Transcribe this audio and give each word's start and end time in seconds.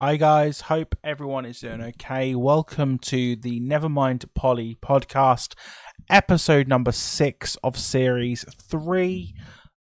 Hi 0.00 0.16
guys, 0.16 0.60
hope 0.60 0.94
everyone 1.02 1.44
is 1.44 1.58
doing 1.58 1.82
okay. 1.82 2.32
Welcome 2.36 2.98
to 3.00 3.34
the 3.34 3.58
Nevermind 3.58 4.26
Polly 4.32 4.78
podcast, 4.80 5.54
episode 6.08 6.68
number 6.68 6.92
six 6.92 7.56
of 7.64 7.76
series 7.76 8.44
three. 8.62 9.34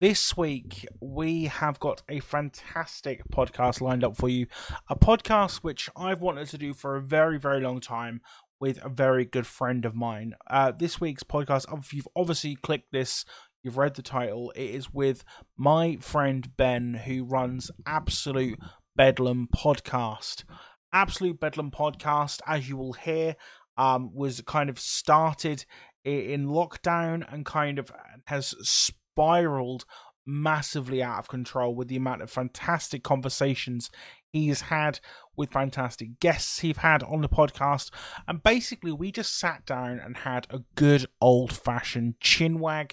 This 0.02 0.36
week 0.36 0.86
we 1.00 1.46
have 1.46 1.80
got 1.80 2.02
a 2.10 2.20
fantastic 2.20 3.22
podcast 3.34 3.80
lined 3.80 4.04
up 4.04 4.18
for 4.18 4.28
you. 4.28 4.48
A 4.90 4.96
podcast 4.98 5.60
which 5.60 5.90
I've 5.96 6.20
wanted 6.20 6.50
to 6.50 6.58
do 6.58 6.74
for 6.74 6.98
a 6.98 7.02
very, 7.02 7.40
very 7.40 7.62
long 7.62 7.80
time 7.80 8.20
with 8.60 8.84
a 8.84 8.90
very 8.90 9.24
good 9.24 9.48
friend 9.48 9.86
of 9.86 9.96
mine. 9.96 10.34
Uh, 10.50 10.74
this 10.74 11.00
week's 11.00 11.24
podcast, 11.24 11.66
if 11.80 11.94
you've 11.94 12.10
obviously 12.14 12.58
clicked 12.58 12.92
this, 12.92 13.24
you've 13.64 13.78
read 13.78 13.96
the 13.96 14.02
title, 14.02 14.52
it 14.54 14.70
is 14.70 14.94
with 14.94 15.24
my 15.56 15.96
friend 16.02 16.58
Ben, 16.58 16.94
who 17.06 17.24
runs 17.24 17.72
Absolute 17.86 18.60
Bedlam 18.96 19.48
podcast. 19.56 20.44
Absolute 20.92 21.40
Bedlam 21.40 21.72
podcast, 21.72 22.42
as 22.48 22.70
you 22.70 22.78
will 22.78 22.94
hear, 22.94 23.36
um, 23.78 24.14
was 24.14 24.42
kind 24.42 24.70
of 24.70 24.80
started 24.80 25.66
in 26.04 26.48
lockdown 26.48 27.32
and 27.32 27.46
kind 27.46 27.80
of 27.80 27.92
has 28.26 28.54
spiraled 28.62 29.86
massively 30.26 31.04
out 31.04 31.20
of 31.20 31.28
control 31.28 31.76
with 31.76 31.88
the 31.88 31.96
amount 31.96 32.22
of 32.22 32.30
fantastic 32.32 33.04
conversations 33.04 33.90
he's 34.32 34.62
had 34.62 35.00
with 35.36 35.52
fantastic 35.52 36.20
guests 36.20 36.60
he's 36.60 36.78
had 36.78 37.04
on 37.04 37.22
the 37.22 37.30
podcast. 37.30 37.90
And 38.28 38.44
basically, 38.44 38.92
we 38.92 39.12
just 39.12 39.38
sat 39.38 39.66
down 39.66 40.00
and 40.00 40.18
had 40.18 40.48
a 40.50 40.62
good 40.76 41.08
old 41.20 41.52
fashioned 41.52 42.16
chinwag. 42.24 42.92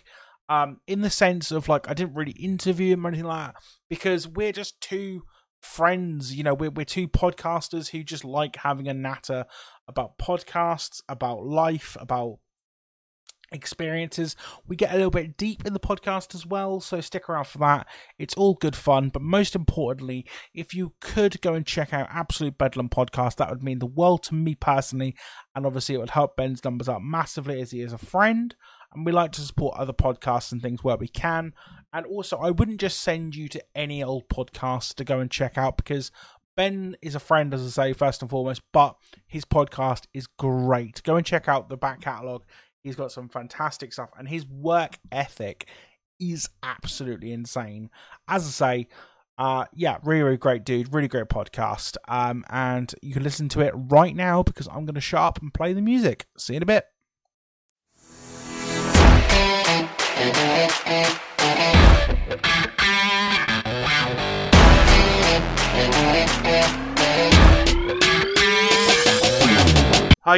Um, 0.48 0.80
in 0.88 1.02
the 1.02 1.10
sense 1.10 1.52
of 1.52 1.68
like, 1.68 1.88
I 1.88 1.94
didn't 1.94 2.16
really 2.16 2.32
interview 2.32 2.94
him 2.94 3.06
or 3.06 3.08
anything 3.08 3.26
like 3.26 3.54
that 3.54 3.62
because 3.88 4.26
we're 4.26 4.50
just 4.50 4.80
two 4.80 5.22
friends. 5.60 6.34
You 6.34 6.44
know, 6.44 6.54
we're 6.54 6.70
we're 6.70 6.84
two 6.84 7.08
podcasters 7.08 7.90
who 7.90 8.02
just 8.02 8.24
like 8.24 8.56
having 8.56 8.88
a 8.88 8.94
natter 8.94 9.44
about 9.88 10.18
podcasts, 10.18 11.02
about 11.08 11.44
life, 11.44 11.96
about 12.00 12.38
experiences. 13.52 14.36
We 14.66 14.76
get 14.76 14.92
a 14.92 14.96
little 14.96 15.10
bit 15.10 15.36
deep 15.36 15.66
in 15.66 15.72
the 15.72 15.80
podcast 15.80 16.34
as 16.34 16.46
well, 16.46 16.80
so 16.80 17.00
stick 17.00 17.28
around 17.28 17.46
for 17.46 17.58
that. 17.58 17.86
It's 18.18 18.34
all 18.34 18.54
good 18.54 18.76
fun, 18.76 19.08
but 19.08 19.22
most 19.22 19.54
importantly, 19.54 20.26
if 20.54 20.74
you 20.74 20.94
could 21.00 21.40
go 21.40 21.54
and 21.54 21.66
check 21.66 21.92
out 21.92 22.08
Absolute 22.10 22.58
Bedlam 22.58 22.88
podcast, 22.88 23.36
that 23.36 23.50
would 23.50 23.62
mean 23.62 23.78
the 23.78 23.86
world 23.86 24.22
to 24.24 24.34
me 24.34 24.54
personally, 24.54 25.16
and 25.54 25.66
obviously 25.66 25.94
it 25.94 25.98
would 25.98 26.10
help 26.10 26.36
Ben's 26.36 26.64
numbers 26.64 26.88
up 26.88 27.02
massively 27.02 27.60
as 27.60 27.70
he 27.70 27.80
is 27.80 27.92
a 27.92 27.98
friend. 27.98 28.54
And 28.92 29.06
we 29.06 29.12
like 29.12 29.32
to 29.32 29.40
support 29.40 29.78
other 29.78 29.92
podcasts 29.92 30.52
and 30.52 30.60
things 30.60 30.82
where 30.82 30.96
we 30.96 31.08
can. 31.08 31.52
And 31.92 32.06
also, 32.06 32.38
I 32.38 32.50
wouldn't 32.50 32.80
just 32.80 33.00
send 33.00 33.34
you 33.34 33.48
to 33.48 33.62
any 33.74 34.02
old 34.02 34.28
podcast 34.28 34.94
to 34.94 35.04
go 35.04 35.20
and 35.20 35.30
check 35.30 35.56
out 35.56 35.76
because 35.76 36.10
Ben 36.56 36.96
is 37.00 37.14
a 37.14 37.20
friend, 37.20 37.54
as 37.54 37.64
I 37.64 37.70
say, 37.70 37.92
first 37.92 38.22
and 38.22 38.30
foremost, 38.30 38.62
but 38.72 38.96
his 39.26 39.44
podcast 39.44 40.04
is 40.12 40.26
great. 40.26 41.02
Go 41.04 41.16
and 41.16 41.24
check 41.24 41.48
out 41.48 41.68
the 41.68 41.76
back 41.76 42.00
catalogue. 42.00 42.44
He's 42.82 42.96
got 42.96 43.12
some 43.12 43.28
fantastic 43.28 43.92
stuff, 43.92 44.10
and 44.18 44.28
his 44.28 44.46
work 44.46 44.98
ethic 45.12 45.68
is 46.18 46.48
absolutely 46.62 47.32
insane. 47.32 47.90
As 48.28 48.46
I 48.46 48.50
say, 48.50 48.88
uh, 49.38 49.64
yeah, 49.74 49.96
really, 50.02 50.22
really 50.22 50.36
great 50.36 50.64
dude, 50.64 50.92
really 50.92 51.08
great 51.08 51.28
podcast. 51.28 51.96
Um, 52.08 52.44
and 52.50 52.94
you 53.00 53.14
can 53.14 53.22
listen 53.22 53.48
to 53.50 53.60
it 53.60 53.72
right 53.74 54.14
now 54.14 54.42
because 54.42 54.68
I'm 54.68 54.84
going 54.84 54.94
to 54.94 55.00
shut 55.00 55.22
up 55.22 55.40
and 55.40 55.52
play 55.54 55.72
the 55.72 55.80
music. 55.80 56.26
See 56.36 56.52
you 56.52 56.58
in 56.58 56.62
a 56.62 56.66
bit. 56.66 56.84
Hi 60.22 60.28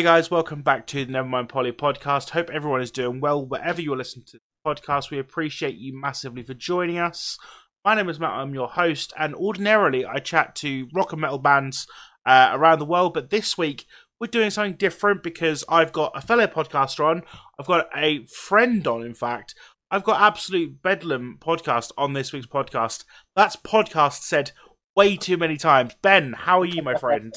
guys, 0.01 0.31
welcome 0.31 0.63
back 0.63 0.87
to 0.87 1.05
the 1.05 1.13
Nevermind 1.13 1.49
Polly 1.49 1.73
podcast. 1.73 2.31
Hope 2.31 2.49
everyone 2.51 2.81
is 2.81 2.93
doing 2.93 3.19
well 3.19 3.45
wherever 3.45 3.83
you're 3.83 3.97
listening 3.97 4.25
to 4.27 4.39
the 4.39 4.41
podcast. 4.65 5.11
We 5.11 5.19
appreciate 5.19 5.75
you 5.75 6.01
massively 6.01 6.45
for 6.45 6.55
joining 6.55 6.99
us. 6.99 7.37
My 7.85 7.97
name 7.97 8.09
is 8.09 8.21
Matt, 8.21 8.35
I'm 8.35 8.55
your 8.55 8.69
host, 8.69 9.13
and 9.19 9.35
ordinarily 9.35 10.07
I 10.07 10.19
chat 10.19 10.55
to 10.57 10.87
rock 10.95 11.11
and 11.11 11.21
metal 11.21 11.39
bands 11.39 11.89
uh, 12.25 12.51
around 12.53 12.79
the 12.79 12.85
world, 12.85 13.15
but 13.15 13.31
this 13.31 13.59
week 13.59 13.87
we're 14.23 14.29
doing 14.29 14.51
something 14.51 14.77
different 14.77 15.25
because 15.25 15.65
I've 15.69 15.93
got 15.93 16.13
a 16.15 16.21
fellow 16.21 16.47
podcaster 16.47 17.05
on, 17.05 17.25
I've 17.59 17.67
got 17.67 17.89
a 17.93 18.25
friend 18.27 18.87
on, 18.87 19.03
in 19.03 19.15
fact. 19.15 19.57
I've 19.93 20.05
got 20.05 20.23
Absolute 20.23 20.81
Bedlam 20.81 21.37
podcast 21.39 21.93
on 21.99 22.15
this 22.15 22.33
week's 22.33 22.47
podcast. 22.47 23.05
That's 23.37 23.57
podcast 23.57 24.23
said 24.23 24.53
way 24.97 25.19
too 25.19 25.37
many 25.37 25.59
times. 25.59 25.95
Ben, 26.01 26.33
how 26.33 26.63
are 26.63 26.65
you, 26.65 26.81
my 26.81 26.95
friend? 26.95 27.35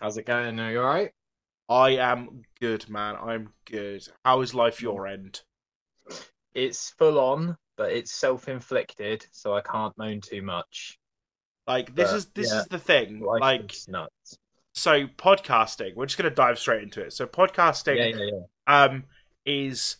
How's 0.00 0.16
it 0.16 0.26
going? 0.26 0.58
Are 0.58 0.72
you 0.72 0.80
alright? 0.80 1.12
I 1.68 1.90
am 1.90 2.42
good, 2.60 2.88
man. 2.88 3.14
I'm 3.14 3.52
good. 3.66 4.02
How 4.24 4.40
is 4.40 4.52
life 4.52 4.82
your 4.82 5.06
end? 5.06 5.42
It's 6.54 6.90
full 6.90 7.20
on, 7.20 7.56
but 7.76 7.92
it's 7.92 8.10
self 8.10 8.48
inflicted, 8.48 9.24
so 9.30 9.54
I 9.54 9.60
can't 9.60 9.96
moan 9.96 10.20
too 10.20 10.42
much. 10.42 10.98
Like 11.68 11.94
this 11.94 12.10
But, 12.10 12.16
is 12.16 12.26
this 12.34 12.50
yeah, 12.52 12.58
is 12.62 12.66
the 12.66 12.80
thing. 12.80 13.20
Like 13.20 13.72
nuts. 13.86 14.38
so 14.74 15.06
podcasting, 15.06 15.94
we're 15.94 16.06
just 16.06 16.18
gonna 16.18 16.30
dive 16.34 16.58
straight 16.58 16.82
into 16.82 17.00
it. 17.00 17.12
So 17.12 17.26
podcasting 17.28 17.96
Yeah, 17.96 18.18
yeah, 18.24 18.30
yeah. 18.32 18.84
um 18.86 19.04
is 19.46 19.98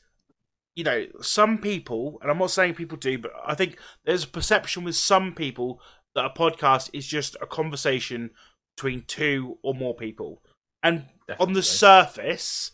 you 0.81 0.85
know, 0.85 1.05
some 1.21 1.59
people, 1.59 2.19
and 2.23 2.31
I'm 2.31 2.39
not 2.39 2.51
saying 2.51 2.73
people 2.73 2.97
do, 2.97 3.19
but 3.19 3.33
I 3.47 3.55
think 3.55 3.79
there's 4.07 4.25
a 4.25 4.29
perception 4.29 4.83
with 4.83 4.97
some 4.97 5.35
people 5.35 5.79
that 6.15 6.25
a 6.25 6.31
podcast 6.31 6.89
is 6.95 7.07
just 7.07 7.37
a 7.43 7.47
conversation 7.47 8.31
between 8.75 9.03
two 9.07 9.59
or 9.63 9.75
more 9.75 9.95
people. 9.95 10.43
And 10.83 11.05
on 11.39 11.53
the 11.53 11.61
Definitely. 11.61 11.63
surface, 11.63 12.71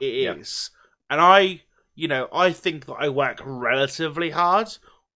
it 0.00 0.38
is. 0.38 0.70
And 1.10 1.20
I, 1.20 1.62
you 1.96 2.06
know, 2.06 2.28
I 2.32 2.52
think 2.52 2.86
that 2.86 2.98
I 3.00 3.08
work 3.08 3.40
relatively 3.44 4.30
hard 4.30 4.68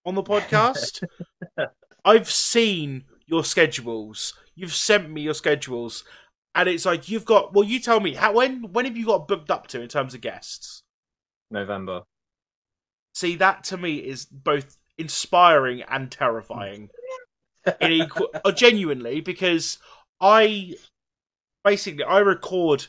on 0.04 0.16
the 0.16 0.24
podcast. 0.24 1.04
I've 2.04 2.28
seen 2.28 3.04
your 3.26 3.44
schedules. 3.44 4.34
You've 4.56 4.74
sent 4.74 5.08
me 5.08 5.20
your 5.20 5.34
schedules, 5.34 6.02
and 6.52 6.68
it's 6.68 6.84
like 6.84 7.08
you've 7.08 7.24
got. 7.24 7.54
Well, 7.54 7.64
you 7.64 7.78
tell 7.78 8.00
me 8.00 8.14
how. 8.14 8.32
When 8.32 8.72
when 8.72 8.86
have 8.86 8.96
you 8.96 9.06
got 9.06 9.28
booked 9.28 9.52
up 9.52 9.68
to 9.68 9.82
in 9.82 9.88
terms 9.88 10.14
of 10.14 10.20
guests? 10.20 10.82
November. 11.50 12.02
See, 13.14 13.34
that 13.36 13.64
to 13.64 13.76
me 13.76 13.96
is 13.96 14.24
both 14.26 14.78
inspiring 14.96 15.82
and 15.82 16.10
terrifying. 16.10 16.90
in 17.80 17.92
equal, 17.92 18.28
uh, 18.44 18.52
genuinely, 18.52 19.20
because 19.20 19.78
I 20.20 20.74
basically 21.64 22.04
I 22.04 22.18
record 22.18 22.86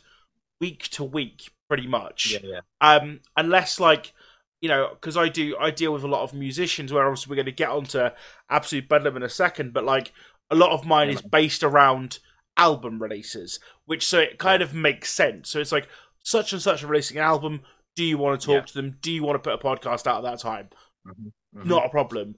week 0.61 0.83
to 0.89 1.03
week 1.03 1.51
pretty 1.67 1.87
much. 1.87 2.37
Yeah, 2.43 2.61
yeah. 2.61 2.61
Um, 2.81 3.21
unless 3.35 3.79
like 3.79 4.13
you 4.61 4.69
know, 4.69 4.89
because 4.91 5.17
I 5.17 5.29
do 5.29 5.55
I 5.59 5.71
deal 5.71 5.93
with 5.93 6.03
a 6.03 6.07
lot 6.07 6.23
of 6.23 6.33
musicians. 6.33 6.93
Where 6.93 7.05
obviously 7.05 7.31
we're 7.31 7.37
going 7.37 7.45
to 7.47 7.51
get 7.51 7.69
onto 7.69 8.09
absolute 8.49 8.89
bedlam 8.89 9.17
in 9.17 9.23
a 9.23 9.29
second, 9.29 9.73
but 9.73 9.83
like 9.85 10.13
a 10.49 10.55
lot 10.55 10.71
of 10.71 10.85
mine 10.85 11.07
Yeah. 11.09 11.15
is 11.15 11.21
based 11.21 11.63
around 11.63 12.19
album 12.57 13.01
releases, 13.01 13.59
which 13.85 14.05
so 14.05 14.19
it 14.19 14.37
kind 14.37 14.61
of 14.61 14.73
makes 14.73 15.11
sense. 15.11 15.49
So 15.49 15.59
it's 15.59 15.71
like 15.71 15.87
such 16.23 16.53
and 16.53 16.61
such 16.61 16.83
are 16.83 16.87
releasing 16.87 17.17
an 17.17 17.23
album. 17.23 17.61
Do 17.95 18.03
you 18.03 18.17
want 18.17 18.39
to 18.39 18.45
talk 18.45 18.55
Yeah. 18.55 18.65
to 18.65 18.73
them? 18.73 18.97
Do 19.01 19.11
you 19.11 19.23
want 19.23 19.35
to 19.41 19.49
put 19.49 19.59
a 19.59 19.63
podcast 19.63 20.07
out 20.07 20.23
at 20.23 20.29
that 20.31 20.39
time? 20.39 20.69
Mhm, 21.05 21.31
mhm. 21.55 21.65
Not 21.65 21.85
a 21.85 21.89
problem. 21.89 22.35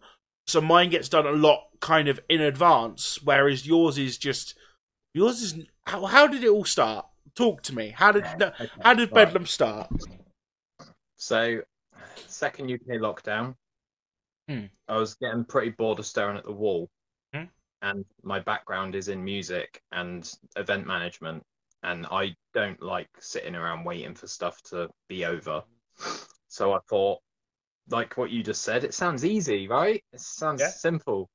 So 0.47 0.59
mine 0.59 0.89
gets 0.89 1.07
done 1.09 1.27
a 1.27 1.31
lot 1.31 1.67
kind 1.81 2.07
of 2.07 2.19
in 2.29 2.41
advance, 2.41 3.21
whereas 3.21 3.67
yours 3.67 3.97
is 3.97 4.17
just 4.17 4.55
yours 5.13 5.41
is 5.41 5.65
how, 5.85 6.05
how 6.05 6.27
did 6.27 6.43
it 6.43 6.49
all 6.49 6.65
start? 6.65 7.05
Talk 7.35 7.61
to 7.63 7.75
me. 7.75 7.89
How 7.89 8.11
did 8.11 8.23
no, 8.39 8.47
Okay, 8.47 8.69
how 8.81 8.93
did 8.93 9.11
right. 9.11 9.25
Bedlam 9.25 9.45
start? 9.45 9.89
So, 11.17 11.61
second 12.27 12.69
UK 12.71 12.97
lockdown, 12.97 13.55
Hmm. 14.47 14.65
I 14.87 14.97
was 14.97 15.13
getting 15.15 15.45
pretty 15.45 15.69
bored 15.69 15.99
of 15.99 16.05
staring 16.05 16.35
at 16.37 16.43
the 16.43 16.51
wall. 16.51 16.89
Hmm. 17.33 17.45
And 17.83 18.05
my 18.23 18.39
background 18.39 18.95
is 18.95 19.07
in 19.07 19.23
music 19.23 19.81
and 19.91 20.29
event 20.55 20.85
management. 20.87 21.45
And 21.83 22.05
I 22.11 22.35
don't 22.53 22.81
like 22.81 23.09
sitting 23.19 23.55
around 23.55 23.83
waiting 23.83 24.13
for 24.13 24.27
stuff 24.27 24.61
to 24.63 24.89
be 25.07 25.25
over. 25.25 25.63
So 26.47 26.73
I 26.73 26.79
thought, 26.89 27.19
like 27.89 28.17
what 28.17 28.29
you 28.29 28.43
just 28.43 28.61
said, 28.63 28.83
it 28.83 28.93
sounds 28.93 29.25
easy, 29.25 29.67
right? 29.67 30.03
It 30.13 30.19
sounds 30.19 30.61
Yeah. 30.61 30.67
simple. 30.67 31.29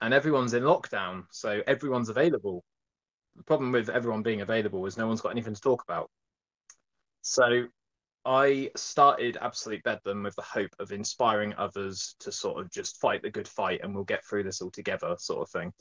And 0.00 0.14
everyone's 0.14 0.54
in 0.54 0.62
lockdown, 0.62 1.24
so 1.30 1.62
everyone's 1.66 2.08
available. 2.08 2.64
The 3.36 3.44
problem 3.44 3.72
with 3.72 3.88
everyone 3.88 4.22
being 4.22 4.40
available 4.40 4.84
is 4.86 4.96
no 4.96 5.06
one's 5.06 5.20
got 5.20 5.30
anything 5.30 5.54
to 5.54 5.60
talk 5.60 5.82
about. 5.82 6.10
So 7.22 7.68
I 8.24 8.70
started 8.76 9.38
Absolute 9.40 9.82
Bedlam 9.84 10.22
with 10.22 10.34
the 10.36 10.42
hope 10.42 10.74
of 10.78 10.92
inspiring 10.92 11.54
others 11.56 12.14
to 12.20 12.32
sort 12.32 12.60
of 12.60 12.70
just 12.70 13.00
fight 13.00 13.22
the 13.22 13.30
good 13.30 13.48
fight 13.48 13.80
and 13.82 13.94
we'll 13.94 14.04
get 14.04 14.24
through 14.24 14.42
this 14.42 14.60
all 14.60 14.70
together, 14.70 15.14
sort 15.18 15.42
of 15.42 15.50
thing. 15.50 15.72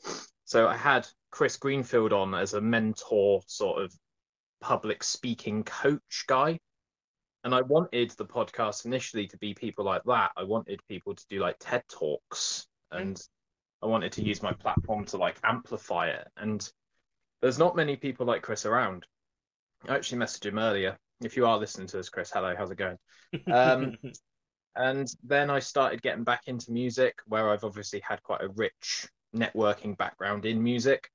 So 0.46 0.68
I 0.68 0.78
had 0.78 1.08
Chris 1.32 1.58
Greenfield 1.58 2.14
on 2.14 2.34
as 2.34 2.54
a 2.54 2.62
mentor, 2.62 3.42
sort 3.48 3.84
of 3.84 3.94
public 4.62 5.04
speaking 5.04 5.64
coach 5.64 6.26
guy. 6.28 6.60
And 7.44 7.54
I 7.54 7.62
wanted 7.62 8.12
the 8.12 8.26
podcast 8.26 8.86
initially 8.86 9.28
to 9.28 9.38
be 9.38 9.54
people 9.54 9.86
like 9.86 10.04
that. 10.06 10.32
I 10.36 10.44
wanted 10.44 10.80
people 10.88 11.16
to 11.16 11.26
do 11.30 11.40
like 11.40 11.58
TED 11.60 11.84
Talks 11.90 12.68
mm. 12.94 13.02
and 13.02 13.22
I 13.82 13.86
wanted 13.86 14.12
to 14.14 14.24
use 14.24 14.42
my 14.42 14.54
platform 14.54 15.06
to 15.06 15.18
like 15.18 15.38
amplify 15.44 16.08
it. 16.08 16.28
And 16.38 16.68
there's 17.42 17.60
not 17.60 17.76
many 17.76 17.96
people 17.96 18.26
like 18.26 18.42
Chris 18.42 18.66
around. 18.66 19.06
I 19.88 19.96
actually 19.96 20.20
messaged 20.20 20.46
him 20.46 20.58
earlier. 20.58 20.98
If 21.22 21.36
you 21.36 21.46
are 21.48 21.58
listening 21.58 21.88
to 21.88 21.98
this, 21.98 22.10
Chris, 22.10 22.32
hello, 22.32 22.54
how's 22.58 22.72
it 22.72 22.78
going? 22.78 22.98
Um, 23.52 23.98
and 24.76 25.08
then 25.24 25.50
I 25.50 25.60
started 25.60 26.02
getting 26.04 26.24
back 26.24 26.44
into 26.46 26.72
music, 26.72 27.16
where 27.26 27.50
I've 27.50 27.64
obviously 27.64 28.00
had 28.08 28.22
quite 28.22 28.42
a 28.44 28.50
rich 28.50 29.08
networking 29.36 29.98
background 29.98 30.46
in 30.46 30.62
music. 30.62 31.10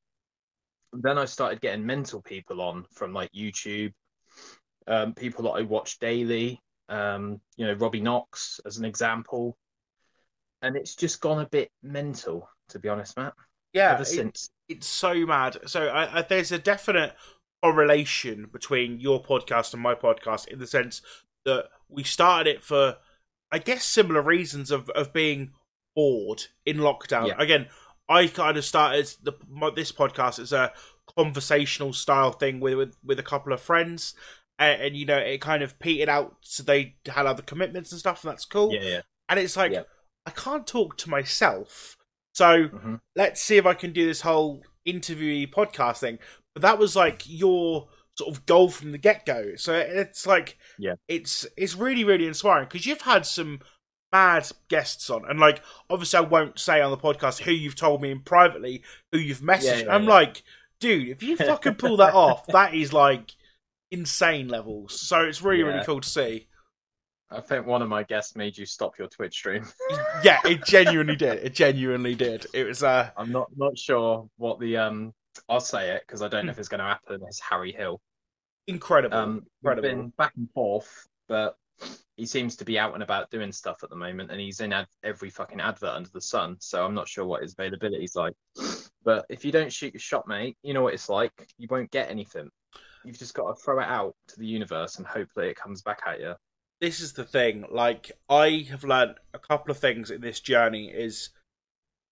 Then 0.92 1.16
I 1.16 1.24
started 1.24 1.60
getting 1.60 1.86
mental 1.86 2.20
people 2.20 2.60
on 2.60 2.84
from 2.92 3.12
like 3.14 3.30
YouTube, 3.32 3.92
um, 4.88 5.14
people 5.14 5.44
that 5.44 5.50
I 5.50 5.62
watch 5.62 5.98
daily, 6.00 6.60
um, 6.88 7.40
you 7.56 7.66
know, 7.66 7.74
Robbie 7.74 8.00
Knox 8.00 8.60
as 8.66 8.78
an 8.78 8.84
example. 8.84 9.56
And 10.60 10.76
it's 10.76 10.96
just 10.96 11.20
gone 11.20 11.40
a 11.40 11.48
bit 11.48 11.70
mental, 11.82 12.48
to 12.70 12.78
be 12.80 12.88
honest, 12.88 13.16
Matt. 13.16 13.34
yeah, 13.72 13.92
Ever 13.92 14.02
it- 14.02 14.06
since. 14.06 14.50
it's 14.68 14.86
so 14.88 15.14
mad. 15.26 15.58
So 15.66 15.86
I, 15.86 16.18
I, 16.18 16.22
there's 16.22 16.50
a 16.52 16.58
definite 16.58 17.14
correlation 17.62 18.48
between 18.52 19.00
your 19.00 19.22
podcast 19.22 19.72
and 19.72 19.82
my 19.82 19.94
podcast 19.94 20.48
in 20.48 20.58
the 20.58 20.66
sense 20.66 21.00
that 21.44 21.66
we 21.88 22.02
started 22.02 22.50
it 22.50 22.62
for, 22.62 22.96
I 23.50 23.58
guess, 23.58 23.84
similar 23.84 24.22
reasons 24.22 24.70
of 24.70 24.90
of 24.90 25.12
being 25.12 25.52
bored 25.94 26.44
in 26.64 26.78
lockdown. 26.78 27.28
Yeah. 27.28 27.34
Again, 27.38 27.66
I 28.08 28.26
kind 28.26 28.56
of 28.56 28.64
started 28.64 29.12
the 29.22 29.32
this 29.74 29.92
podcast 29.92 30.38
as 30.38 30.52
a 30.52 30.72
conversational 31.16 31.92
style 31.92 32.32
thing 32.32 32.60
with 32.60 32.74
with, 32.74 32.96
with 33.04 33.18
a 33.18 33.24
couple 33.24 33.52
of 33.52 33.60
friends. 33.60 34.14
And, 34.58 34.82
and 34.82 34.96
you 34.96 35.06
know, 35.06 35.16
it 35.16 35.40
kind 35.40 35.62
of 35.62 35.78
petered 35.78 36.08
out, 36.08 36.36
so 36.42 36.62
they 36.62 36.96
had 37.06 37.26
other 37.26 37.42
commitments 37.42 37.90
and 37.90 37.98
stuff, 37.98 38.22
and 38.22 38.30
that's 38.30 38.44
cool. 38.44 38.72
Yeah, 38.74 38.82
yeah. 38.82 39.00
And 39.28 39.40
it's 39.40 39.56
like, 39.56 39.72
Yeah. 39.72 39.82
I 40.26 40.30
can't 40.30 40.66
talk 40.66 40.96
to 40.98 41.10
myself. 41.10 41.96
So 42.34 42.64
hmm 42.64 42.96
let's 43.16 43.42
see 43.42 43.56
if 43.56 43.66
I 43.66 43.74
can 43.74 43.92
do 43.92 44.06
this 44.06 44.20
whole 44.20 44.62
interviewee 44.86 45.50
podcast 45.50 45.98
thing. 45.98 46.18
But 46.54 46.62
that 46.62 46.78
was 46.78 46.94
like 46.96 47.22
your 47.26 47.88
sort 48.16 48.34
of 48.34 48.44
goal 48.46 48.68
from 48.68 48.92
the 48.92 48.98
get 48.98 49.24
go. 49.24 49.56
So 49.56 49.74
it's 49.74 50.26
like, 50.26 50.58
Yeah. 50.78 50.94
it's 51.08 51.46
it's 51.56 51.74
really 51.74 52.04
really 52.04 52.26
inspiring 52.26 52.66
because 52.70 52.86
you've 52.86 53.02
had 53.02 53.24
some 53.26 53.60
mad 54.12 54.46
guests 54.68 55.08
on, 55.08 55.24
and 55.28 55.40
like 55.40 55.62
obviously 55.88 56.18
I 56.18 56.22
won't 56.22 56.58
say 56.58 56.80
on 56.80 56.90
the 56.90 56.98
podcast 56.98 57.40
who 57.42 57.52
you've 57.52 57.76
told 57.76 58.02
me 58.02 58.10
in 58.10 58.20
privately, 58.20 58.82
who 59.12 59.18
you've 59.18 59.40
messaged. 59.40 59.64
Yeah, 59.64 59.76
yeah, 59.84 59.94
I'm 59.94 60.04
yeah. 60.04 60.10
like, 60.10 60.42
dude, 60.80 61.08
if 61.08 61.22
you 61.22 61.36
fucking 61.36 61.76
pull 61.76 61.96
that 61.98 62.14
off, 62.14 62.46
that 62.48 62.74
is 62.74 62.92
like 62.92 63.34
insane 63.90 64.48
levels. 64.48 65.00
So 65.00 65.20
it's 65.22 65.42
really 65.42 65.62
really 65.62 65.84
cool 65.84 66.00
to 66.00 66.08
see. 66.08 66.48
I 67.30 67.40
think 67.40 67.66
one 67.66 67.80
of 67.80 67.88
my 67.88 68.02
guests 68.02 68.36
made 68.36 68.58
you 68.58 68.66
stop 68.66 68.98
your 68.98 69.08
Twitch 69.08 69.32
stream. 69.34 69.64
Yeah, 70.22 70.38
it 70.44 70.66
genuinely 70.66 71.16
did. 71.16 71.42
It 71.42 71.54
genuinely 71.54 72.14
did. 72.14 72.44
It 72.52 72.64
was 72.64 72.82
uh 72.82 73.08
I'm 73.16 73.32
not 73.32 73.48
not 73.56 73.78
sure 73.78 74.28
what 74.36 74.60
the 74.60 74.76
um. 74.76 75.14
I'll 75.48 75.60
say 75.60 75.90
it 75.90 76.02
because 76.06 76.22
I 76.22 76.28
don't 76.28 76.46
know 76.46 76.52
if 76.52 76.58
it's 76.58 76.68
going 76.68 76.80
to 76.80 76.84
happen. 76.84 77.20
It's 77.26 77.40
Harry 77.40 77.72
Hill. 77.72 78.00
incredible. 78.66 79.16
Um, 79.16 79.46
incredible. 79.62 79.88
been 79.88 80.12
back 80.18 80.32
and 80.36 80.50
forth, 80.52 81.08
but 81.28 81.56
he 82.16 82.26
seems 82.26 82.56
to 82.56 82.64
be 82.64 82.78
out 82.78 82.94
and 82.94 83.02
about 83.02 83.30
doing 83.30 83.50
stuff 83.52 83.82
at 83.82 83.90
the 83.90 83.96
moment, 83.96 84.30
and 84.30 84.40
he's 84.40 84.60
in 84.60 84.72
ad- 84.72 84.86
every 85.02 85.30
fucking 85.30 85.60
advert 85.60 85.90
under 85.90 86.10
the 86.12 86.20
sun. 86.20 86.56
So 86.60 86.84
I'm 86.84 86.94
not 86.94 87.08
sure 87.08 87.24
what 87.24 87.42
his 87.42 87.54
availability 87.58 88.04
is 88.04 88.14
like. 88.14 88.34
But 89.04 89.26
if 89.28 89.44
you 89.44 89.50
don't 89.50 89.72
shoot 89.72 89.94
your 89.94 90.00
shot, 90.00 90.28
mate, 90.28 90.56
you 90.62 90.74
know 90.74 90.82
what 90.82 90.94
it's 90.94 91.08
like. 91.08 91.32
You 91.58 91.66
won't 91.70 91.90
get 91.90 92.10
anything. 92.10 92.48
You've 93.04 93.18
just 93.18 93.34
got 93.34 93.48
to 93.48 93.60
throw 93.60 93.80
it 93.80 93.88
out 93.88 94.14
to 94.28 94.38
the 94.38 94.46
universe 94.46 94.98
and 94.98 95.06
hope 95.06 95.28
that 95.34 95.42
it 95.48 95.56
comes 95.56 95.82
back 95.82 96.02
at 96.06 96.20
you. 96.20 96.34
this 96.80 97.00
is 97.00 97.12
the 97.12 97.24
thing. 97.24 97.64
Like 97.70 98.12
I 98.28 98.66
have 98.70 98.84
learned 98.84 99.14
a 99.34 99.38
couple 99.38 99.70
of 99.72 99.78
things 99.78 100.10
in 100.10 100.20
this 100.20 100.38
journey 100.40 100.88
is 100.88 101.30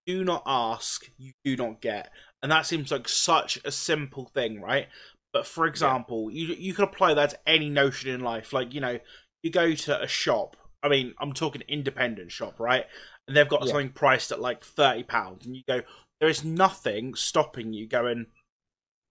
do 0.07 0.25
not 0.25 0.43
ask, 0.47 1.09
you 1.19 1.33
do 1.45 1.57
not 1.57 1.81
get. 1.81 2.11
And 2.43 2.51
that 2.51 2.67
seems 2.67 2.91
like 2.91 3.09
such 3.09 3.59
a 3.65 3.71
simple 3.71 4.27
thing, 4.27 4.61
right? 4.61 4.89
But 5.33 5.47
for 5.47 5.67
example, 5.67 6.31
you 6.31 6.55
you 6.59 6.75
can 6.75 6.85
apply 6.85 7.15
that 7.15 7.31
to 7.31 7.39
any 7.47 7.69
notion 7.69 8.11
in 8.11 8.21
life. 8.21 8.53
Like, 8.53 8.75
you 8.75 8.81
know, 8.81 8.99
you 9.43 9.51
go 9.51 9.75
to 9.75 10.03
a 10.03 10.09
shop. 10.09 10.57
I 10.83 10.89
mean, 10.89 11.15
I'm 11.21 11.33
talking 11.35 11.63
independent 11.69 12.33
shop, 12.33 12.59
right? 12.59 12.87
And 13.29 13.37
they've 13.37 13.49
got 13.49 13.61
Yeah. 13.63 13.73
something 13.73 13.91
priced 13.91 14.33
at 14.33 14.41
like 14.41 14.65
thirty 14.65 15.03
pounds, 15.03 15.47
and 15.47 15.55
you 15.55 15.63
go, 15.69 15.83
there 16.21 16.31
is 16.31 16.43
nothing 16.45 17.15
stopping 17.15 17.73
you 17.73 17.87
going. 17.87 18.27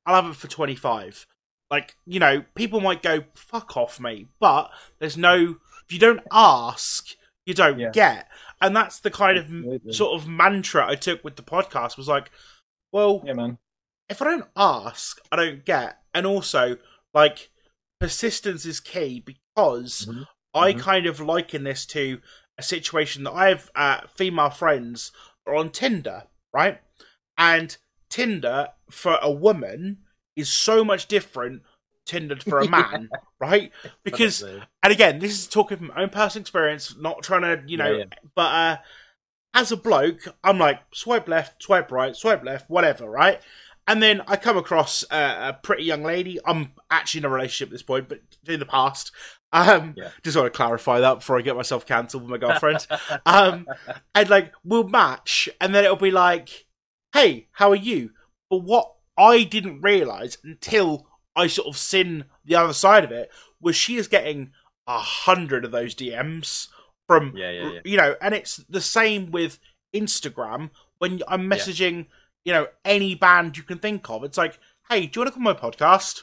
I'll 0.06 0.22
have 0.22 0.32
it 0.32 0.36
for 0.38 0.48
twenty 0.48 0.76
five. 0.76 1.26
Like, 1.70 1.96
you 2.08 2.20
know, 2.20 2.44
people 2.56 2.82
might 2.82 3.04
go, 3.04 3.26
fuck 3.36 3.78
off, 3.78 4.00
mate. 4.00 4.28
But 4.40 4.72
there's 4.98 5.16
no, 5.18 5.58
if 5.86 5.94
you 5.94 6.00
don't 6.00 6.22
ask, 6.32 7.10
you 7.46 7.54
don't 7.54 7.78
Yeah. 7.80 7.92
get. 7.92 8.28
And 8.60 8.76
that's 8.76 9.00
the 9.00 9.12
kind 9.12 9.38
of 9.38 9.46
Absolutely. 9.46 9.94
sort 9.94 10.20
of 10.20 10.28
mantra 10.28 10.88
I 10.88 10.96
took 10.96 11.24
with 11.24 11.36
the 11.36 11.44
podcast 11.44 11.96
was 11.96 12.08
like, 12.08 12.32
well, 12.92 13.22
Yeah, 13.26 13.34
man. 13.34 13.58
if 14.10 14.22
I 14.22 14.26
don't 14.26 14.48
ask, 14.56 15.20
I 15.32 15.36
don't 15.36 15.66
get. 15.66 16.00
And 16.14 16.26
also, 16.26 16.78
like, 17.14 17.50
persistence 18.00 18.66
is 18.66 18.80
key 18.80 19.20
because 19.20 20.08
Mhm. 20.08 20.28
I 20.54 20.74
Mhm. 20.74 20.80
kind 20.80 21.06
of 21.06 21.20
liken 21.20 21.64
this 21.64 21.86
to 21.88 22.22
a 22.58 22.64
situation 22.64 23.24
that 23.24 23.32
I 23.34 23.50
have 23.50 23.70
uh, 23.76 24.02
female 24.08 24.50
friends 24.50 25.12
are 25.46 25.56
on 25.56 25.72
Tinder, 25.72 26.24
right? 26.54 26.82
And 27.38 27.78
Tinder 28.10 28.70
for 28.90 29.18
a 29.22 29.32
woman 29.32 30.00
is 30.36 30.50
so 30.50 30.84
much 30.84 31.08
different 31.08 31.62
Tinder 32.06 32.38
for 32.38 32.60
a 32.60 32.68
man, 32.70 33.10
right? 33.40 33.72
Because 34.04 34.42
and 34.82 34.92
again, 34.94 35.20
this 35.20 35.34
is 35.34 35.48
talking 35.48 35.78
from 35.78 35.88
my 35.88 36.02
own 36.04 36.10
personal 36.10 36.42
experience, 36.42 36.96
not 36.98 37.22
trying 37.22 37.42
to, 37.44 37.62
you 37.68 37.78
know, 37.78 37.98
Yeah, 38.00 38.06
but 38.36 38.42
uh, 38.54 38.78
as 39.54 39.72
a 39.72 39.78
bloke, 39.78 40.22
I'm 40.44 40.58
like 40.58 40.80
swipe 40.94 41.28
left, 41.28 41.64
swipe 41.64 41.92
right, 41.92 42.16
swipe 42.16 42.44
left, 42.44 42.70
whatever, 42.70 43.10
right? 43.10 43.42
And 43.88 44.04
then 44.04 44.22
I 44.28 44.36
come 44.36 44.56
across 44.58 45.04
uh, 45.10 45.52
a 45.52 45.54
pretty 45.54 45.84
young 45.84 46.04
lady. 46.04 46.40
I'm 46.46 46.74
actually 46.92 47.20
in 47.20 47.26
a 47.26 47.30
relationship 47.30 47.70
at 47.70 47.72
this 47.72 47.82
point, 47.82 48.08
but 48.08 48.22
in 48.48 48.60
the 48.60 48.66
past. 48.66 49.12
Um, 49.52 49.96
Yeah. 49.98 50.10
Just 50.24 50.38
want 50.38 50.46
to 50.46 50.56
clarify 50.56 51.00
that 51.00 51.16
before 51.16 51.40
I 51.40 51.42
get 51.42 51.56
myself 51.56 51.88
cancelled 51.88 52.22
with 52.22 52.30
my 52.30 52.38
girlfriend. 52.38 52.86
um, 53.26 53.66
and 54.16 54.30
like 54.30 54.54
we'll 54.64 54.88
match, 54.88 55.50
and 55.60 55.74
then 55.74 55.84
it'll 55.84 55.96
be 55.96 56.12
like, 56.12 56.68
"Hey, 57.14 57.48
how 57.54 57.72
are 57.72 57.76
you?" 57.76 58.12
But 58.52 58.60
what 58.60 58.94
I 59.18 59.44
didn't 59.44 59.82
realize 59.82 60.38
until 60.44 61.08
I 61.36 61.48
sort 61.48 61.68
of 61.68 61.78
seen 61.78 62.26
the 62.46 62.56
other 62.56 62.74
side 62.74 63.04
of 63.04 63.12
it 63.12 63.32
was 63.60 63.76
she 63.76 63.98
is 63.98 64.08
getting 64.08 64.52
a 64.86 65.00
hundred 65.00 65.66
of 65.66 65.72
those 65.72 65.96
DMs 65.96 66.68
from 67.10 67.34
Yeah, 67.36 67.50
yeah, 67.50 67.72
yeah. 67.72 67.80
you 67.84 67.98
know, 67.98 68.16
and 68.22 68.36
it's 68.36 68.58
the 68.70 68.80
same 68.80 69.32
with 69.32 69.60
Instagram 69.96 70.70
when 71.00 71.22
I'm 71.28 71.50
messaging 71.50 72.06
you 72.46 72.54
know 72.54 72.68
any 72.86 73.16
band 73.16 73.58
you 73.58 73.64
can 73.64 73.80
think 73.80 74.08
of. 74.10 74.24
It's 74.24 74.38
like, 74.38 74.60
hey, 74.90 75.08
do 75.08 75.20
you 75.20 75.22
want 75.22 75.34
to 75.34 75.40
come 75.40 75.48
on 75.48 75.56
my 75.56 75.60
podcast? 75.60 76.22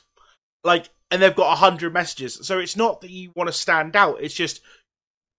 Like, 0.63 0.91
and 1.10 1.20
they've 1.20 1.34
got 1.34 1.53
a 1.53 1.56
hundred 1.56 1.93
messages. 1.93 2.39
So 2.46 2.60
it's 2.60 2.77
not 2.77 3.01
that 3.01 3.10
you 3.10 3.32
want 3.34 3.49
to 3.49 3.53
stand 3.53 3.96
out. 3.96 4.22
It's 4.22 4.34
just 4.34 4.60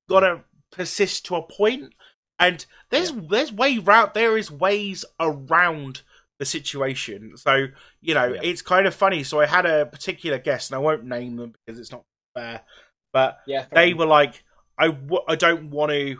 gotta 0.10 0.41
persist 0.71 1.25
to 1.27 1.36
a 1.36 1.41
point. 1.41 1.93
And 2.39 2.65
there's 2.89 3.13
there's 3.13 3.53
way 3.53 3.77
round 3.77 4.12
there 4.13 4.38
is 4.38 4.51
ways 4.51 5.05
around 5.17 6.01
the 6.39 6.45
situation. 6.45 7.38
So 7.38 7.67
you 8.01 8.13
know 8.13 8.36
it's 8.43 8.62
kind 8.62 8.86
of 8.86 8.93
funny. 8.93 9.24
So 9.24 9.39
I 9.39 9.45
had 9.45 9.65
a 9.65 9.86
particular 9.86 10.39
guest, 10.39 10.71
and 10.71 10.75
I 10.75 10.79
won't 10.79 11.05
name 11.05 11.38
them 11.38 11.53
because 11.65 11.79
it's 11.79 11.91
not 11.91 12.03
fair. 12.36 12.62
But 13.13 13.39
Yeah, 13.48 13.65
they 13.71 13.93
were 13.93 14.05
like, 14.05 14.43
I 14.77 14.88
w- 14.88 15.24
I 15.27 15.36
don't 15.36 15.69
want 15.69 15.91
to 15.91 16.17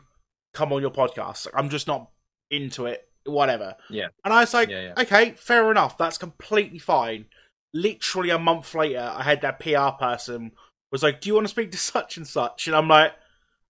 come 0.54 0.74
on 0.74 0.82
your 0.82 0.92
podcast. 0.92 1.48
I'm 1.54 1.70
just 1.70 1.88
not 1.88 2.10
into 2.50 2.86
it. 2.86 3.08
Whatever. 3.26 3.76
Yeah. 3.90 4.08
And 4.24 4.34
I 4.34 4.40
was 4.42 4.54
like, 4.54 4.70
Yeah, 4.70 4.94
okay, 4.98 5.32
fair 5.32 5.70
enough. 5.70 5.98
That's 5.98 6.18
completely 6.18 6.80
fine. 6.80 7.26
Literally 7.74 8.30
a 8.30 8.40
month 8.40 8.74
later, 8.74 9.14
I 9.16 9.24
had 9.24 9.42
that 9.42 9.60
PR 9.60 9.90
person 10.00 10.52
was 10.92 11.04
like, 11.04 11.20
"Do 11.22 11.28
you 11.30 11.36
want 11.36 11.46
to 11.46 11.50
speak 11.52 11.72
to 11.72 11.78
such 11.78 12.16
and 12.18 12.26
such?" 12.26 12.66
And 12.68 12.76
I'm 12.76 12.88
like, 12.88 13.14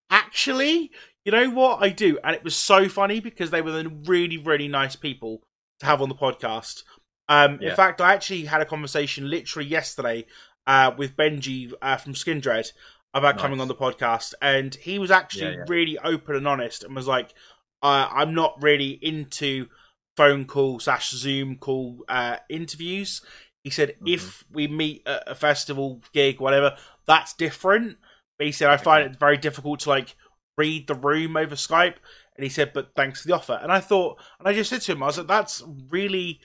"Actually, 0.10 0.92
you 1.26 1.32
know 1.32 1.50
what? 1.50 1.82
I 1.82 1.90
do." 1.90 2.20
And 2.24 2.36
it 2.36 2.44
was 2.44 2.56
so 2.56 2.88
funny 2.88 3.20
because 3.20 3.50
they 3.52 3.62
were 3.62 3.72
the 3.72 3.90
really, 3.90 4.38
really 4.38 4.68
nice 4.68 4.96
people 4.96 5.42
to 5.80 5.86
have 5.86 6.02
on 6.02 6.10
the 6.10 6.16
podcast. 6.16 6.84
Um, 7.30 7.60
In 7.72 7.76
fact, 7.76 8.00
I 8.02 8.14
actually 8.14 8.46
had 8.46 8.62
a 8.62 8.66
conversation 8.66 9.30
literally 9.30 9.68
yesterday 9.68 10.26
uh, 10.66 10.92
with 10.98 11.16
Benji 11.18 11.74
uh, 11.82 11.98
from 11.98 12.14
Skindred 12.14 12.72
about 13.18 13.36
Nice. 13.36 13.42
coming 13.42 13.60
on 13.62 13.68
the 13.68 13.76
podcast, 13.76 14.34
and 14.42 14.74
he 14.76 15.00
was 15.00 15.12
actually 15.12 15.52
Yeah, 15.52 15.58
yeah. 15.58 15.66
really 15.68 15.98
open 16.00 16.36
and 16.36 16.48
honest, 16.48 16.84
and 16.84 16.96
was 16.96 17.08
like, 17.08 17.34
uh, 17.82 18.08
"I'm 18.12 18.34
not 18.34 18.62
really 18.62 18.92
into 19.02 19.68
phone 20.16 20.46
call 20.46 20.80
slash 20.80 21.12
Zoom 21.12 21.58
call 21.58 22.04
uh, 22.08 22.38
interviews." 22.50 23.22
He 23.64 23.70
said, 23.70 23.96
Mhm. 24.02 24.14
"If 24.14 24.46
we 24.50 24.68
meet 24.68 25.04
at 25.08 25.24
a 25.28 25.36
festival 25.36 26.02
gig, 26.14 26.40
whatever, 26.40 26.78
that's 27.06 27.34
different." 27.34 27.98
But 28.38 28.46
he 28.48 28.52
said, 28.52 28.70
"I 28.70 28.78
find 28.78 29.06
it 29.12 29.20
very 29.20 29.38
difficult 29.38 29.80
to 29.82 29.90
like 29.90 30.16
read 30.58 30.88
the 30.88 30.96
room 30.96 31.36
over 31.38 31.56
Skype." 31.56 31.96
And 32.36 32.44
he 32.44 32.50
said, 32.50 32.72
"But 32.74 32.92
thanks 32.96 33.22
for 33.22 33.28
the 33.28 33.34
offer." 33.36 33.60
And 33.62 33.72
I 33.72 33.80
thought, 33.80 34.20
and 34.40 34.48
I 34.48 34.54
just 34.54 34.70
said 34.70 34.82
to 34.82 34.92
him, 34.92 35.04
"I 35.04 35.08
was 35.08 35.18
like, 35.18 35.28
that's 35.28 35.64
really 35.90 36.40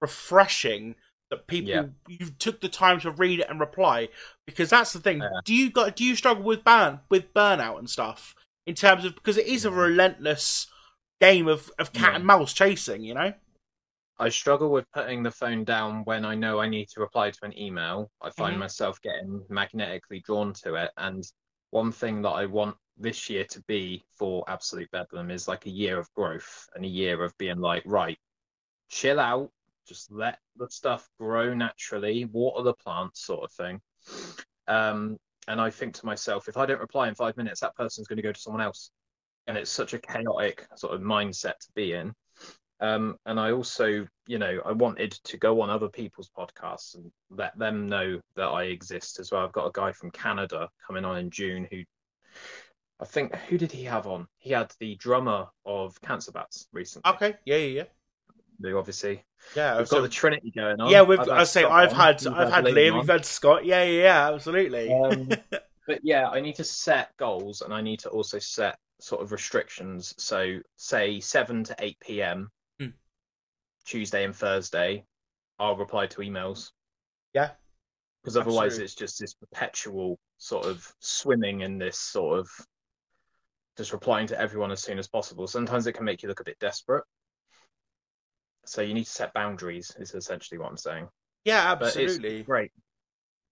refreshing." 0.00 0.96
That 1.30 1.46
people 1.48 1.70
Yeah. 1.70 1.86
you 2.06 2.26
took 2.30 2.60
the 2.60 2.68
time 2.68 3.00
to 3.00 3.10
read 3.10 3.40
it 3.40 3.50
and 3.50 3.58
reply 3.58 4.10
because 4.46 4.70
that's 4.70 4.92
the 4.92 5.00
thing. 5.00 5.20
Yeah. 5.20 5.40
Do 5.44 5.54
you 5.54 5.70
got 5.70 5.96
do 5.96 6.04
you 6.04 6.14
struggle 6.14 6.44
with 6.44 6.62
burn 6.62 7.00
with 7.08 7.34
burnout 7.34 7.78
and 7.80 7.90
stuff 7.90 8.34
in 8.64 8.74
terms 8.76 9.04
of 9.04 9.14
because 9.16 9.36
it 9.36 9.46
is 9.46 9.64
a 9.64 9.70
Mhm. 9.70 9.76
relentless 9.76 10.68
game 11.20 11.48
of, 11.48 11.70
of 11.78 11.92
cat 11.92 12.10
Yeah. 12.10 12.16
and 12.16 12.26
mouse 12.26 12.52
chasing, 12.52 13.02
you 13.02 13.14
know? 13.14 13.34
I 14.18 14.28
struggle 14.28 14.70
with 14.70 14.90
putting 14.92 15.22
the 15.24 15.30
phone 15.30 15.64
down 15.64 16.04
when 16.04 16.24
I 16.24 16.34
know 16.34 16.60
I 16.60 16.68
need 16.68 16.88
to 16.90 17.00
reply 17.00 17.30
to 17.32 17.44
an 17.44 17.58
email. 17.58 18.10
I 18.20 18.30
find 18.30 18.56
Mhm. 18.56 18.60
myself 18.60 19.00
getting 19.02 19.44
magnetically 19.48 20.20
drawn 20.20 20.52
to 20.64 20.74
it. 20.76 20.92
And 20.96 21.24
one 21.70 21.90
thing 21.92 22.22
that 22.22 22.30
I 22.30 22.46
want 22.46 22.76
this 22.96 23.28
year 23.28 23.44
to 23.46 23.60
be 23.62 24.04
for 24.16 24.44
Absolute 24.48 24.90
Bedlam 24.92 25.30
is 25.30 25.48
like 25.48 25.66
a 25.66 25.70
year 25.70 25.98
of 25.98 26.12
growth 26.14 26.68
and 26.74 26.84
a 26.84 26.88
year 26.88 27.22
of 27.24 27.36
being 27.36 27.58
like, 27.58 27.82
right, 27.84 28.18
chill 28.88 29.18
out, 29.20 29.50
just 29.86 30.10
let 30.10 30.38
the 30.56 30.68
stuff 30.68 31.08
grow 31.18 31.54
naturally, 31.54 32.24
water 32.24 32.62
the 32.62 32.74
plants, 32.74 33.24
sort 33.24 33.44
of 33.44 33.52
thing. 33.52 33.80
Um, 34.68 35.16
and 35.48 35.60
I 35.60 35.70
think 35.70 35.94
to 35.94 36.06
myself, 36.06 36.48
if 36.48 36.56
I 36.56 36.66
don't 36.66 36.80
reply 36.80 37.08
in 37.08 37.14
five 37.14 37.36
minutes, 37.36 37.60
that 37.60 37.76
person's 37.76 38.08
going 38.08 38.16
to 38.16 38.22
go 38.22 38.32
to 38.32 38.40
someone 38.40 38.62
else. 38.62 38.90
And 39.46 39.56
it's 39.56 39.70
such 39.70 39.94
a 39.94 39.98
chaotic 39.98 40.66
sort 40.76 40.94
of 40.94 41.00
mindset 41.00 41.58
to 41.60 41.68
be 41.74 41.92
in. 41.92 42.12
Um, 42.80 43.16
and 43.24 43.40
I 43.40 43.52
also, 43.52 44.06
you 44.26 44.38
know, 44.38 44.60
I 44.66 44.72
wanted 44.72 45.12
to 45.12 45.38
go 45.38 45.60
on 45.60 45.70
other 45.70 45.88
people's 45.88 46.30
podcasts 46.36 46.94
and 46.94 47.10
let 47.30 47.56
them 47.58 47.88
know 47.88 48.20
that 48.34 48.48
I 48.48 48.64
exist 48.64 49.20
as 49.20 49.30
well. 49.30 49.44
I've 49.44 49.52
got 49.52 49.66
a 49.66 49.72
guy 49.72 49.92
from 49.92 50.10
Canada 50.10 50.68
coming 50.86 51.04
on 51.04 51.16
in 51.16 51.30
June 51.30 51.66
who 51.70 51.84
I 52.98 53.04
think 53.04 53.34
who 53.34 53.58
did 53.58 53.72
he 53.72 53.84
have 53.84 54.06
on? 54.06 54.26
He 54.38 54.50
had 54.50 54.72
the 54.80 54.96
drummer 54.96 55.46
of 55.66 56.00
Cancer 56.00 56.32
Bats 56.32 56.66
recently. 56.72 57.12
Okay, 57.12 57.34
yeah, 57.44 57.56
yeah, 57.56 57.82
yeah. 57.82 57.84
Who 58.60 58.76
obviously 58.78 59.24
Yeah, 59.54 59.78
we've 59.78 59.88
so- 59.88 59.96
got 59.96 60.02
the 60.02 60.08
Trinity 60.08 60.50
going 60.50 60.80
on. 60.80 60.90
yeah, 60.90 61.02
we've. 61.02 61.20
I've 61.20 61.28
I 61.28 61.38
had 61.38 61.48
say 61.48 61.62
Scott 61.62 61.72
I've 61.72 61.90
on, 61.90 61.94
had 61.96 62.22
you've 62.22 62.34
I've 62.34 62.52
had 62.52 62.64
Liam 62.64 62.74
Liam, 62.74 62.92
on. 62.92 62.98
we've 62.98 63.08
had 63.08 63.24
Scott. 63.26 63.64
Yeah, 63.64 63.82
yeah, 63.84 64.02
yeah, 64.02 64.32
absolutely. 64.34 64.92
Um, 64.92 65.28
but 65.86 66.00
yeah, 66.02 66.28
I 66.28 66.40
need 66.40 66.54
to 66.56 66.64
set 66.64 67.16
goals 67.16 67.62
and 67.62 67.72
I 67.72 67.80
need 67.80 68.00
to 68.00 68.08
also 68.10 68.38
set 68.38 68.78
sort 69.00 69.22
of 69.22 69.32
restrictions. 69.32 70.14
So, 70.18 70.58
say 70.76 71.20
7 71.20 71.64
to 71.64 71.76
8 71.78 71.96
p.m. 72.00 72.50
Hmm. 72.80 72.86
Tuesday 73.84 74.24
and 74.24 74.34
Thursday, 74.34 75.04
I'll 75.58 75.76
reply 75.76 76.06
to 76.06 76.18
emails. 76.18 76.70
Yeah. 77.34 77.50
Because 78.22 78.36
otherwise, 78.38 78.72
Absolutely. 78.72 78.84
it's 78.86 78.94
just 78.94 79.20
this 79.20 79.34
perpetual 79.34 80.18
sort 80.38 80.66
of 80.66 80.90
swimming 81.00 81.60
in 81.60 81.78
this 81.78 81.98
sort 81.98 82.40
of 82.40 82.48
just 83.76 83.92
replying 83.92 84.26
to 84.26 84.40
everyone 84.40 84.72
as 84.72 84.82
soon 84.82 84.98
as 84.98 85.06
possible. 85.06 85.46
Sometimes 85.46 85.86
it 85.86 85.92
can 85.92 86.04
make 86.04 86.22
you 86.22 86.28
look 86.28 86.40
a 86.40 86.44
bit 86.44 86.58
desperate. 86.58 87.04
So, 88.66 88.82
you 88.82 88.94
need 88.94 89.04
to 89.04 89.10
set 89.10 89.32
boundaries, 89.34 89.94
is 89.98 90.14
essentially 90.14 90.58
what 90.58 90.70
I'm 90.70 90.76
saying 90.76 91.08
yeah, 91.46 91.76
absolutely. 91.80 92.42
great. 92.42 92.72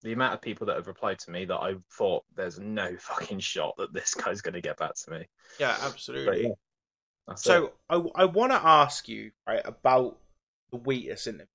The 0.02 0.12
amount 0.12 0.34
of 0.34 0.42
people 0.42 0.66
that 0.66 0.74
have 0.76 0.88
replied 0.88 1.20
to 1.20 1.30
me 1.30 1.44
that 1.44 1.54
I 1.56 1.76
thought 1.96 2.24
there's 2.34 2.58
no 2.58 2.94
fucking 2.98 3.38
shot 3.38 3.76
that 3.78 3.94
this 3.94 4.14
guy's 4.14 4.42
going 4.42 4.54
to 4.54 4.60
get 4.60 4.76
back 4.76 4.94
to 5.04 5.12
me. 5.12 5.28
Yeah, 5.60 5.76
absolutely. 5.80 6.42
yeah, 6.42 6.54
that's 7.28 7.42
it. 7.42 7.44
So 7.44 7.72
I 7.88 8.02
I 8.16 8.24
want 8.24 8.50
to 8.52 8.60
ask 8.60 9.08
you 9.08 9.30
right 9.46 9.62
about 9.64 10.18
the 10.72 10.78
Wheatus 10.78 11.28
interview 11.28 11.46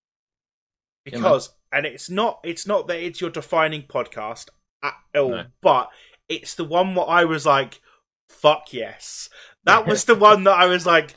Yeah, 1.05 1.17
because 1.17 1.49
and 1.73 1.85
it's 1.85 2.09
not 2.09 2.39
it's 2.45 2.65
not 2.65 2.87
that 2.87 3.03
it's 3.05 3.19
your 3.19 3.29
defining 3.29 3.83
podcast 3.83 4.47
at 4.81 4.95
all, 5.13 5.31
No. 5.31 5.45
but 5.61 5.89
it's 6.29 6.55
the 6.55 6.63
one 6.63 6.95
where 6.95 7.09
I 7.09 7.25
was 7.25 7.45
like, 7.45 7.81
fuck 8.29 8.71
yes, 8.71 9.29
that 9.65 9.85
was 9.85 10.05
the 10.05 10.15
one 10.15 10.45
that 10.45 10.57
I 10.57 10.67
was 10.67 10.85
like, 10.85 11.15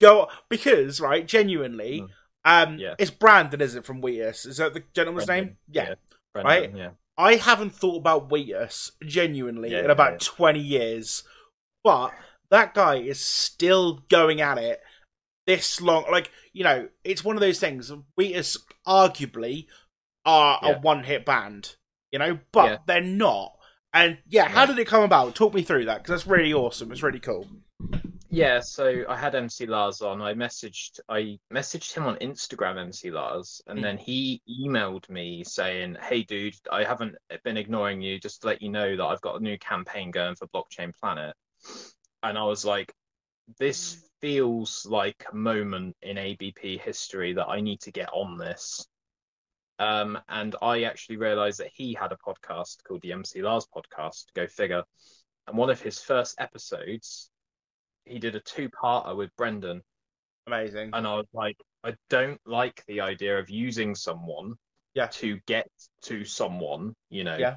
go 0.00 0.28
because 0.48 1.00
right, 1.00 1.26
genuinely, 1.26 2.00
Mm. 2.02 2.08
um, 2.44 2.78
Yeah. 2.78 2.94
it's 2.98 3.10
Brandon, 3.10 3.60
is 3.60 3.74
it 3.74 3.84
from 3.84 4.00
Wheatus? 4.00 4.46
Is 4.46 4.56
that 4.58 4.74
the 4.74 4.82
gentleman's 4.94 5.26
Brendan, 5.26 5.46
name? 5.48 5.56
Yeah. 5.70 5.88
yeah. 5.90 5.94
Brendan, 6.32 6.52
right? 6.52 6.76
Yeah. 6.76 6.90
I 7.16 7.36
haven't 7.36 7.70
thought 7.70 7.98
about 7.98 8.30
Wheatus 8.30 8.90
genuinely 9.06 9.70
Yeah, 9.70 9.84
in 9.84 9.90
about. 9.90 10.20
20 10.20 10.58
years, 10.58 11.22
but 11.84 12.12
that 12.50 12.74
guy 12.74 12.96
is 12.96 13.20
still 13.20 14.02
going 14.08 14.40
at 14.40 14.58
it 14.58 14.80
this 15.46 15.80
long. 15.80 16.04
Like, 16.10 16.30
you 16.52 16.64
know, 16.64 16.88
it's 17.04 17.22
one 17.24 17.36
of 17.36 17.40
those 17.40 17.60
things. 17.60 17.92
Wheatus 18.16 18.58
arguably 18.86 19.66
are 20.24 20.58
a 20.62 20.78
one 20.80 21.04
hit 21.04 21.24
band, 21.24 21.76
you 22.10 22.18
know, 22.18 22.38
but 22.52 22.82
they're 22.86 23.00
not. 23.00 23.52
And 23.92 24.18
yeah, 24.28 24.48
how 24.48 24.66
did 24.66 24.78
it 24.78 24.86
come 24.88 25.04
about? 25.04 25.34
Talk 25.36 25.54
me 25.54 25.62
through 25.62 25.84
that 25.84 25.98
because 26.02 26.10
that's 26.22 26.26
really 26.26 26.52
awesome. 26.52 26.90
It's 26.90 27.02
really 27.02 27.20
cool. 27.20 27.46
Yeah, 28.34 28.58
so 28.58 29.04
I 29.08 29.16
had 29.16 29.36
MC 29.36 29.66
Lars 29.66 30.02
on. 30.02 30.20
I 30.20 30.34
messaged 30.34 30.98
I 31.08 31.38
messaged 31.52 31.94
him 31.94 32.04
on 32.04 32.16
Instagram, 32.16 32.78
MC 32.78 33.12
Lars, 33.12 33.62
and 33.68 33.78
Mm. 33.78 33.82
then 33.82 33.98
he 33.98 34.42
emailed 34.48 35.08
me 35.08 35.44
saying, 35.44 35.94
"Hey, 36.02 36.24
dude, 36.24 36.56
I 36.68 36.82
haven't 36.82 37.16
been 37.44 37.56
ignoring 37.56 38.02
you. 38.02 38.18
Just 38.18 38.40
to 38.40 38.48
let 38.48 38.60
you 38.60 38.70
know 38.70 38.96
that 38.96 39.04
I've 39.04 39.20
got 39.20 39.36
a 39.36 39.42
new 39.42 39.56
campaign 39.58 40.10
going 40.10 40.34
for 40.34 40.48
Blockchain 40.48 40.92
Planet." 40.98 41.36
And 42.24 42.36
I 42.36 42.42
was 42.42 42.64
like, 42.64 42.92
"This 43.58 44.10
feels 44.20 44.84
like 44.84 45.24
a 45.30 45.36
moment 45.36 45.96
in 46.02 46.18
ABP 46.18 46.78
history 46.78 47.34
that 47.34 47.48
I 47.48 47.60
need 47.60 47.82
to 47.82 47.92
get 47.92 48.08
on 48.12 48.36
this." 48.36 48.84
Um, 49.78 50.20
and 50.28 50.56
I 50.60 50.82
actually 50.84 51.18
realized 51.18 51.60
that 51.60 51.72
he 51.72 51.94
had 51.94 52.10
a 52.10 52.16
podcast 52.16 52.82
called 52.82 53.02
the 53.02 53.12
MC 53.12 53.42
Lars 53.42 53.66
Podcast. 53.66 54.32
Go 54.34 54.48
figure. 54.48 54.82
And 55.46 55.56
one 55.56 55.70
of 55.70 55.80
his 55.80 56.00
first 56.02 56.34
episodes 56.40 57.30
he 58.04 58.18
did 58.18 58.36
a 58.36 58.40
two-parter 58.40 59.16
with 59.16 59.34
Brendan, 59.36 59.82
Amazing. 60.46 60.90
and 60.92 61.06
I 61.06 61.14
was 61.16 61.26
like, 61.32 61.56
I 61.84 61.94
don't 62.10 62.40
like 62.46 62.82
the 62.86 63.00
idea 63.00 63.38
of 63.38 63.50
using 63.50 63.94
someone 63.94 64.54
Yeah. 64.94 65.06
to 65.08 65.38
get 65.46 65.68
to 66.02 66.24
someone, 66.24 66.94
you 67.10 67.24
know. 67.24 67.36
Yeah. 67.36 67.56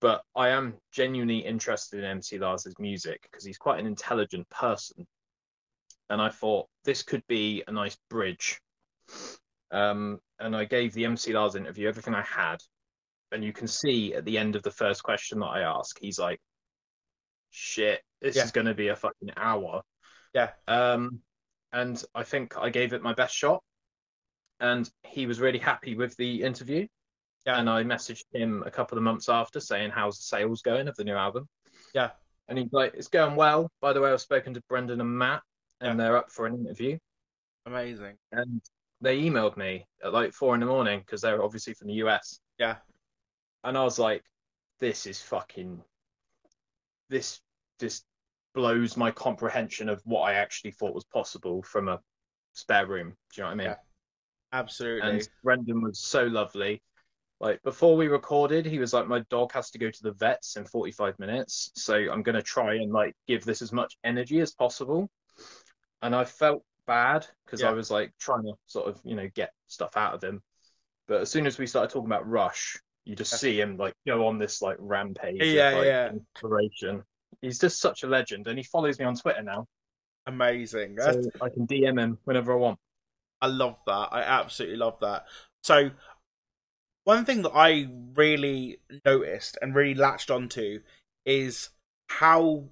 But 0.00 0.22
I 0.36 0.50
am 0.50 0.74
genuinely 0.92 1.38
interested 1.38 1.98
in 2.00 2.04
MC 2.04 2.38
Lars's 2.38 2.74
music 2.78 3.22
because 3.22 3.44
he's 3.44 3.56
quite 3.58 3.80
an 3.80 3.86
intelligent 3.86 4.48
person, 4.50 5.06
and 6.10 6.20
I 6.20 6.28
thought 6.28 6.66
this 6.84 7.02
could 7.02 7.22
be 7.26 7.62
a 7.66 7.72
nice 7.72 7.96
bridge. 8.10 8.60
Um, 9.70 10.20
and 10.38 10.54
I 10.54 10.64
gave 10.64 10.92
the 10.92 11.04
MC 11.06 11.32
Lars 11.32 11.54
interview 11.54 11.88
everything 11.88 12.14
I 12.14 12.22
had, 12.22 12.58
and 13.32 13.42
you 13.42 13.52
can 13.52 13.66
see 13.66 14.14
at 14.14 14.24
the 14.24 14.36
end 14.38 14.56
of 14.56 14.62
the 14.62 14.70
first 14.70 15.02
question 15.02 15.38
that 15.40 15.46
I 15.46 15.62
ask, 15.62 15.98
he's 16.00 16.18
like, 16.18 16.40
"Shit, 17.54 18.02
this 18.20 18.34
Yeah. 18.36 18.44
is 18.44 18.50
going 18.50 18.66
to 18.66 18.74
be 18.74 18.88
a 18.88 18.96
fucking 18.96 19.30
hour." 19.36 19.82
Yeah. 20.34 20.50
Um, 20.66 21.22
and 21.72 22.02
I 22.14 22.24
think 22.24 22.56
I 22.58 22.70
gave 22.70 22.92
it 22.92 23.02
my 23.02 23.14
best 23.14 23.34
shot, 23.34 23.62
and 24.60 24.90
he 25.04 25.26
was 25.26 25.40
really 25.40 25.58
happy 25.60 25.94
with 25.94 26.16
the 26.16 26.42
interview. 26.42 26.86
Yeah. 27.46 27.58
And 27.58 27.68
I 27.70 27.84
messaged 27.84 28.24
him 28.32 28.62
a 28.64 28.70
couple 28.70 28.98
of 28.98 29.04
months 29.04 29.28
after 29.28 29.60
saying, 29.60 29.90
"How's 29.90 30.16
the 30.18 30.24
sales 30.24 30.62
going 30.62 30.88
of 30.88 30.96
the 30.96 31.04
new 31.04 31.14
album?" 31.14 31.48
Yeah. 31.94 32.10
And 32.48 32.58
he's 32.58 32.72
like, 32.72 32.94
"It's 32.94 33.08
going 33.08 33.36
well." 33.36 33.70
By 33.80 33.92
the 33.92 34.00
way, 34.00 34.12
I've 34.12 34.20
spoken 34.20 34.54
to 34.54 34.62
Brendan 34.68 35.00
and 35.00 35.18
Matt, 35.18 35.42
and 35.80 35.98
Yeah. 35.98 36.04
they're 36.04 36.16
up 36.16 36.30
for 36.32 36.46
an 36.46 36.54
interview. 36.58 36.98
Amazing. 37.66 38.18
And 38.32 38.60
they 39.00 39.20
emailed 39.20 39.56
me 39.56 39.86
at 40.02 40.12
like 40.12 40.32
four 40.32 40.54
in 40.54 40.60
the 40.60 40.66
morning 40.66 41.00
because 41.00 41.20
they're 41.20 41.42
obviously 41.42 41.74
from 41.74 41.88
the 41.88 41.94
US. 42.04 42.40
Yeah. 42.58 42.78
And 43.62 43.76
I 43.78 43.84
was 43.84 43.98
like, 43.98 44.24
"This 44.80 45.06
is 45.06 45.20
fucking. 45.22 45.84
This 47.14 47.40
just 47.78 48.04
blows 48.56 48.96
my 48.96 49.12
comprehension 49.12 49.88
of 49.88 50.02
what 50.04 50.22
I 50.22 50.34
actually 50.34 50.72
thought 50.72 50.96
was 50.96 51.04
possible 51.04 51.62
from 51.62 51.88
a 51.88 52.00
spare 52.54 52.86
room." 52.88 53.10
Do 53.10 53.14
you 53.36 53.42
know 53.44 53.46
what 53.46 53.52
I 53.52 53.54
mean? 53.54 53.66
Yeah. 53.68 53.76
Absolutely. 54.52 55.08
and 55.08 55.28
Brendan 55.44 55.80
was 55.80 56.00
so 56.00 56.24
lovely. 56.24 56.82
Like 57.38 57.62
before 57.62 57.96
we 57.96 58.08
recorded, 58.08 58.66
he 58.66 58.80
was 58.80 58.92
like, 58.92 59.06
"My 59.06 59.20
dog 59.30 59.52
has 59.52 59.70
to 59.70 59.78
go 59.78 59.90
to 59.92 60.02
the 60.02 60.10
vets 60.12 60.56
in 60.56 60.64
45 60.64 61.16
minutes, 61.20 61.70
so 61.76 61.94
I'm 61.94 62.24
gonna 62.24 62.42
try 62.42 62.74
and 62.74 62.92
like 62.92 63.14
give 63.28 63.44
this 63.44 63.62
as 63.62 63.72
much 63.72 63.96
energy 64.02 64.40
as 64.40 64.52
possible." 64.52 65.08
And 66.02 66.16
I 66.16 66.24
felt 66.24 66.64
bad 66.86 67.28
because 67.44 67.60
Yeah. 67.60 67.70
I 67.70 67.74
was 67.74 67.92
like 67.92 68.12
trying 68.18 68.42
to 68.42 68.54
sort 68.66 68.88
of 68.88 69.00
you 69.04 69.14
know 69.14 69.28
get 69.34 69.52
stuff 69.68 69.96
out 69.96 70.14
of 70.14 70.24
him, 70.24 70.42
but 71.06 71.20
as 71.20 71.30
soon 71.30 71.46
as 71.46 71.58
we 71.58 71.66
started 71.68 71.92
talking 71.92 72.10
about 72.10 72.26
Rush, 72.28 72.76
you 73.04 73.14
just 73.14 73.38
see 73.38 73.60
him 73.60 73.76
like 73.76 73.94
go 74.06 74.26
on 74.26 74.38
this 74.38 74.62
like 74.62 74.76
rampage 74.78 75.42
Yeah, 75.42 75.70
of 75.70 75.78
like 75.78 75.86
yeah. 75.86 76.10
inspiration. 76.10 77.02
He's 77.42 77.58
just 77.58 77.80
such 77.80 78.02
a 78.02 78.06
legend, 78.06 78.46
and 78.46 78.58
he 78.58 78.64
follows 78.64 78.98
me 78.98 79.04
on 79.04 79.16
Twitter 79.16 79.42
now, 79.42 79.66
Amazing. 80.26 80.96
so 80.98 81.04
That's- 81.06 81.26
I 81.42 81.48
can 81.50 81.66
DM 81.66 81.98
him 82.00 82.18
whenever 82.24 82.52
I 82.52 82.56
want. 82.56 82.78
I 83.42 83.48
love 83.48 83.76
that. 83.86 84.08
I 84.12 84.22
absolutely 84.22 84.78
love 84.78 84.98
that. 85.00 85.26
So, 85.62 85.90
one 87.04 87.24
thing 87.26 87.42
that 87.42 87.50
I 87.54 87.88
really 88.14 88.78
noticed 89.04 89.58
and 89.60 89.74
really 89.74 89.94
latched 89.94 90.30
onto 90.30 90.80
is 91.26 91.70
how. 92.08 92.64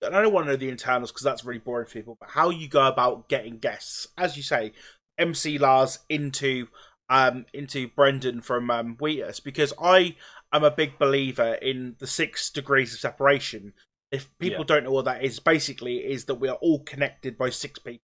And 0.00 0.14
I 0.14 0.22
don't 0.22 0.32
want 0.32 0.46
to 0.46 0.52
know 0.52 0.56
the 0.56 0.68
internals 0.68 1.10
because 1.10 1.24
that's 1.24 1.44
really 1.44 1.58
boring 1.58 1.86
for 1.86 1.92
people, 1.94 2.16
but 2.20 2.28
how 2.30 2.50
you 2.50 2.68
go 2.68 2.86
about 2.86 3.28
getting 3.28 3.58
guests, 3.58 4.06
as 4.16 4.36
you 4.36 4.44
say, 4.44 4.72
MC 5.18 5.58
Lars 5.58 5.98
into 6.08 6.68
um 7.10 7.46
into 7.52 7.88
Brendan 7.88 8.40
from 8.40 8.70
um 8.70 8.96
Wheatus, 9.00 9.40
because 9.40 9.72
I 9.80 10.16
am 10.52 10.64
a 10.64 10.70
big 10.70 10.98
believer 10.98 11.54
in 11.54 11.96
the 11.98 12.06
six 12.06 12.50
degrees 12.50 12.94
of 12.94 13.00
separation. 13.00 13.72
If 14.10 14.30
people 14.38 14.60
Yeah. 14.60 14.64
don't 14.66 14.84
know 14.84 14.92
what 14.92 15.04
that 15.04 15.22
is, 15.24 15.38
basically 15.38 15.98
is 15.98 16.24
that 16.26 16.36
we 16.36 16.48
are 16.48 16.56
all 16.56 16.80
connected 16.80 17.36
by 17.36 17.50
six 17.50 17.78
people 17.78 18.00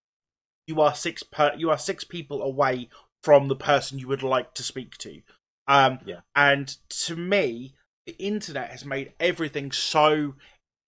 you 0.67 0.81
are 0.81 0.95
six 0.95 1.21
per 1.21 1.53
you 1.55 1.69
are 1.69 1.77
six 1.77 2.03
people 2.03 2.41
away 2.41 2.89
from 3.23 3.47
the 3.47 3.55
person 3.55 3.99
you 3.99 4.07
would 4.07 4.23
like 4.23 4.53
to 4.55 4.63
speak 4.63 4.97
to 4.97 5.21
um 5.67 5.99
Yeah. 6.05 6.21
and 6.35 6.75
to 6.89 7.15
me 7.15 7.75
the 8.07 8.13
internet 8.13 8.71
has 8.71 8.83
made 8.83 9.13
everything 9.19 9.71
so 9.71 10.33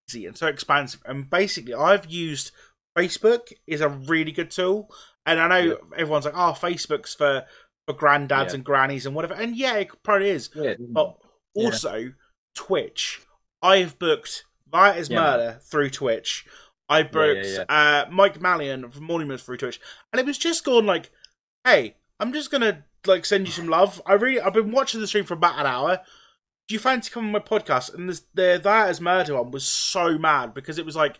easy 0.09 0.25
and 0.25 0.35
so 0.35 0.47
expansive 0.47 1.01
and 1.05 1.29
basically 1.29 1.75
i've 1.75 2.09
used 2.09 2.51
Facebook 2.97 3.53
is 3.67 3.79
a 3.81 3.89
really 3.89 4.31
good 4.31 4.49
tool, 4.49 4.89
and 5.23 5.39
I 5.39 5.47
know 5.47 5.57
Yeah. 5.69 5.75
everyone's 5.95 6.25
like, 6.25 6.33
"Oh, 6.33 6.57
Facebook's 6.59 7.13
for 7.13 7.45
for 7.87 7.93
granddads 7.95 8.49
Yeah. 8.49 8.55
and 8.55 8.65
grannies 8.65 9.05
and 9.05 9.15
whatever," 9.15 9.33
and 9.33 9.55
yeah, 9.55 9.75
it 9.77 9.89
probably 10.03 10.29
is. 10.29 10.49
Yeah, 10.53 10.75
But 10.79 11.17
Yeah. 11.55 11.65
also, 11.65 12.13
Twitch. 12.53 13.21
I've 13.61 13.97
booked 13.97 14.45
Violent 14.69 14.97
as 14.99 15.09
Yeah. 15.09 15.21
Murder 15.21 15.59
through 15.63 15.89
Twitch. 15.89 16.45
I 16.89 17.03
booked 17.03 17.47
Uh, 17.69 18.05
Mike 18.11 18.39
Mallion 18.39 18.91
from 18.93 19.03
Morning 19.03 19.27
Moves 19.27 19.43
through 19.43 19.57
Twitch, 19.57 19.79
and 20.11 20.19
it 20.19 20.25
was 20.25 20.37
just 20.37 20.63
going 20.63 20.85
like, 20.85 21.11
"Hey, 21.63 21.97
I'm 22.19 22.33
just 22.33 22.51
gonna 22.51 22.85
like 23.05 23.25
send 23.25 23.45
you 23.47 23.53
some 23.53 23.67
love. 23.67 24.01
I 24.05 24.13
really, 24.13 24.39
I've 24.41 24.53
been 24.53 24.71
watching 24.71 24.99
the 25.01 25.07
stream 25.07 25.23
for 25.25 25.33
about 25.35 25.59
an 25.59 25.65
hour. 25.65 26.01
Do 26.67 26.73
you 26.73 26.79
fancy 26.79 27.09
coming 27.11 27.33
on 27.33 27.33
my 27.33 27.39
podcast?" 27.39 27.93
And 27.93 28.09
this, 28.09 28.23
the 28.33 28.59
Violent 28.61 28.89
as 28.89 29.01
Murder 29.01 29.35
one 29.35 29.51
was 29.51 29.65
so 29.67 30.17
mad 30.17 30.53
because 30.53 30.77
it 30.77 30.85
was 30.85 30.95
like 30.95 31.19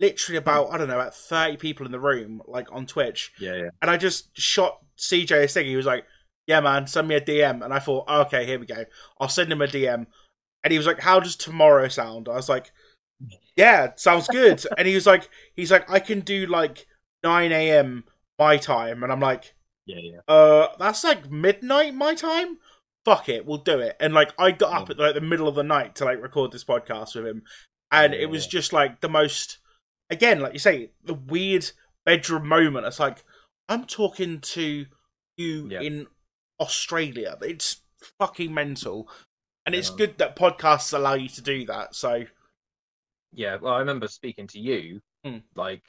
literally 0.00 0.36
about 0.38 0.72
I 0.72 0.78
don't 0.78 0.88
know 0.88 1.00
about 1.00 1.14
thirty 1.14 1.56
people 1.56 1.86
in 1.86 1.92
the 1.92 2.00
room, 2.00 2.42
like 2.46 2.70
on 2.72 2.86
Twitch, 2.86 3.32
yeah, 3.38 3.54
yeah. 3.54 3.68
and 3.82 3.90
I 3.90 3.96
just 3.96 4.36
shot 4.38 4.80
CJ 4.98 5.44
a 5.44 5.48
thing. 5.48 5.66
He 5.66 5.76
was 5.76 5.86
like, 5.86 6.04
"Yeah, 6.46 6.60
man, 6.60 6.86
send 6.86 7.08
me 7.08 7.14
a 7.14 7.20
DM." 7.20 7.64
And 7.64 7.72
I 7.72 7.78
thought, 7.78 8.08
"Okay, 8.08 8.46
here 8.46 8.58
we 8.58 8.66
go. 8.66 8.84
I'll 9.20 9.28
send 9.28 9.50
him 9.52 9.62
a 9.62 9.66
DM." 9.66 10.06
And 10.62 10.72
he 10.72 10.78
was 10.78 10.86
like, 10.86 11.00
"How 11.00 11.20
does 11.20 11.36
tomorrow 11.36 11.88
sound?" 11.88 12.28
I 12.28 12.34
was 12.34 12.48
like, 12.48 12.72
"Yeah, 13.56 13.92
sounds 13.96 14.28
good." 14.28 14.64
and 14.78 14.86
he 14.88 14.94
was 14.94 15.06
like, 15.06 15.28
"He's 15.54 15.70
like, 15.70 15.88
I 15.90 16.00
can 16.00 16.20
do 16.20 16.46
like 16.46 16.86
nine 17.22 17.52
a.m. 17.52 18.04
my 18.38 18.56
time," 18.56 19.02
and 19.02 19.12
I'm 19.12 19.20
like, 19.20 19.54
Yeah, 19.86 19.98
yeah. 20.02 20.20
"Uh, 20.28 20.68
that's 20.78 21.04
like 21.04 21.30
midnight 21.30 21.94
my 21.94 22.14
time." 22.14 22.58
Fuck 23.04 23.28
it, 23.28 23.44
we'll 23.44 23.58
do 23.58 23.80
it. 23.80 23.96
And 24.00 24.14
like, 24.14 24.32
I 24.38 24.50
got 24.50 24.72
up 24.72 24.88
at 24.90 24.98
like 24.98 25.14
the 25.14 25.20
middle 25.20 25.46
of 25.46 25.54
the 25.54 25.62
night 25.62 25.94
to 25.96 26.06
like 26.06 26.22
record 26.22 26.52
this 26.52 26.64
podcast 26.64 27.14
with 27.14 27.26
him, 27.26 27.42
and 27.92 28.14
it 28.14 28.30
was 28.30 28.46
just 28.46 28.72
like 28.72 29.02
the 29.02 29.10
most, 29.10 29.58
again, 30.10 30.40
like 30.40 30.52
you 30.52 30.58
say, 30.58 30.90
the 31.04 31.14
weird 31.14 31.70
bedroom 32.04 32.48
moment. 32.48 32.86
It's 32.86 33.00
like 33.00 33.24
I'm 33.68 33.84
talking 33.86 34.40
to 34.40 34.86
you 35.36 35.68
Yeah. 35.70 35.80
in 35.80 36.06
Australia. 36.60 37.36
It's 37.42 37.82
fucking 38.18 38.52
mental. 38.52 39.08
And 39.66 39.74
it's 39.74 39.88
good 39.90 40.18
that 40.18 40.36
podcasts 40.36 40.92
allow 40.92 41.14
you 41.14 41.28
to 41.30 41.40
do 41.42 41.64
that. 41.66 41.94
So 41.94 42.24
Yeah, 43.32 43.56
well, 43.56 43.72
I 43.74 43.78
remember 43.80 44.06
speaking 44.08 44.46
to 44.48 44.60
you 44.60 45.00
Hmm. 45.24 45.38
like 45.56 45.82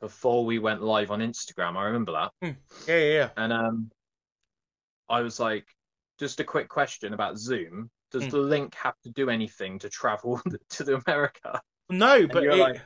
before 0.00 0.44
we 0.44 0.58
went 0.58 0.82
live 0.82 1.10
on 1.10 1.20
Instagram. 1.20 1.76
I 1.76 1.84
remember 1.84 2.12
that, 2.12 2.32
yeah, 2.42 2.52
yeah, 2.86 3.12
yeah. 3.12 3.30
and 3.38 3.52
um, 3.52 3.90
I 5.08 5.20
was 5.22 5.38
like, 5.40 5.66
just 6.18 6.40
a 6.40 6.44
quick 6.44 6.68
question 6.68 7.14
about 7.14 7.38
Zoom. 7.38 7.90
Does 8.10 8.24
Hmm. 8.24 8.30
the 8.30 8.38
link 8.38 8.74
have 8.74 8.98
to 9.04 9.10
do 9.10 9.30
anything 9.30 9.78
to 9.78 9.88
travel 9.88 10.42
to 10.70 10.84
the 10.84 11.00
America? 11.06 11.60
No, 11.88 12.26
but 12.26 12.42
you're 12.42 12.52
it- 12.52 12.58
like- 12.58 12.84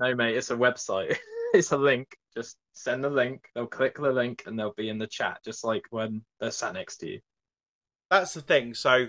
No, 0.00 0.14
mate, 0.14 0.36
it's 0.36 0.50
a 0.50 0.56
website. 0.56 1.16
it's 1.54 1.70
a 1.72 1.76
link. 1.76 2.16
Just 2.34 2.56
send 2.72 3.04
the 3.04 3.10
link. 3.10 3.44
They'll 3.54 3.66
click 3.66 3.96
the 3.96 4.10
link 4.10 4.44
and 4.46 4.58
they'll 4.58 4.72
be 4.74 4.88
in 4.88 4.98
the 4.98 5.06
chat, 5.06 5.38
just 5.44 5.62
like 5.62 5.82
when 5.90 6.22
they're 6.40 6.50
sat 6.50 6.72
next 6.74 6.96
to 6.98 7.08
you. 7.08 7.20
that's 8.10 8.34
the 8.34 8.40
thing. 8.40 8.74
So 8.74 9.08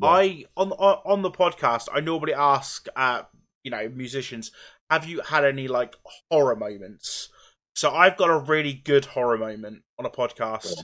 Yeah. 0.00 0.08
I 0.08 0.44
on 0.56 0.70
on 0.72 1.22
the 1.22 1.30
podcast, 1.30 1.88
I 1.92 2.00
normally 2.00 2.34
ask, 2.34 2.86
uh, 2.94 3.22
you 3.64 3.70
know, 3.70 3.88
musicians, 3.88 4.52
have 4.90 5.06
you 5.06 5.22
had 5.22 5.44
any 5.44 5.66
like 5.66 5.96
horror 6.30 6.56
moments? 6.56 7.30
So 7.74 7.90
I've 7.90 8.16
got 8.16 8.28
a 8.30 8.38
really 8.38 8.72
good 8.74 9.06
horror 9.06 9.38
moment 9.38 9.82
on 9.98 10.04
a 10.06 10.10
podcast. 10.10 10.74
Yeah. 10.76 10.82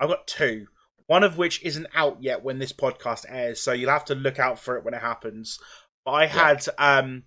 I've 0.00 0.08
got 0.08 0.26
two. 0.26 0.66
One 1.06 1.24
of 1.24 1.36
which 1.36 1.62
isn't 1.64 1.86
out 1.94 2.22
yet 2.22 2.42
when 2.44 2.58
this 2.58 2.72
podcast 2.72 3.24
airs, 3.28 3.60
so 3.60 3.72
you'll 3.72 3.90
have 3.90 4.04
to 4.06 4.14
look 4.14 4.38
out 4.38 4.58
for 4.58 4.76
it 4.76 4.84
when 4.84 4.94
it 4.94 5.00
happens. 5.02 5.58
But 6.04 6.12
I 6.12 6.26
had 6.26 6.66
um 6.78 7.24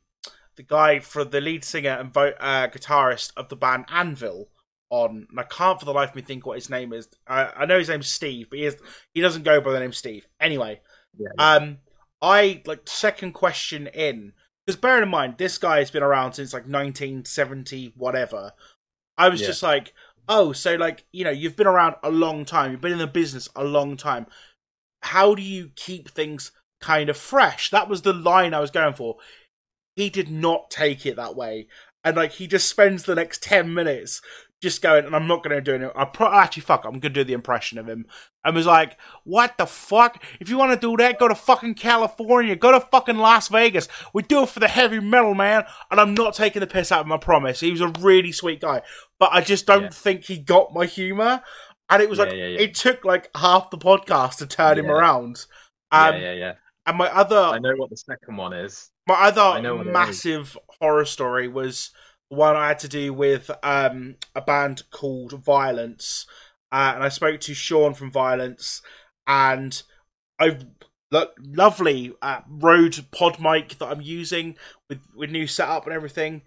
the 0.58 0.64
guy 0.64 1.00
for 1.00 1.24
the 1.24 1.40
lead 1.40 1.64
singer 1.64 1.92
and 1.92 2.14
vo- 2.14 2.34
uh, 2.40 2.68
guitarist 2.68 3.32
of 3.38 3.50
the 3.50 3.56
band 3.56 3.86
Anvil 3.90 4.50
on, 4.90 5.28
and 5.30 5.40
I 5.40 5.44
can't 5.44 5.80
for 5.80 5.86
the 5.86 5.94
life 5.94 6.10
of 6.10 6.16
me 6.16 6.22
think 6.22 6.46
what 6.46 6.58
his 6.58 6.70
name 6.70 6.94
is. 6.94 7.08
I, 7.28 7.46
I 7.56 7.66
know 7.66 7.78
his 7.80 7.90
name's 7.90 8.10
Steve, 8.10 8.50
but 8.50 8.60
he 8.60 8.66
is 8.66 8.78
he 9.14 9.22
doesn't 9.22 9.44
go 9.44 9.62
by 9.62 9.72
the 9.72 9.80
name 9.80 9.94
Steve. 9.94 10.28
Anyway, 10.40 10.82
Yeah, 11.18 11.30
um, 11.38 11.78
I 12.22 12.62
like 12.65 12.82
second 12.88 13.34
question 13.34 13.88
in 13.88 14.34
because 14.65 14.80
bearing 14.80 15.04
in 15.04 15.10
mind 15.10 15.36
this 15.38 15.58
guy 15.58 15.80
has 15.80 15.91
been 15.91 16.04
around 16.04 16.34
since 16.34 16.54
like 16.54 16.63
1970 16.63 17.93
whatever. 17.96 18.52
I 19.17 19.30
was 19.30 19.41
Yeah. 19.41 19.48
just 19.48 19.63
like, 19.63 19.93
oh, 20.28 20.54
so 20.54 20.76
like 20.76 21.06
you 21.12 21.24
know 21.24 21.32
you've 21.32 21.56
been 21.56 21.67
around 21.67 21.96
a 22.04 22.10
long 22.10 22.46
time, 22.46 22.72
you've 22.72 22.82
been 22.82 22.91
in 22.93 22.98
the 22.98 23.08
business 23.08 23.50
a 23.56 23.63
long 23.63 23.98
time. 23.98 24.26
How 25.04 25.36
do 25.36 25.41
you 25.41 25.70
keep 25.76 26.10
things 26.10 26.52
kind 26.82 27.10
of 27.10 27.17
fresh? 27.17 27.70
That 27.70 27.89
was 27.89 28.02
the 28.02 28.13
line 28.13 28.54
I 28.54 28.60
was 28.60 28.72
going 28.72 28.93
for. 28.93 29.17
He 29.98 30.10
did 30.10 30.30
not 30.30 30.70
take 30.70 31.06
it 31.06 31.16
that 31.18 31.36
way, 31.36 31.68
and 32.04 32.16
like 32.16 32.34
he 32.34 32.46
just 32.48 32.70
spends 32.70 33.04
the 33.04 33.16
next 33.16 33.42
ten 33.44 33.74
minutes 33.74 34.22
just 34.62 34.82
going, 34.82 35.06
and 35.06 35.16
I'm 35.16 35.28
not 35.28 35.44
going 35.44 35.56
to 35.56 35.62
do 35.62 35.86
it. 35.86 35.92
I 35.96 36.06
pro- 36.06 36.32
actually 36.34 36.62
fuck. 36.62 36.84
I'm 36.86 36.94
going 36.94 37.02
to 37.02 37.10
do 37.10 37.24
the 37.24 37.34
impression 37.34 37.78
of 37.78 37.88
him 37.88 38.06
and 38.46 38.56
was 38.56 38.66
like, 38.68 38.98
"What 39.24 39.58
the 39.58 39.66
fuck? 39.66 40.24
If 40.40 40.50
you 40.50 40.58
want 40.58 40.72
to 40.80 40.88
do 40.88 40.96
that, 40.98 41.20
go 41.20 41.28
to 41.28 41.36
fucking 41.36 41.74
California, 41.76 42.56
go 42.56 42.72
to 42.72 42.80
fucking 42.80 43.18
Las 43.18 43.48
Vegas. 43.50 43.88
We 44.14 44.22
do 44.24 44.44
it 44.44 44.50
for 44.50 44.60
the 44.60 44.68
heavy 44.68 45.00
metal, 45.00 45.34
man." 45.34 45.66
And 45.92 46.00
I'm 46.00 46.14
not 46.14 46.36
taking 46.36 46.60
the 46.60 46.68
piss 46.68 46.92
out 46.92 47.06
of. 47.06 47.12
I 47.12 47.18
promise. 47.18 47.60
He 47.60 47.72
was 47.72 47.82
a 47.82 47.90
really 48.00 48.32
sweet 48.32 48.62
guy, 48.62 48.84
but 49.20 49.30
I 49.34 49.42
just 49.42 49.66
don't 49.66 49.84
Yeah. 49.84 49.90
think 49.90 50.26
he 50.26 50.38
got 50.38 50.74
my 50.74 50.86
humor. 50.86 51.42
And 51.90 52.02
it 52.04 52.10
was 52.10 52.20
Yeah, 52.20 52.26
like 52.26 52.34
yeah. 52.34 52.46
it 52.46 52.76
took 52.76 53.04
like 53.06 53.30
half 53.36 53.70
the 53.72 53.78
podcast 53.78 54.38
to 54.38 54.46
turn 54.46 54.78
him 54.78 54.92
around. 54.92 55.46
Um, 55.92 56.16
yeah, 56.16 56.20
yeah, 56.20 56.34
yeah. 56.34 56.54
And 56.88 56.97
my 56.97 57.10
other 57.13 57.38
I 57.38 57.60
know 57.60 57.76
what 57.76 57.89
the 57.91 57.97
second 57.97 58.38
one 58.38 58.54
is. 58.54 58.89
my 59.08 59.15
other 59.15 59.62
know 59.62 59.76
what 59.76 59.88
it 59.88 59.89
is. 59.89 59.93
massive 59.93 60.58
horror 60.80 61.06
story 61.06 61.47
was 61.47 61.91
one 62.30 62.56
I 62.56 62.69
had 62.69 62.80
to 62.80 62.88
do 62.88 63.13
with 63.13 63.52
um, 63.63 64.15
a 64.36 64.41
band 64.41 64.84
called 64.89 65.34
Violence, 65.43 66.26
uh, 66.71 66.93
and 66.95 67.04
I 67.04 67.10
spoke 67.10 67.39
to 67.41 67.54
Sean 67.54 67.93
from 67.93 68.12
Violence, 68.12 68.82
and 69.28 69.82
I 70.39 70.58
lo- 71.12 71.32
lovely 71.41 72.13
uh, 72.21 72.41
Rode 72.50 73.06
Pod 73.12 73.39
mic 73.39 73.78
that 73.80 73.88
I'm 73.88 74.02
using 74.02 74.58
with 74.89 75.00
with 75.15 75.30
new 75.30 75.47
setup 75.47 75.86
and 75.86 75.93
everything 75.93 76.41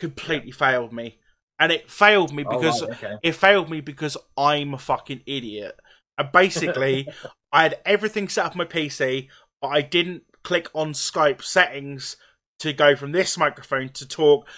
completely 0.00 0.50
failed 0.52 0.92
me, 0.92 1.18
and 1.58 1.70
it 1.72 1.90
failed 1.90 2.32
me 2.32 2.44
Oh, 2.46 2.58
because 2.58 2.82
right, 2.82 2.90
okay. 2.92 3.14
it 3.22 3.32
failed 3.36 3.70
me 3.70 3.80
because 3.80 4.16
I'm 4.36 4.74
a 4.74 4.78
fucking 4.78 5.22
idiot. 5.26 5.78
And 6.18 6.32
basically, 6.32 7.08
I 7.52 7.64
had 7.64 7.78
everything 7.84 8.28
set 8.28 8.46
up 8.46 8.52
on 8.52 8.58
my 8.58 8.64
PC, 8.64 9.28
but 9.60 9.68
I 9.68 9.82
didn't 9.82 10.24
click 10.44 10.68
on 10.74 10.92
Skype 10.92 11.42
settings 11.42 12.16
to 12.60 12.72
go 12.72 12.96
from 12.96 13.12
this 13.12 13.36
microphone 13.36 13.88
to 13.90 14.06
talk. 14.06 14.48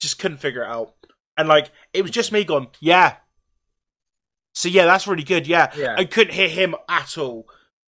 Just 0.00 0.18
couldn't 0.18 0.38
figure 0.38 0.62
it 0.62 0.68
out. 0.68 0.94
And 1.36 1.48
like, 1.48 1.70
it 1.92 2.02
was 2.02 2.10
just 2.10 2.32
me 2.32 2.44
going, 2.44 2.68
yeah. 2.80 3.16
So 4.54 4.68
yeah, 4.68 4.86
that's 4.86 5.06
really 5.06 5.22
good. 5.22 5.46
Yeah. 5.46 5.72
Yeah. 5.76 5.94
I 5.96 6.04
couldn't 6.04 6.34
hear 6.34 6.48
him 6.48 6.74
at 6.88 7.16
all. 7.16 7.46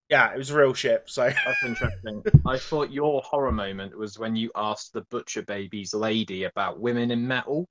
Yeah, 0.09 0.33
it 0.33 0.38
was 0.38 0.53
real 0.53 0.75
shit. 0.75 1.05
So 1.07 1.29
That's 1.29 1.62
interesting. 1.66 2.23
I 2.46 2.59
thought 2.59 2.90
your 2.90 3.23
horror 3.23 3.53
moment 3.53 3.96
was 3.96 4.18
when 4.18 4.37
you 4.37 4.51
asked 4.55 4.92
the 4.92 5.03
Butcher 5.03 5.42
Babies 5.42 5.94
lady 5.94 6.44
about 6.44 6.81
women 6.81 7.11
in 7.11 7.27
metal. 7.27 7.68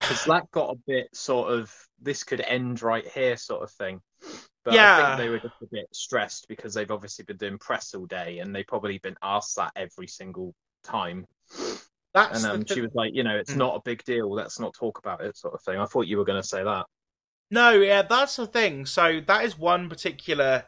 Because 0.00 0.24
that 0.24 0.50
got 0.50 0.70
a 0.70 0.78
bit 0.86 1.08
sort 1.14 1.52
of, 1.52 1.72
this 2.00 2.24
could 2.24 2.40
end 2.40 2.82
right 2.82 3.06
here 3.06 3.36
sort 3.36 3.62
of 3.62 3.70
thing. 3.70 4.00
But 4.64 4.78
I 4.80 4.86
Yeah. 4.86 4.88
think 4.88 5.16
they 5.16 5.28
were 5.28 5.40
just 5.40 5.54
a 5.62 5.66
bit 5.70 5.86
stressed 5.92 6.48
because 6.48 6.74
they've 6.74 6.90
obviously 6.90 7.24
been 7.24 7.36
doing 7.36 7.58
press 7.58 7.94
all 7.94 8.06
day 8.06 8.38
and 8.38 8.54
they've 8.54 8.66
probably 8.66 8.98
been 8.98 9.16
asked 9.22 9.56
that 9.56 9.72
every 9.76 10.06
single 10.08 10.54
time. 10.82 11.26
that's 12.12 12.30
And 12.30 12.46
um, 12.46 12.64
thing. 12.66 12.66
she 12.66 12.80
was 12.80 12.90
like, 12.94 13.14
you 13.14 13.22
know, 13.22 13.36
it's 13.36 13.54
Hmm. 13.54 13.56
not 13.56 13.76
a 13.76 13.82
big 13.84 14.02
deal. 14.04 14.30
Let's 14.32 14.58
not 14.60 14.74
talk 14.74 14.98
about 14.98 15.20
it, 15.22 15.36
sort 15.36 15.54
of 15.54 15.62
thing. 15.62 15.78
I 15.78 15.84
thought 15.86 16.06
you 16.06 16.18
were 16.18 16.24
going 16.24 16.40
to 16.40 16.46
say 16.48 16.62
that. 16.64 16.86
No, 17.50 17.70
yeah, 17.72 18.02
that's 18.02 18.36
the 18.36 18.46
thing. 18.46 18.86
So 18.86 19.20
that 19.26 19.44
is 19.44 19.58
one 19.58 19.88
particular 19.88 20.64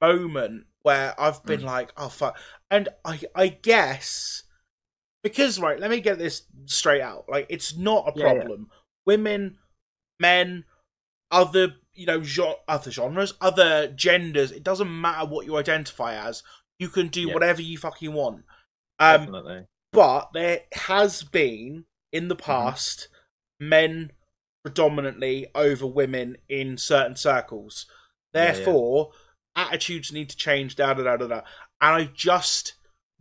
moment 0.00 0.66
where 0.82 1.20
I've 1.20 1.44
been 1.46 1.62
Mm. 1.62 1.66
like, 1.66 1.92
oh 1.96 2.08
fuck, 2.08 2.38
and 2.70 2.88
I, 3.04 3.20
I 3.34 3.48
guess 3.48 4.44
because 5.22 5.60
right, 5.60 5.80
let 5.80 5.90
me 5.90 6.00
get 6.00 6.18
this 6.18 6.44
straight 6.66 7.02
out. 7.02 7.26
Like, 7.28 7.46
it's 7.50 7.76
not 7.76 8.08
a 8.08 8.12
Yeah, 8.14 8.32
yeah. 8.32 8.48
problem. 8.48 8.68
Women, 9.06 9.58
men, 10.20 10.64
other 11.30 11.76
you 11.94 12.06
know, 12.06 12.20
gen- 12.20 12.54
other 12.68 12.90
genres, 12.90 13.34
other 13.40 13.88
genders. 13.88 14.50
It 14.52 14.62
doesn't 14.62 15.00
matter 15.00 15.26
what 15.26 15.46
you 15.46 15.56
identify 15.56 16.14
as. 16.14 16.42
You 16.78 16.88
can 16.88 17.08
do 17.08 17.22
Yeah. 17.28 17.34
whatever 17.34 17.62
you 17.62 17.78
fucking 17.78 18.12
want. 18.12 18.44
Um, 18.98 19.20
Definitely. 19.20 19.66
but 19.92 20.30
there 20.32 20.62
has 20.72 21.22
been 21.22 21.84
in 22.12 22.24
Mm-hmm. 22.24 22.28
the 22.28 22.36
past 22.36 23.08
men 23.60 24.12
predominantly 24.64 25.46
over 25.54 25.86
women 25.86 26.36
in 26.48 26.76
certain 26.78 27.16
circles. 27.16 27.86
Yeah, 28.34 28.44
yeah. 28.46 28.52
Therefore, 28.52 29.12
attitudes 29.56 30.12
need 30.12 30.30
to 30.30 30.36
change. 30.36 30.76
Da 30.76 30.94
da 30.94 31.02
da 31.02 31.16
da 31.16 31.26
da. 31.26 31.40
And 31.80 31.94
I 32.02 32.04
just 32.14 32.74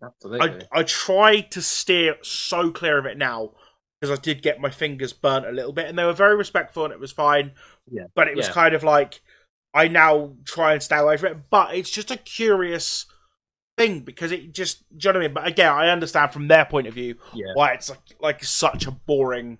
Absolutely. 0.03 0.65
I 0.71 0.79
I 0.79 0.83
try 0.83 1.41
to 1.41 1.61
steer 1.61 2.15
so 2.23 2.71
clear 2.71 2.97
of 2.97 3.05
it 3.05 3.17
now 3.17 3.51
because 3.99 4.17
I 4.17 4.21
did 4.21 4.41
get 4.41 4.59
my 4.59 4.69
fingers 4.71 5.13
burnt 5.13 5.45
a 5.45 5.51
little 5.51 5.73
bit, 5.73 5.87
and 5.87 5.97
they 5.97 6.03
were 6.05 6.13
very 6.13 6.35
respectful 6.35 6.83
and 6.85 6.93
it 6.93 6.99
was 6.99 7.11
fine. 7.11 7.51
Yeah. 7.91 8.05
But 8.15 8.27
it 8.29 8.35
was 8.35 8.47
Yeah. 8.47 8.53
kind 8.53 8.73
of 8.75 8.83
like 8.83 9.21
I 9.73 9.87
now 9.87 10.33
try 10.45 10.73
and 10.73 10.81
stay 10.83 10.97
away 10.97 11.17
from 11.17 11.31
it. 11.31 11.49
But 11.49 11.75
it's 11.75 11.89
just 11.91 12.11
a 12.11 12.17
curious 12.17 13.05
thing 13.77 14.01
because 14.01 14.31
it 14.31 14.53
just 14.53 14.79
do 14.97 15.07
you 15.07 15.13
know 15.13 15.19
what 15.19 15.23
I 15.23 15.27
mean? 15.27 15.33
But 15.33 15.47
again, 15.47 15.71
I 15.71 15.89
understand 15.89 16.31
from 16.33 16.47
their 16.47 16.65
point 16.65 16.87
of 16.87 16.93
view 16.93 17.15
Yeah. 17.33 17.47
why 17.53 17.73
it's 17.73 17.89
like 17.89 17.99
like 18.19 18.43
such 18.43 18.85
a 18.87 18.91
boring 18.91 19.59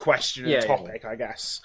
question 0.00 0.46
and 0.46 0.64
topic, 0.64 1.04
I 1.04 1.16
guess. 1.16 1.60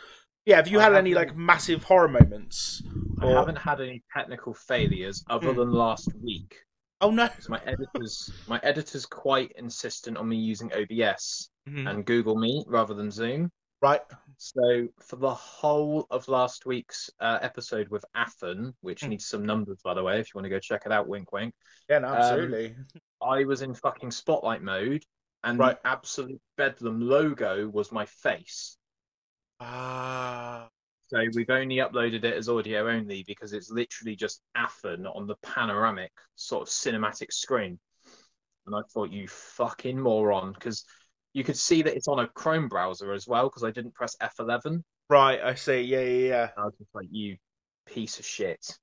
Yeah, 0.45 0.55
have 0.57 0.67
you 0.67 0.79
I 0.79 0.83
had 0.83 0.95
any 0.95 1.13
like 1.13 1.35
massive 1.35 1.83
horror 1.83 2.07
moments? 2.07 2.81
I 3.21 3.25
Or- 3.25 3.35
haven't 3.35 3.57
had 3.57 3.81
any 3.81 4.03
technical 4.15 4.53
failures 4.53 5.23
other 5.29 5.51
Hmm. 5.51 5.59
than 5.59 5.71
last 5.73 6.09
week. 6.23 6.55
Oh 7.01 7.11
no! 7.11 7.29
my 7.47 7.61
editors, 7.65 8.31
my 8.47 8.59
editor's 8.63 9.05
quite 9.05 9.51
insistent 9.55 10.17
on 10.17 10.27
me 10.27 10.35
using 10.37 10.71
OBS 10.73 11.49
Mhm. 11.67 11.89
and 11.89 12.05
Google 12.05 12.35
Meet 12.35 12.65
rather 12.67 12.93
than 12.93 13.09
Zoom. 13.11 13.51
Right. 13.81 14.01
So 14.41 14.87
for 15.01 15.17
the 15.17 15.33
whole 15.33 16.07
of 16.09 16.27
last 16.29 16.65
week's 16.65 17.09
uh, 17.19 17.39
episode 17.41 17.89
with 17.89 18.05
Athen, 18.15 18.73
which 18.79 19.03
Hmm. 19.03 19.09
needs 19.11 19.27
some 19.27 19.45
numbers 19.45 19.81
by 19.83 19.93
the 19.93 20.01
way, 20.03 20.19
if 20.19 20.27
you 20.27 20.37
want 20.37 20.45
to 20.45 20.49
go 20.49 20.59
check 20.59 20.83
it 20.85 20.91
out, 20.93 21.07
wink 21.09 21.31
wink. 21.33 21.53
Yeah, 21.89 21.99
no, 21.99 22.07
Um, 22.13 22.17
absolutely. 22.17 22.75
I 23.21 23.43
was 23.43 23.61
in 23.61 23.73
fucking 23.73 24.11
spotlight 24.11 24.61
mode, 24.63 25.03
and 25.43 25.59
Right. 25.59 25.75
the 25.75 25.77
absolute 25.85 26.41
bedlam 26.57 27.01
logo 27.01 27.67
was 27.67 27.91
my 27.91 28.05
face. 28.05 28.77
Ah. 29.59 30.69
So 31.07 31.17
we've 31.33 31.49
only 31.49 31.77
uploaded 31.77 32.23
it 32.23 32.35
as 32.35 32.47
audio 32.49 32.87
only 32.87 33.23
because 33.27 33.51
it's 33.51 33.71
literally 33.71 34.15
just 34.15 34.41
Athen 34.55 35.05
on 35.07 35.27
the 35.27 35.35
panoramic 35.43 36.11
sort 36.35 36.61
of 36.61 36.69
cinematic 36.69 37.33
screen. 37.33 37.79
And 38.67 38.75
I 38.75 38.81
thought, 38.93 39.11
you 39.11 39.27
fucking 39.27 39.99
moron, 39.99 40.53
because 40.53 40.85
you 41.33 41.43
could 41.43 41.57
see 41.57 41.81
that 41.83 41.95
it's 41.95 42.07
on 42.07 42.19
a 42.19 42.27
Chrome 42.27 42.67
browser 42.67 43.13
as 43.13 43.27
well 43.27 43.49
because 43.49 43.63
I 43.63 43.71
didn't 43.71 43.93
press 43.93 44.15
F11. 44.21 44.83
right, 45.09 45.39
I 45.41 45.55
see. 45.55 45.81
Yeah, 45.81 46.01
yeah, 46.01 46.27
yeah. 46.27 46.49
I 46.57 46.65
was 46.65 46.73
just 46.77 46.93
like, 46.93 47.07
you 47.11 47.37
piece 47.85 48.19
of 48.19 48.25
shit. 48.25 48.77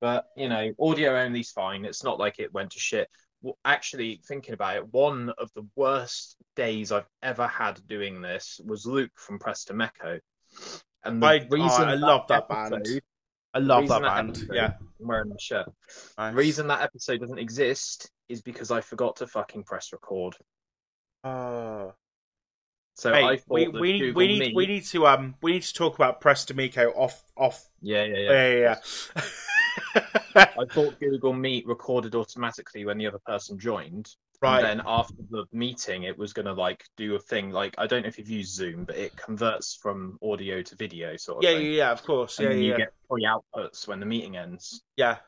But 0.00 0.26
you 0.36 0.48
know, 0.48 0.72
audio 0.78 1.16
only's 1.16 1.50
fine. 1.50 1.84
It's 1.84 2.04
not 2.04 2.18
like 2.18 2.38
it 2.38 2.52
went 2.54 2.70
to 2.72 2.78
shit. 2.78 3.08
Well, 3.42 3.56
actually, 3.64 4.20
thinking 4.26 4.54
about 4.54 4.76
it, 4.76 4.92
one 4.92 5.30
of 5.38 5.50
the 5.54 5.66
worst 5.76 6.36
days 6.56 6.90
I've 6.92 7.08
ever 7.22 7.46
had 7.46 7.80
doing 7.86 8.20
this 8.20 8.60
was 8.64 8.84
Luke 8.86 9.12
from 9.16 9.38
Press 9.38 9.64
to 9.64 9.74
MECO. 9.74 10.18
And 11.04 11.22
the 11.22 11.26
I, 11.26 11.38
oh, 11.38 11.46
reason 11.50 11.88
I 11.88 11.94
love 11.94 12.26
that 12.28 12.48
band. 12.48 13.00
I 13.54 13.58
love 13.60 13.88
that 13.88 14.02
that 14.02 14.14
band. 14.16 14.30
episode- 14.30 14.54
Yeah. 14.54 14.72
I'm 15.00 15.06
wearing 15.06 15.28
the 15.30 15.38
shirt. 15.40 15.68
Nice. 16.18 16.32
The 16.32 16.36
reason 16.36 16.66
that 16.68 16.82
episode 16.82 17.20
doesn't 17.20 17.38
exist 17.38 18.10
is 18.28 18.42
because 18.42 18.70
I 18.72 18.80
forgot 18.80 19.16
to 19.16 19.26
fucking 19.26 19.62
press 19.64 19.92
record. 19.92 20.34
Oh. 21.24 21.94
So 22.94 23.12
Hey, 23.12 23.22
I 23.24 23.38
we, 23.48 23.68
we 23.68 23.92
need 23.92 23.98
Google 24.00 24.18
we 24.18 24.26
need 24.28 24.38
Meet- 24.40 24.54
we 24.56 24.66
need 24.66 24.84
to 24.86 25.06
um 25.06 25.34
we 25.40 25.52
need 25.52 25.62
to 25.62 25.72
talk 25.74 25.94
about 25.94 26.20
Press 26.20 26.44
to 26.46 26.54
MECO 26.54 26.90
off 26.96 27.22
off 27.36 27.68
yeah, 27.80 28.04
yeah, 28.04 28.16
yeah. 28.16 28.30
yeah 28.32 28.48
yeah, 28.48 28.76
yeah. 29.16 29.22
I 30.58 30.64
thought 30.72 30.98
Google 31.00 31.32
Meet 31.32 31.66
recorded 31.66 32.14
automatically 32.14 32.84
when 32.84 32.98
the 32.98 33.06
other 33.06 33.20
person 33.24 33.58
joined. 33.58 34.14
right 34.42 34.64
And 34.64 34.80
then 34.80 34.86
after 34.86 35.14
the 35.30 35.44
meeting, 35.52 36.04
it 36.04 36.18
was 36.18 36.32
going 36.32 36.46
to 36.46 36.52
like 36.54 36.84
do 36.96 37.14
a 37.14 37.18
thing 37.20 37.50
like 37.50 37.74
I 37.78 37.86
don't 37.86 38.02
know 38.02 38.08
if 38.08 38.18
you've 38.18 38.28
used 38.28 38.54
Zoom, 38.54 38.84
but 38.84 38.96
it 38.96 39.16
converts 39.16 39.74
from 39.80 40.18
audio 40.22 40.62
to 40.62 40.74
video 40.76 41.16
sort 41.16 41.38
of 41.38 41.44
yeah, 41.44 41.50
yeah 41.50 41.58
thing. 41.58 41.72
yeah 41.72 41.92
of 41.92 42.02
course 42.02 42.38
And 42.38 42.48
yeah 42.48 42.54
then 42.54 42.62
you 42.62 42.70
yeah 42.72 42.76
get 42.78 42.92
three 43.08 43.24
outputs 43.26 43.86
when 43.86 44.00
the 44.00 44.06
meeting 44.06 44.36
ends. 44.36 44.82
yeah 44.96 45.18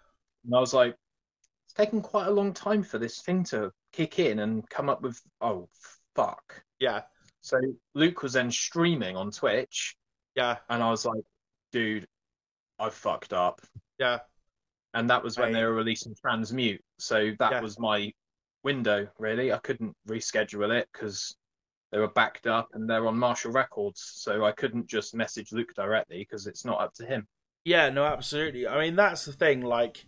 And 0.44 0.54
I 0.56 0.60
was 0.60 0.74
like, 0.74 0.96
it's 1.66 1.74
taken 1.74 2.02
quite 2.02 2.26
a 2.26 2.30
long 2.32 2.52
time 2.52 2.82
for 2.82 2.98
this 2.98 3.20
thing 3.22 3.44
to 3.44 3.70
kick 3.92 4.18
in 4.18 4.38
and 4.40 4.68
come 4.70 4.88
up 4.88 5.02
with 5.02 5.20
oh 5.40 5.68
fuck. 6.14 6.62
yeah 6.78 7.02
So 7.40 7.58
Luke 7.94 8.22
was 8.22 8.32
then 8.34 8.50
streaming 8.50 9.16
on 9.16 9.30
Twitch, 9.30 9.96
yeah 10.34 10.56
and 10.68 10.82
I 10.82 10.90
was 10.90 11.04
like, 11.06 11.22
dude, 11.72 12.06
I 12.78 12.90
fucked 12.90 13.32
up. 13.32 13.60
yeah 13.98 14.18
And 14.94 15.08
that 15.10 15.22
was 15.22 15.38
when 15.38 15.52
they 15.52 15.64
were 15.64 15.74
releasing 15.74 16.14
Transmute. 16.14 16.82
So 16.98 17.32
that 17.38 17.52
Yeah. 17.52 17.60
was 17.60 17.78
my 17.78 18.12
window, 18.62 19.08
really. 19.18 19.52
I 19.52 19.58
couldn't 19.58 19.94
reschedule 20.08 20.70
it 20.78 20.88
because 20.92 21.36
they 21.92 21.98
were 21.98 22.08
backed 22.08 22.46
up 22.46 22.68
and 22.74 22.88
they're 22.88 23.06
on 23.06 23.18
Marshall 23.18 23.52
Records. 23.52 24.00
So 24.16 24.44
I 24.44 24.52
couldn't 24.52 24.86
just 24.86 25.14
message 25.14 25.52
Luke 25.52 25.72
directly 25.74 26.18
because 26.18 26.46
it's 26.46 26.64
not 26.64 26.80
up 26.80 26.92
to 26.94 27.06
him. 27.06 27.26
Yeah, 27.64 27.90
no, 27.90 28.04
absolutely. 28.04 28.66
I 28.66 28.78
mean, 28.80 28.96
that's 28.96 29.24
the 29.26 29.32
thing. 29.32 29.60
Like, 29.62 30.04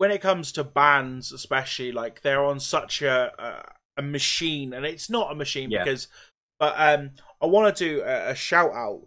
when 0.00 0.10
it 0.10 0.22
comes 0.22 0.50
to 0.52 0.64
bands, 0.64 1.30
especially, 1.30 1.92
like 1.92 2.22
they're 2.22 2.42
on 2.42 2.58
such 2.58 3.02
a 3.02 3.30
a, 3.38 4.00
a 4.00 4.02
machine, 4.02 4.72
and 4.72 4.86
it's 4.86 5.10
not 5.10 5.30
a 5.30 5.34
machine 5.34 5.70
Yeah. 5.70 5.84
because. 5.84 6.08
But 6.58 6.74
um, 6.78 7.10
I 7.42 7.46
want 7.46 7.74
to 7.76 7.84
do 7.84 8.00
a, 8.02 8.30
a 8.30 8.34
shout 8.34 8.72
out 8.72 9.02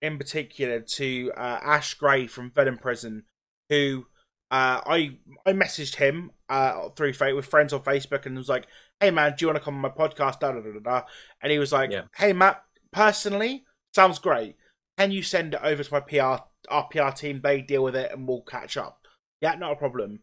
in 0.00 0.18
particular 0.18 0.80
to 0.80 1.32
uh, 1.36 1.58
Ash 1.62 1.94
Gray 1.94 2.26
from 2.26 2.50
Venom 2.50 2.78
Prison, 2.78 3.24
who 3.68 4.06
uh, 4.50 4.80
I 4.84 5.18
I 5.46 5.52
messaged 5.52 5.96
him 5.96 6.32
uh, 6.48 6.88
through 6.90 7.12
fa- 7.12 7.34
with 7.36 7.46
friends 7.46 7.72
on 7.72 7.80
Facebook 7.82 8.26
and 8.26 8.36
was 8.36 8.48
like, 8.48 8.66
"Hey 8.98 9.12
man, 9.12 9.34
do 9.36 9.44
you 9.44 9.46
want 9.48 9.58
to 9.58 9.64
come 9.64 9.76
on 9.76 9.80
my 9.80 9.88
podcast?" 9.90 10.40
Da 10.40 10.50
da 10.52 10.60
da 10.60 10.72
da. 10.72 10.78
da. 10.80 11.02
And 11.40 11.52
he 11.52 11.58
was 11.60 11.72
like, 11.72 11.90
Yeah. 11.92 12.02
"Hey 12.16 12.32
Matt, 12.32 12.62
personally, 12.92 13.64
sounds 13.94 14.18
great. 14.18 14.56
Can 14.98 15.12
you 15.12 15.22
send 15.22 15.54
it 15.54 15.60
over 15.62 15.82
to 15.84 15.92
my 15.94 16.00
PR 16.00 16.42
our 16.68 16.88
PR 16.90 17.10
team? 17.16 17.40
They 17.42 17.62
deal 17.62 17.84
with 17.84 17.94
it, 17.96 18.10
and 18.12 18.26
we'll 18.26 18.42
catch 18.42 18.76
up." 18.76 19.06
Yeah, 19.40 19.54
not 19.56 19.72
a 19.72 19.76
problem. 19.76 20.20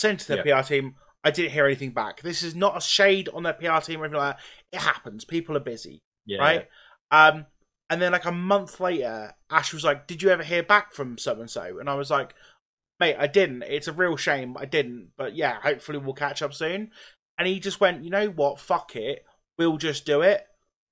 Sent 0.00 0.20
to 0.20 0.36
the 0.36 0.42
PR 0.42 0.62
team. 0.62 0.94
I 1.22 1.30
didn't 1.30 1.52
hear 1.52 1.66
anything 1.66 1.90
back. 1.90 2.22
This 2.22 2.42
is 2.42 2.54
not 2.54 2.76
a 2.78 2.80
shade 2.80 3.28
on 3.34 3.42
their 3.42 3.52
PR 3.52 3.78
team 3.80 4.00
or 4.00 4.04
anything 4.06 4.18
like 4.20 4.36
that. 4.36 4.42
It 4.72 4.80
happens. 4.80 5.24
People 5.26 5.56
are 5.56 5.60
busy 5.60 6.00
Yeah. 6.24 6.38
right? 6.38 6.68
Um, 7.10 7.46
and 7.90 8.00
then 8.00 8.12
like 8.12 8.24
a 8.24 8.32
month 8.32 8.80
later, 8.80 9.34
Ash 9.50 9.74
was 9.74 9.84
like, 9.84 10.06
"Did 10.06 10.22
you 10.22 10.30
ever 10.30 10.42
hear 10.42 10.62
back 10.62 10.92
from 10.94 11.18
so 11.18 11.38
and 11.38 11.50
so?" 11.50 11.78
And 11.78 11.90
I 11.90 11.94
was 11.94 12.10
like, 12.10 12.34
"Mate, 13.00 13.16
I 13.18 13.26
didn't. 13.26 13.62
It's 13.64 13.88
a 13.88 13.92
real 13.92 14.16
shame. 14.16 14.56
I 14.56 14.64
didn't. 14.64 15.10
But 15.18 15.34
yeah, 15.36 15.60
hopefully 15.60 15.98
we'll 15.98 16.14
catch 16.14 16.40
up 16.40 16.54
soon." 16.54 16.92
And 17.36 17.46
he 17.48 17.60
just 17.60 17.80
went, 17.80 18.02
"You 18.04 18.10
know 18.10 18.28
what? 18.28 18.60
Fuck 18.60 18.96
it. 18.96 19.24
We'll 19.58 19.76
just 19.76 20.06
do 20.06 20.22
it." 20.22 20.46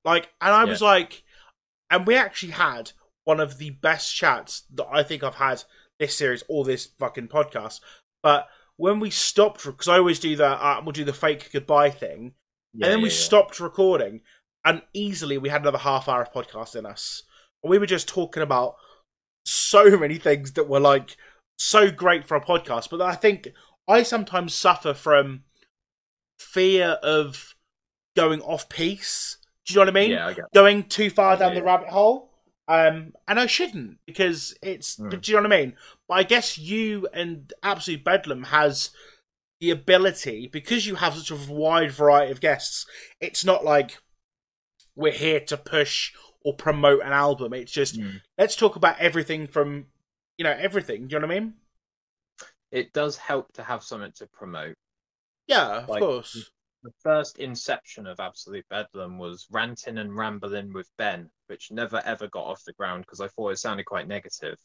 Like, 0.05 0.29
and 0.41 0.53
I 0.55 0.65
Yeah. 0.65 0.71
was 0.71 0.83
like, 0.83 1.23
and 1.91 2.07
we 2.07 2.17
actually 2.17 2.53
had 2.53 2.93
one 3.25 3.41
of 3.41 3.59
the 3.59 3.71
best 3.71 4.15
chats 4.15 4.63
that 4.75 4.87
I 4.91 5.03
think 5.03 5.23
I've 5.23 5.37
had 5.37 5.65
this 5.99 6.17
series 6.19 6.43
or 6.49 6.65
this 6.65 6.87
fucking 6.99 7.29
podcast. 7.29 7.81
But 8.23 8.49
when 8.79 8.99
we 9.01 9.11
stopped, 9.11 9.65
because 9.65 9.89
I 9.89 9.99
always 9.99 10.19
do 10.21 10.35
that. 10.37 10.59
uh, 10.63 10.81
we'll 10.83 10.93
do 10.93 11.05
the 11.05 11.13
fake 11.13 11.51
goodbye 11.53 11.91
thing, 11.91 12.33
Yeah, 12.73 12.87
and 12.87 12.93
then 12.95 13.03
we 13.03 13.09
yeah, 13.11 13.15
yeah. 13.15 13.21
stopped 13.21 13.61
recording, 13.61 14.23
and 14.65 14.83
easily 14.95 15.37
we 15.37 15.51
had 15.51 15.61
another 15.63 15.79
half 15.79 16.09
hour 16.09 16.23
of 16.23 16.33
podcast 16.33 16.75
in 16.77 16.87
us. 16.87 17.23
And 17.63 17.71
we 17.71 17.79
were 17.79 17.87
just 17.87 18.09
talking 18.09 18.43
about 18.43 18.77
so 19.45 19.99
many 19.99 20.17
things 20.17 20.53
that 20.53 20.69
were 20.69 20.81
like 20.81 21.17
so 21.57 21.91
great 21.91 22.25
for 22.25 22.37
a 22.37 22.45
podcast. 22.45 22.89
But 22.91 23.03
I 23.03 23.15
think 23.15 23.49
I 23.89 24.03
sometimes 24.05 24.55
suffer 24.55 24.95
from 24.95 25.43
fear 26.39 26.99
of 27.03 27.55
going 28.17 28.41
off 28.43 28.69
piece. 28.69 29.39
Do 29.67 29.73
you 29.75 29.77
know 29.77 29.83
what 29.83 29.89
I 29.97 30.01
mean? 30.01 30.11
Yeah, 30.13 30.27
I 30.29 30.37
Going 30.55 30.85
too 30.85 31.11
far 31.11 31.37
down 31.37 31.53
Yeah. 31.53 31.61
the 31.61 31.65
rabbit 31.65 31.89
hole. 31.89 32.28
Um, 32.69 33.15
and 33.27 33.41
I 33.41 33.47
shouldn't 33.47 33.99
because 34.07 34.55
it's. 34.63 34.97
Mm. 34.97 35.21
Do 35.23 35.33
you 35.33 35.37
know 35.39 35.49
what 35.49 35.53
I 35.53 35.61
mean? 35.61 35.77
But 36.07 36.15
I 36.15 36.23
guess 36.23 36.59
you 36.59 37.09
and 37.15 37.53
Absolute 37.63 38.05
Bedlam 38.05 38.45
has 38.45 38.91
the 39.61 39.71
ability 39.71 40.49
because 40.53 40.87
you 40.87 40.97
have 40.97 41.15
such 41.15 41.31
a 41.31 41.53
wide 41.53 41.91
variety 41.91 42.31
of 42.31 42.41
guests. 42.41 42.87
It's 43.21 43.45
not 43.45 43.65
like 43.65 43.99
we're 44.95 45.13
here 45.13 45.41
to 45.41 45.57
push 45.57 46.13
or 46.45 46.55
promote 46.55 47.01
an 47.03 47.13
album. 47.13 47.53
It's 47.55 47.73
just 47.73 47.99
Mm. 47.99 48.21
let's 48.37 48.55
talk 48.55 48.77
about 48.77 48.99
everything 49.01 49.47
from 49.47 49.87
you 50.37 50.45
know 50.45 50.53
everything. 50.59 51.09
Do 51.09 51.17
you 51.17 51.21
know 51.21 51.27
what 51.27 51.37
I 51.37 51.41
mean? 51.41 51.55
It 52.71 52.93
does 52.93 53.17
help 53.17 53.53
to 53.55 53.63
have 53.63 53.83
something 53.83 54.13
to 54.17 54.27
promote. 54.27 54.75
Yeah, 55.47 55.79
of 55.79 55.89
Like- 55.89 56.01
course. 56.01 56.51
The 56.89 56.95
first 57.03 57.39
inception 57.39 58.07
of 58.07 58.19
Absolute 58.19 58.65
Bedlam 58.71 59.19
was 59.19 59.47
ranting 59.51 59.99
and 59.99 60.17
rambling 60.17 60.73
with 60.73 60.89
Ben, 60.97 61.29
which 61.49 61.71
never 61.71 62.01
ever 62.07 62.29
got 62.29 62.47
off 62.47 62.65
the 62.65 62.73
ground 62.73 63.03
because 63.03 63.21
I 63.21 63.29
thought 63.29 63.51
it 63.51 63.59
sounded 63.59 63.85
quite 63.85 64.09
negative. 64.09 64.57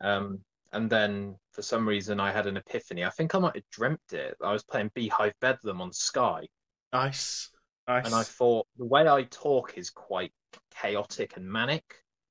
Um, 0.00 0.40
and 0.72 0.88
then 0.88 1.36
for 1.52 1.60
some 1.60 1.86
reason 1.86 2.20
I 2.20 2.32
had 2.32 2.46
an 2.46 2.56
epiphany. 2.56 3.04
I 3.04 3.10
think 3.10 3.34
I 3.34 3.38
might 3.38 3.54
have 3.54 3.68
dreamt 3.70 4.12
it. 4.12 4.34
I 4.42 4.54
was 4.54 4.62
playing 4.62 4.92
Beehive 4.94 5.34
Bedlam 5.42 5.82
on 5.82 5.92
Sky, 5.92 6.48
Nice, 6.90 7.50
nice. 7.86 8.06
and 8.06 8.14
I 8.14 8.22
thought 8.22 8.66
the 8.78 8.86
way 8.86 9.06
I 9.06 9.24
talk 9.24 9.76
is 9.76 9.90
quite 9.90 10.32
chaotic 10.74 11.36
and 11.36 11.44
manic. 11.46 11.84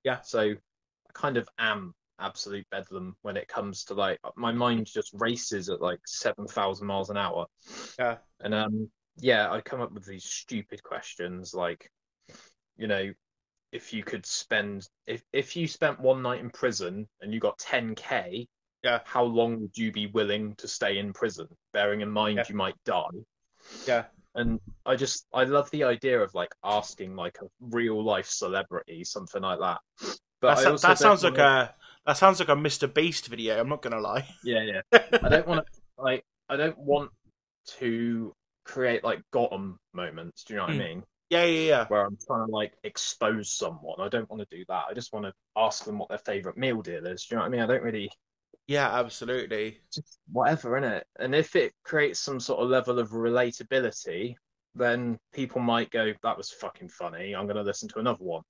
Yeah. 0.03 0.21
So 0.21 0.39
I 0.41 0.55
kind 1.13 1.37
of 1.37 1.47
am 1.59 1.93
absolute 2.19 2.65
bedlam 2.69 3.15
when 3.21 3.37
it 3.37 3.47
comes 3.47 3.83
to 3.85 3.93
like 3.93 4.19
my 4.35 4.51
mind 4.51 4.85
just 4.85 5.11
races 5.13 5.69
at 5.69 5.81
like 5.81 5.99
seven 6.05 6.47
thousand 6.47 6.87
miles 6.87 7.09
an 7.09 7.17
hour. 7.17 7.45
Yeah. 7.97 8.17
And 8.41 8.53
um 8.53 8.89
yeah, 9.17 9.51
I 9.51 9.61
come 9.61 9.81
up 9.81 9.91
with 9.91 10.05
these 10.05 10.23
stupid 10.23 10.81
questions 10.83 11.53
like, 11.53 11.89
you 12.77 12.87
know, 12.87 13.11
if 13.71 13.93
you 13.93 14.03
could 14.03 14.25
spend 14.25 14.87
if 15.07 15.23
if 15.33 15.55
you 15.55 15.67
spent 15.67 15.99
one 15.99 16.21
night 16.21 16.39
in 16.41 16.49
prison 16.49 17.07
and 17.21 17.33
you 17.33 17.39
got 17.39 17.57
ten 17.57 17.95
K, 17.95 18.47
Yeah. 18.83 18.99
how 19.05 19.23
long 19.23 19.59
would 19.61 19.77
you 19.77 19.91
be 19.91 20.07
willing 20.07 20.55
to 20.55 20.67
stay 20.67 20.97
in 20.97 21.13
prison? 21.13 21.47
Bearing 21.73 22.01
in 22.01 22.09
mind 22.09 22.37
Yeah. 22.37 22.45
you 22.49 22.55
might 22.55 22.75
die 22.85 23.07
yeah, 23.85 24.05
and 24.35 24.59
I 24.85 24.95
just 24.95 25.27
I 25.33 25.43
love 25.43 25.69
the 25.71 25.83
idea 25.83 26.19
of 26.21 26.33
like 26.33 26.53
asking 26.63 27.15
like 27.15 27.37
a 27.41 27.47
real 27.59 28.01
life 28.01 28.27
celebrity 28.27 29.03
something 29.03 29.41
like 29.41 29.59
that. 29.59 29.79
But 30.41 30.55
that, 30.55 30.57
I 30.59 30.63
so- 30.63 30.71
also 30.71 30.87
that 30.87 30.97
sounds 30.97 31.23
like 31.23 31.37
a 31.37 31.75
that 32.05 32.17
sounds 32.17 32.39
like 32.39 32.49
a 32.49 32.55
Mr. 32.55 32.87
Beast 32.87 33.27
video. 33.27 33.59
I'm 33.59 33.69
not 33.69 33.81
gonna 33.81 33.99
lie. 33.99 34.27
yeah 34.43 34.63
yeah. 34.63 34.81
I 35.21 35.29
don't 35.29 35.47
want 35.47 35.65
to 35.65 35.81
like 35.97 36.23
I 36.49 36.55
don't 36.55 36.77
want 36.77 37.11
to 37.79 38.33
create 38.65 39.03
like 39.03 39.21
Gotham 39.31 39.79
moments. 39.93 40.43
Do 40.43 40.53
you 40.53 40.57
know 40.59 40.65
what 40.65 40.73
Mm. 40.73 40.81
I 40.81 40.87
mean? 40.87 41.03
Yeah, 41.29 41.43
yeah, 41.45 41.67
yeah. 41.69 41.85
Where 41.87 42.05
I'm 42.05 42.17
trying 42.25 42.47
to 42.47 42.51
like 42.51 42.73
expose 42.83 43.51
someone. 43.51 43.99
I 44.01 44.09
don't 44.09 44.29
want 44.29 44.47
to 44.47 44.55
do 44.57 44.65
that. 44.69 44.85
I 44.89 44.93
just 44.93 45.13
want 45.13 45.25
to 45.25 45.33
ask 45.55 45.83
them 45.85 45.99
what 45.99 46.09
their 46.09 46.17
favorite 46.19 46.57
meal 46.57 46.81
deal 46.81 47.05
is. 47.05 47.25
Do 47.25 47.35
you 47.35 47.37
know 47.37 47.43
what 47.43 47.47
I 47.47 47.51
mean? 47.51 47.61
I 47.61 47.67
don't 47.67 47.83
really 47.83 48.09
Yeah, 48.67 48.89
absolutely. 48.99 49.79
just 49.93 50.19
whatever 50.31 50.77
in 50.77 50.83
it. 50.83 51.05
And 51.19 51.35
if 51.35 51.55
it 51.55 51.73
creates 51.83 52.19
some 52.19 52.39
sort 52.39 52.61
of 52.61 52.69
level 52.69 52.99
of 52.99 53.09
relatability, 53.11 54.35
then 54.75 55.17
people 55.33 55.61
might 55.61 55.89
go, 55.91 56.13
"That 56.23 56.37
was 56.37 56.51
fucking 56.51 56.89
funny. 56.89 57.35
I'm 57.35 57.45
going 57.45 57.55
to 57.57 57.63
listen 57.63 57.89
to 57.89 57.99
another 57.99 58.23
one." 58.23 58.43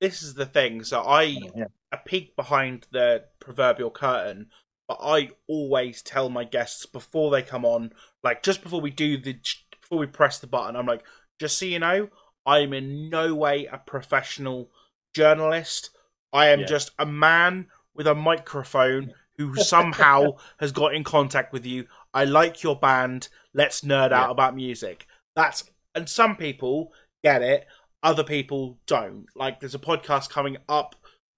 This 0.00 0.22
is 0.22 0.34
the 0.34 0.46
thing. 0.46 0.82
So 0.84 1.00
I 1.02 1.36
oh, 1.44 1.50
Yeah. 1.56 1.64
a 1.92 1.98
peek 1.98 2.34
behind 2.36 2.86
the 2.90 3.24
proverbial 3.40 3.90
curtain, 3.90 4.50
but 4.88 4.98
I 5.02 5.30
always 5.46 6.02
tell 6.02 6.28
my 6.28 6.44
guests 6.44 6.86
before 6.86 7.30
they 7.30 7.42
come 7.42 7.64
on, 7.64 7.92
like 8.22 8.42
just 8.42 8.62
before 8.62 8.80
we 8.80 8.90
do 8.90 9.18
the 9.18 9.38
before 9.80 9.98
we 9.98 10.06
press 10.06 10.38
the 10.38 10.46
button, 10.46 10.76
I'm 10.76 10.86
like, 10.86 11.04
just 11.38 11.58
so 11.58 11.66
you 11.66 11.78
know, 11.78 12.08
I'm 12.46 12.72
in 12.72 13.10
no 13.10 13.34
way 13.34 13.66
a 13.66 13.78
professional 13.78 14.70
journalist. 15.14 15.90
I 16.32 16.48
am 16.48 16.60
Yeah. 16.60 16.66
just 16.66 16.92
a 16.98 17.06
man 17.06 17.68
with 17.94 18.06
a 18.06 18.14
microphone 18.14 19.12
who 19.36 19.54
somehow 19.56 20.36
has 20.58 20.72
got 20.72 20.94
in 20.94 21.04
contact 21.04 21.52
with 21.52 21.66
you. 21.66 21.86
I 22.14 22.24
like 22.24 22.62
your 22.62 22.76
band. 22.78 23.28
Let's 23.52 23.82
nerd 23.82 24.12
out 24.12 24.30
about 24.30 24.54
music. 24.54 25.06
That's 25.36 25.64
and 25.94 26.08
some 26.08 26.36
people 26.36 26.92
get 27.24 27.42
it, 27.42 27.66
other 28.02 28.24
people 28.24 28.78
don't. 28.86 29.26
Like 29.34 29.60
there's 29.60 29.74
a 29.74 29.78
podcast 29.78 30.30
coming 30.30 30.56
up 30.68 30.96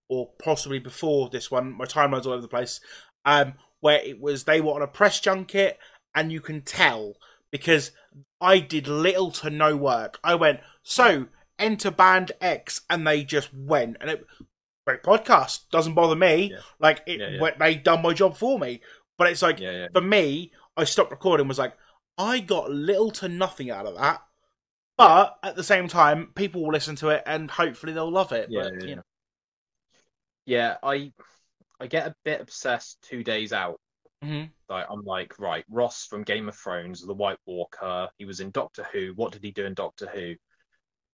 or 0.09 0.31
possibly 0.43 0.79
before 0.79 1.31
this 1.31 1.51
one, 1.51 1.77
my 1.77 1.85
timeline's 1.85 2.27
all 2.27 2.33
over 2.33 2.43
the 2.43 2.49
place, 2.49 2.81
um, 3.25 3.55
where 3.81 4.01
it 4.01 4.21
was 4.21 4.45
they 4.45 4.61
were 4.61 4.73
on 4.73 4.83
a 4.83 4.87
press 4.87 5.21
junket 5.21 5.79
and 6.15 6.31
you 6.31 6.41
can 6.41 6.61
tell 6.61 7.15
because 7.51 7.93
I 8.41 8.59
did 8.59 8.87
little 8.87 9.31
to 9.33 9.51
no 9.51 9.77
work. 9.77 10.19
I 10.23 10.35
went, 10.35 10.61
so 10.83 11.29
enter 11.59 11.91
band 11.91 12.33
X 12.41 12.83
and 12.91 13.07
they 13.07 13.25
just 13.25 13.53
went 13.55 13.97
and 14.01 14.11
it 14.11 14.27
great 14.87 15.03
podcast. 15.03 15.61
Doesn't 15.71 15.95
bother 15.95 16.17
me. 16.17 16.51
Yeah. 16.53 16.59
Like 16.79 17.03
it 17.07 17.21
Yeah, 17.21 17.29
yeah. 17.41 17.51
they 17.59 17.77
done 17.77 18.03
my 18.03 18.13
job 18.13 18.37
for 18.37 18.59
me. 18.59 18.81
But 19.19 19.31
it's 19.31 19.43
like 19.43 19.61
for 19.93 20.01
me, 20.01 20.53
I 20.77 20.85
stopped 20.85 21.11
recording 21.11 21.49
was 21.49 21.59
like, 21.59 21.75
I 22.19 22.41
got 22.41 22.71
little 22.71 23.11
to 23.13 23.29
nothing 23.29 23.71
out 23.71 23.87
of 23.87 23.97
that. 23.97 24.23
But 25.03 25.39
at 25.43 25.57
the 25.57 25.65
same 25.65 25.89
time, 25.89 26.33
people 26.35 26.63
will 26.63 26.73
listen 26.73 26.97
to 26.97 27.09
it 27.09 27.23
and 27.27 27.51
hopefully 27.51 27.93
they'll 27.93 28.11
love 28.11 28.33
it. 28.33 28.49
Yeah, 28.51 28.63
but, 28.65 28.83
yeah, 28.83 28.89
you 28.89 28.97
know. 28.97 29.03
Yeah, 30.45 30.77
I 30.83 31.13
I 31.81 31.87
get 31.87 32.07
a 32.07 32.15
bit 32.25 32.41
obsessed 32.41 32.99
two 33.03 33.25
days 33.25 33.53
out. 33.53 33.81
Mhm. 34.23 34.51
Like 34.69 34.87
I'm 34.89 35.05
like, 35.05 35.39
right, 35.39 35.65
Ross 35.69 36.07
from 36.07 36.23
Game 36.23 36.49
of 36.49 36.57
Thrones, 36.57 37.05
the 37.05 37.15
White 37.15 37.39
Walker, 37.47 38.09
he 38.19 38.25
was 38.25 38.41
in 38.41 38.51
Doctor 38.51 38.85
Who. 38.93 39.13
What 39.15 39.33
did 39.33 39.43
he 39.43 39.51
do 39.51 39.67
in 39.67 39.75
Doctor 39.75 40.07
Who? 40.07 40.35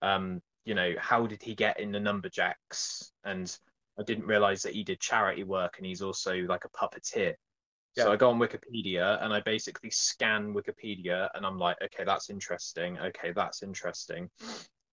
Um, 0.03 0.43
you 0.65 0.75
know, 0.75 0.95
how 0.99 1.27
did 1.27 1.43
he 1.43 1.55
get 1.55 1.81
in 1.81 1.91
the 1.91 1.99
Numberjacks? 1.99 3.11
And 3.25 3.59
I 3.99 4.03
didn't 4.03 4.27
realize 4.27 4.63
that 4.63 4.75
he 4.75 4.85
did 4.85 5.01
charity 5.01 5.43
work 5.45 5.79
and 5.79 5.87
he's 5.87 6.03
also 6.03 6.37
like 6.43 6.65
a 6.65 6.69
puppeteer. 6.69 7.35
So 8.05 8.13
I 8.13 8.17
go 8.17 8.31
on 8.31 8.39
Wikipedia 8.39 9.23
and 9.23 9.33
I 9.33 9.41
basically 9.41 9.91
scan 9.91 10.55
Wikipedia 10.55 11.29
and 11.35 11.45
I'm 11.47 11.59
like, 11.59 11.77
okay, 11.83 12.05
that's 12.05 12.31
interesting. 12.31 12.99
Okay, 12.99 13.33
that's 13.33 13.63
interesting. 13.63 14.31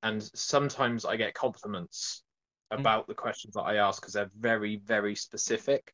And 0.03 0.21
sometimes 0.35 1.05
I 1.05 1.15
get 1.15 1.33
compliments 1.33 2.23
Mm. 2.71 2.79
about 2.79 3.07
the 3.07 3.13
questions 3.13 3.53
that 3.53 3.61
I 3.61 3.75
ask 3.75 4.01
because 4.01 4.13
they're 4.13 4.31
very, 4.39 4.77
very 4.77 5.15
specific. 5.15 5.93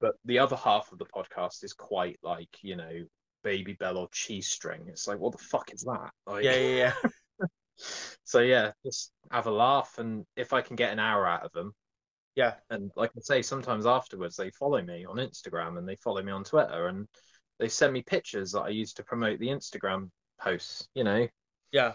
But 0.00 0.16
the 0.24 0.38
other 0.38 0.56
half 0.56 0.90
of 0.92 0.98
the 0.98 1.06
podcast 1.06 1.64
is 1.64 1.72
quite 1.72 2.18
like, 2.22 2.48
you 2.62 2.76
know, 2.76 3.04
baby 3.42 3.74
bell 3.74 3.96
or 3.98 4.08
cheese 4.12 4.48
string. 4.48 4.86
It's 4.88 5.06
like, 5.06 5.18
what 5.18 5.32
the 5.32 5.38
fuck 5.38 5.72
is 5.72 5.82
that? 5.82 6.10
Like, 6.26 6.44
Yeah, 6.44 6.56
yeah, 6.56 6.92
yeah. 7.40 7.46
so 8.24 8.40
yeah, 8.40 8.72
just 8.84 9.12
have 9.30 9.46
a 9.46 9.50
laugh, 9.50 9.98
and 9.98 10.24
if 10.36 10.52
I 10.52 10.62
can 10.62 10.76
get 10.76 10.92
an 10.92 10.98
hour 10.98 11.26
out 11.26 11.44
of 11.44 11.52
them, 11.52 11.74
Yeah. 12.38 12.54
and 12.70 12.90
like 12.96 13.10
I 13.16 13.20
say, 13.20 13.42
sometimes 13.42 13.84
afterwards 13.84 14.36
they 14.36 14.50
follow 14.50 14.80
me 14.80 15.04
on 15.04 15.16
Instagram 15.16 15.76
and 15.76 15.88
they 15.88 15.96
follow 15.96 16.22
me 16.22 16.30
on 16.32 16.44
Twitter, 16.44 16.86
and 16.86 17.06
they 17.58 17.68
send 17.68 17.92
me 17.92 18.02
pictures 18.02 18.52
that 18.52 18.60
I 18.62 18.68
use 18.68 18.92
to 18.94 19.02
promote 19.02 19.40
the 19.40 19.48
Instagram 19.48 20.10
posts. 20.40 20.86
You 20.94 21.02
know, 21.04 21.26
Yeah. 21.72 21.94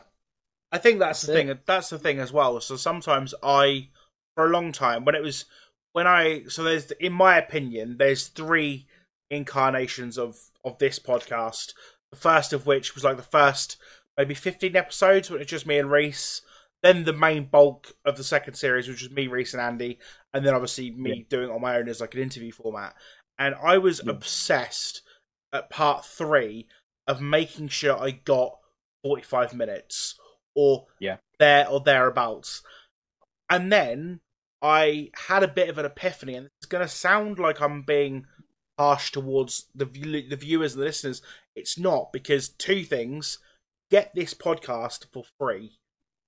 I 0.72 0.80
think 0.80 1.00
that's, 1.00 1.22
That's 1.22 1.28
the 1.28 1.34
it. 1.34 1.46
thing. 1.48 1.60
That's 1.66 1.90
the 1.90 2.00
thing 2.00 2.20
as 2.20 2.34
well. 2.34 2.60
So 2.60 2.76
sometimes 2.76 3.34
I, 3.42 3.90
for 4.36 4.48
a 4.48 4.50
long 4.50 4.72
time, 4.72 5.06
when 5.06 5.16
it 5.16 5.22
was 5.24 5.46
when 5.94 6.08
I 6.08 6.44
so 6.50 6.64
there's 6.64 6.90
in 7.00 7.14
my 7.14 7.38
opinion 7.38 7.98
there's 8.00 8.28
three 8.28 8.88
incarnations 9.30 10.18
of 10.18 10.38
of 10.66 10.78
this 10.80 11.00
podcast. 11.00 11.74
The 12.12 12.18
first 12.18 12.52
of 12.54 12.66
which 12.66 12.96
was 12.96 13.04
like 13.04 13.18
the 13.18 13.24
first 13.24 13.78
maybe 14.18 14.34
15 14.36 14.76
episodes 14.76 15.30
when 15.32 15.42
it's 15.42 15.50
just 15.50 15.66
me 15.68 15.78
and 15.80 15.90
Reese. 15.90 16.42
Then 16.84 17.06
the 17.06 17.14
main 17.14 17.46
bulk 17.46 17.94
of 18.06 18.18
the 18.18 18.24
second 18.24 18.56
series, 18.56 18.88
which 18.88 19.02
was 19.02 19.12
me, 19.12 19.28
Reese, 19.28 19.54
and 19.54 19.62
Andy, 19.62 20.00
and 20.34 20.46
then 20.46 20.54
obviously 20.54 20.92
me 20.92 21.26
doing 21.30 21.50
it 21.50 21.54
on 21.54 21.62
my 21.62 21.78
own 21.78 21.88
as 21.88 22.02
like 22.02 22.14
an 22.14 22.22
interview 22.22 22.52
format. 22.52 22.96
And 23.40 23.56
I 23.56 23.78
was 23.78 24.02
Yeah. 24.04 24.12
obsessed 24.12 25.02
at 25.54 25.70
part 25.70 26.06
three 26.06 26.68
of 27.08 27.22
making 27.22 27.70
sure 27.70 27.98
I 27.98 28.12
got 28.12 28.60
45 29.02 29.54
minutes 29.54 30.20
or 30.56 30.88
Yeah. 31.00 31.18
there 31.40 31.68
or 31.70 31.80
thereabouts. 31.80 32.62
And 33.50 33.72
then 33.72 34.20
I 34.62 35.12
had 35.28 35.44
a 35.44 35.48
bit 35.48 35.70
of 35.70 35.78
an 35.78 35.86
epiphany, 35.86 36.36
and 36.36 36.48
it's 36.58 36.66
going 36.66 36.84
to 36.86 36.88
sound 36.94 37.40
like 37.40 37.62
I'm 37.62 37.84
being 37.84 38.28
harsh 38.78 39.12
towards 39.12 39.70
the 39.76 39.86
view- 39.86 40.28
the 40.28 40.36
viewers 40.36 40.74
and 40.74 40.82
the 40.82 40.86
listeners. 40.86 41.22
It's 41.56 41.78
not 41.78 42.12
because 42.14 42.50
two 42.50 42.84
things: 42.84 43.40
get 43.90 44.16
this 44.16 44.34
podcast 44.34 45.12
for 45.12 45.24
free. 45.38 45.80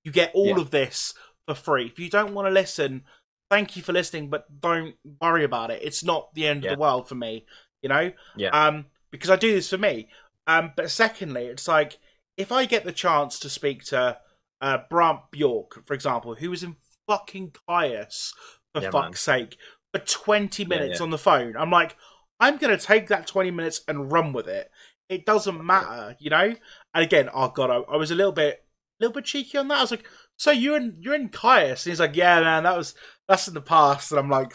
You 0.06 0.12
get 0.12 0.30
all 0.34 0.46
Yeah. 0.46 0.60
of 0.60 0.70
this 0.70 1.14
for 1.48 1.54
free. 1.56 1.86
If 1.86 1.98
you 1.98 2.08
don't 2.08 2.32
want 2.32 2.46
to 2.46 2.52
listen, 2.52 3.04
thank 3.50 3.76
you 3.76 3.82
for 3.82 3.92
listening, 3.92 4.30
but 4.30 4.60
don't 4.60 4.94
worry 5.20 5.42
about 5.42 5.72
it. 5.72 5.82
It's 5.82 6.04
not 6.04 6.32
the 6.32 6.46
end 6.46 6.62
Yeah. 6.62 6.70
of 6.70 6.76
the 6.76 6.80
world 6.80 7.08
for 7.08 7.16
me, 7.16 7.44
you 7.82 7.88
know. 7.88 8.12
Yeah. 8.36 8.50
Um, 8.50 8.86
because 9.10 9.30
I 9.30 9.36
do 9.36 9.52
this 9.52 9.68
for 9.68 9.78
me. 9.78 10.08
Um, 10.46 10.72
but 10.76 10.92
secondly, 10.92 11.46
it's 11.46 11.66
like 11.66 11.98
if 12.36 12.52
I 12.52 12.66
get 12.66 12.84
the 12.84 12.92
chance 12.92 13.40
to 13.40 13.50
speak 13.50 13.82
to 13.86 14.20
uh, 14.60 14.78
Brant 14.88 15.22
Bjork, 15.32 15.84
for 15.84 15.94
example, 15.94 16.36
who 16.36 16.50
was 16.50 16.62
in 16.62 16.76
fucking 17.08 17.50
Kyuss, 17.68 18.32
for 18.74 18.82
Yeah, 18.82 18.90
fuck's 18.90 19.22
sake, 19.22 19.56
for 19.92 19.98
20 19.98 20.62
Yeah, 20.62 20.68
minutes 20.68 21.00
yeah. 21.00 21.02
on 21.04 21.10
the 21.10 21.18
phone, 21.18 21.56
I'm 21.56 21.70
like, 21.72 21.96
I'm 22.38 22.58
going 22.58 22.76
to 22.78 22.82
take 22.84 23.08
that 23.08 23.26
20 23.26 23.50
minutes 23.50 23.80
and 23.88 24.12
run 24.12 24.32
with 24.32 24.46
it. 24.46 24.70
It 25.08 25.26
doesn't 25.26 25.64
matter, 25.64 26.14
you 26.20 26.30
know? 26.30 26.54
And 26.94 27.04
again, 27.04 27.28
oh 27.34 27.48
god, 27.48 27.70
I, 27.70 27.78
I 27.92 27.96
was 27.96 28.12
a 28.12 28.14
little 28.14 28.32
bit 28.32 28.62
little 29.00 29.14
bit 29.14 29.24
cheeky 29.24 29.58
on 29.58 29.68
that. 29.68 29.78
I 29.78 29.82
was 29.82 29.90
like, 29.90 30.06
so 30.36 30.50
you're 30.50 30.76
in 30.76 30.96
you're 31.00 31.14
in 31.14 31.28
Kyuss? 31.28 31.84
And 31.84 31.90
he's 31.92 32.00
like, 32.00 32.16
yeah, 32.16 32.40
man, 32.40 32.64
that 32.64 32.76
was 32.76 32.94
that's 33.28 33.48
in 33.48 33.54
the 33.54 33.60
past. 33.60 34.10
And 34.12 34.18
I'm 34.18 34.30
like, 34.30 34.52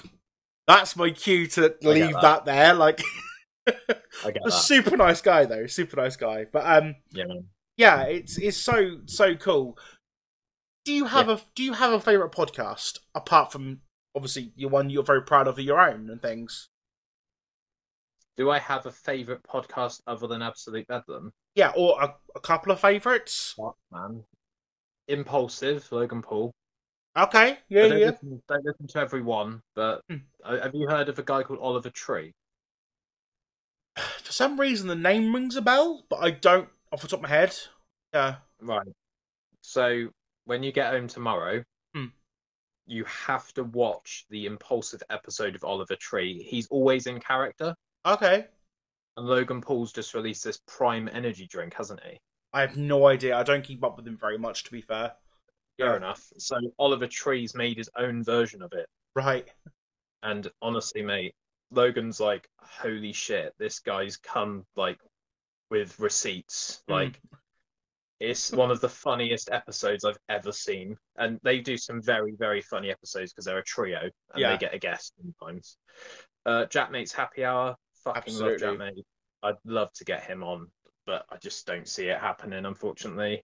that's 0.68 0.96
my 0.96 1.10
cue 1.12 1.48
to 1.48 1.76
leave 1.84 2.14
that. 2.14 2.22
that. 2.22 2.46
there. 2.46 2.74
Like, 2.74 3.02
I 3.68 3.74
get 4.32 4.38
a 4.46 4.50
that. 4.50 4.52
super 4.52 4.96
nice 4.98 5.22
guy 5.22 5.46
though, 5.46 5.68
super 5.68 5.98
nice 5.98 6.16
guy. 6.16 6.46
But 6.52 6.66
um, 6.66 6.96
Yeah, 7.12 7.26
man. 7.26 7.46
yeah, 7.78 8.04
it's 8.04 8.38
it's 8.38 8.58
so 8.58 8.98
so 9.06 9.36
cool. 9.36 9.78
Do 10.86 10.94
you 10.94 11.06
have 11.06 11.30
a 11.30 11.40
do 11.56 11.64
you 11.64 11.74
have 11.74 11.92
a 11.94 12.00
favorite 12.00 12.32
podcast 12.32 12.98
apart 13.14 13.52
from 13.52 13.82
obviously 14.16 14.52
your 14.56 14.70
one 14.72 14.90
you're 14.90 15.04
very 15.04 15.22
proud 15.22 15.48
of 15.48 15.60
your 15.60 15.80
own 15.80 16.10
and 16.10 16.22
things? 16.22 16.70
Do 18.38 18.50
I 18.50 18.60
have 18.60 18.86
a 18.88 18.92
favorite 18.92 19.44
podcast 19.44 20.02
other 20.08 20.26
than 20.26 20.42
Absolute 20.42 20.88
Bedlam? 20.88 21.34
Yeah, 21.56 21.72
or 21.76 22.02
a, 22.02 22.16
a 22.36 22.40
couple 22.40 22.72
of 22.72 22.80
favorites. 22.80 23.54
What 23.58 23.76
man? 23.92 24.24
Impulsive, 25.08 25.92
Logan 25.92 26.22
Paul. 26.22 26.52
Okay, 27.18 27.52
I 27.52 27.58
yeah, 27.68 27.88
don't, 27.88 28.00
yeah. 28.00 28.06
listen, 28.12 28.42
don't 28.48 28.66
listen 28.66 28.88
to 28.88 29.00
everyone, 29.00 29.62
but 29.76 30.02
Hmm. 30.10 30.18
have 30.46 30.74
you 30.74 30.88
heard 30.88 31.10
of 31.10 31.20
a 31.20 31.24
guy 31.24 31.44
called 31.44 31.60
Oliver 31.60 31.90
Tree? 31.90 32.32
For 33.98 34.32
some 34.32 34.60
reason, 34.60 34.88
the 34.88 34.96
name 34.96 35.34
rings 35.36 35.56
a 35.58 35.62
bell, 35.62 36.06
but 36.10 36.18
I 36.24 36.32
don't 36.32 36.70
off 36.92 37.02
the 37.02 37.08
top 37.10 37.20
of 37.20 37.24
my 37.24 37.30
head. 37.30 37.56
Yeah, 38.14 38.36
Right. 38.62 38.88
So 39.62 40.10
when 40.46 40.64
you 40.64 40.72
get 40.72 40.92
home 40.94 41.08
tomorrow, 41.08 41.64
Hmm. 41.94 42.08
you 42.86 43.04
have 43.06 43.52
to 43.54 43.64
watch 43.66 44.26
the 44.30 44.46
impulsive 44.46 45.04
episode 45.10 45.56
of 45.56 45.64
Oliver 45.66 45.96
Tree. 45.98 46.42
He's 46.44 46.68
always 46.70 47.08
in 47.08 47.20
character, 47.20 47.76
okay. 48.06 48.48
And 49.18 49.26
Logan 49.28 49.62
Paul's 49.62 49.92
just 49.94 50.14
released 50.14 50.44
this 50.44 50.60
Prime 50.68 51.10
Energy 51.12 51.48
drink, 51.48 51.74
hasn't 51.74 52.02
he? 52.04 52.18
I 52.54 52.62
have 52.62 52.78
no 52.78 53.08
idea. 53.08 53.38
I 53.38 53.44
don't 53.44 53.64
keep 53.64 53.84
up 53.84 53.96
with 53.98 54.08
him 54.08 54.18
very 54.18 54.38
much, 54.38 54.64
to 54.66 54.72
be 54.72 54.82
fair. 54.82 55.14
Fair 55.78 55.92
Yeah. 55.92 55.96
enough. 55.98 56.22
So 56.38 56.58
Oliver 56.80 57.08
Tree's 57.08 57.56
made 57.56 57.78
his 57.78 57.90
own 57.96 58.24
version 58.24 58.62
of 58.62 58.74
it, 58.74 58.88
Right. 59.16 59.50
and 60.24 60.52
honestly, 60.62 61.02
mate, 61.02 61.36
Logan's 61.72 62.20
like, 62.20 62.50
holy 62.60 63.14
shit, 63.14 63.54
this 63.58 63.80
guy's 63.80 64.18
come 64.18 64.66
like 64.76 65.00
with 65.70 65.98
receipts, 66.00 66.84
Hmm. 66.88 66.92
like. 66.94 67.22
It's 68.20 68.52
one 68.52 68.70
of 68.70 68.82
the 68.82 68.90
funniest 68.90 69.50
episodes 69.50 70.06
I've 70.06 70.20
ever 70.30 70.52
seen, 70.52 70.96
and 71.16 71.40
they 71.42 71.60
do 71.60 71.76
some 71.76 72.04
very, 72.04 72.34
very 72.36 72.62
funny 72.62 72.92
episodes 72.92 73.32
because 73.34 73.46
they're 73.46 73.58
a 73.58 73.64
trio 73.64 74.00
and 74.02 74.12
Yeah. 74.36 74.52
they 74.52 74.60
get 74.60 74.76
a 74.76 74.78
guest 74.78 75.14
sometimes. 75.20 75.76
Uh, 76.46 76.66
Jack 76.68 76.92
Mate's 76.92 77.14
Happy 77.14 77.44
Hour, 77.44 77.76
fucking 78.04 78.34
love 78.36 78.52
Absolutely. 78.54 78.58
Jack 78.88 78.96
Mate. 78.96 79.06
I'd 79.44 79.56
love 79.66 79.92
to 79.94 80.04
get 80.06 80.24
him 80.24 80.44
on, 80.44 80.68
but 81.06 81.26
I 81.32 81.38
just 81.38 81.66
don't 81.66 81.88
see 81.88 82.08
it 82.08 82.20
happening, 82.20 82.66
unfortunately. 82.66 83.44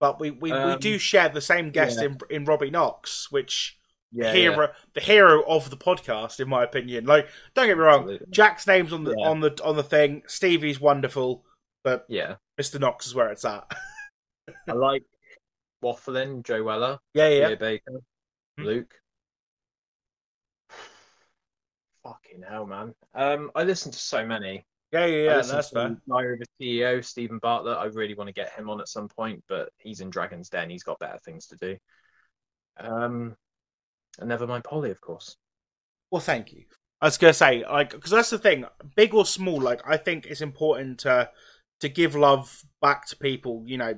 But 0.00 0.20
we 0.20 0.30
we, 0.30 0.50
we 0.50 0.52
Um, 0.52 0.78
do 0.78 0.98
share 0.98 1.28
the 1.28 1.40
same 1.40 1.70
guest 1.70 1.98
yeah. 1.98 2.06
in 2.06 2.18
in 2.30 2.44
Robbie 2.44 2.70
Knox, 2.70 3.30
which 3.30 3.78
Yeah, 4.12 4.32
hero 4.32 4.68
the 4.94 5.00
hero 5.00 5.42
of 5.46 5.70
the 5.70 5.76
podcast, 5.76 6.40
in 6.40 6.48
my 6.48 6.64
opinion. 6.64 7.04
Like, 7.06 7.28
don't 7.54 7.66
get 7.66 7.76
me 7.76 7.84
wrong, 7.84 8.00
Absolutely. 8.02 8.26
Jack's 8.30 8.66
name's 8.66 8.92
on 8.92 9.04
the 9.04 9.14
Yeah. 9.18 9.28
on 9.28 9.40
the 9.40 9.58
on 9.64 9.76
the 9.76 9.82
thing. 9.82 10.22
Stevie's 10.26 10.80
wonderful, 10.80 11.44
but 11.84 12.06
yeah. 12.08 12.36
Mr. 12.60 12.78
Knox 12.80 13.06
is 13.06 13.14
where 13.14 13.30
it's 13.30 13.44
at. 13.44 13.64
I 14.68 14.72
like 14.72 15.04
Waffling, 15.82 16.42
Joe 16.44 16.62
Weller, 16.62 16.98
yeah, 17.14 17.28
yeah. 17.28 17.46
Leah 17.48 17.56
Baker, 17.56 18.00
Hmm. 18.58 18.64
Luke. 18.64 18.94
Fucking 22.04 22.42
hell, 22.48 22.66
man. 22.66 22.94
Um, 23.14 23.50
I 23.54 23.64
listen 23.64 23.92
to 23.92 23.98
so 23.98 24.26
many. 24.26 24.64
Yeah, 24.92 25.06
yeah, 25.06 25.24
yeah. 25.24 25.36
listen 25.36 25.56
That's 25.56 25.68
to 25.70 25.74
fair. 25.74 25.96
Diary 26.08 26.34
of 26.34 26.40
a 26.40 26.62
CEO, 26.62 27.04
Steven 27.04 27.38
Bartlett. 27.38 27.78
I 27.78 27.84
really 27.86 28.14
want 28.14 28.28
to 28.28 28.34
get 28.34 28.52
him 28.52 28.68
on 28.70 28.80
at 28.80 28.88
some 28.88 29.08
point, 29.08 29.42
but 29.48 29.70
he's 29.78 30.00
in 30.00 30.10
Dragon's 30.10 30.48
Den. 30.48 30.70
He's 30.70 30.82
got 30.82 30.98
better 30.98 31.18
things 31.24 31.46
to 31.48 31.56
do. 31.56 31.76
Um, 32.78 33.36
and 34.18 34.30
Nevermind 34.30 34.64
Polly, 34.64 34.90
of 34.90 35.00
course. 35.00 35.36
Well, 36.10 36.20
thank 36.20 36.52
you. 36.52 36.64
I 37.00 37.06
was 37.06 37.18
gonna 37.18 37.32
say, 37.32 37.64
like, 37.64 37.92
because 37.92 38.10
that's 38.10 38.30
the 38.30 38.38
thing, 38.38 38.64
big 38.96 39.14
or 39.14 39.24
small. 39.24 39.60
Like, 39.60 39.80
I 39.86 39.96
think 39.96 40.26
it's 40.26 40.40
important 40.40 41.00
to 41.00 41.30
to 41.80 41.88
give 41.88 42.14
love 42.14 42.62
back 42.82 43.06
to 43.06 43.16
people. 43.16 43.62
You 43.66 43.78
know. 43.78 43.94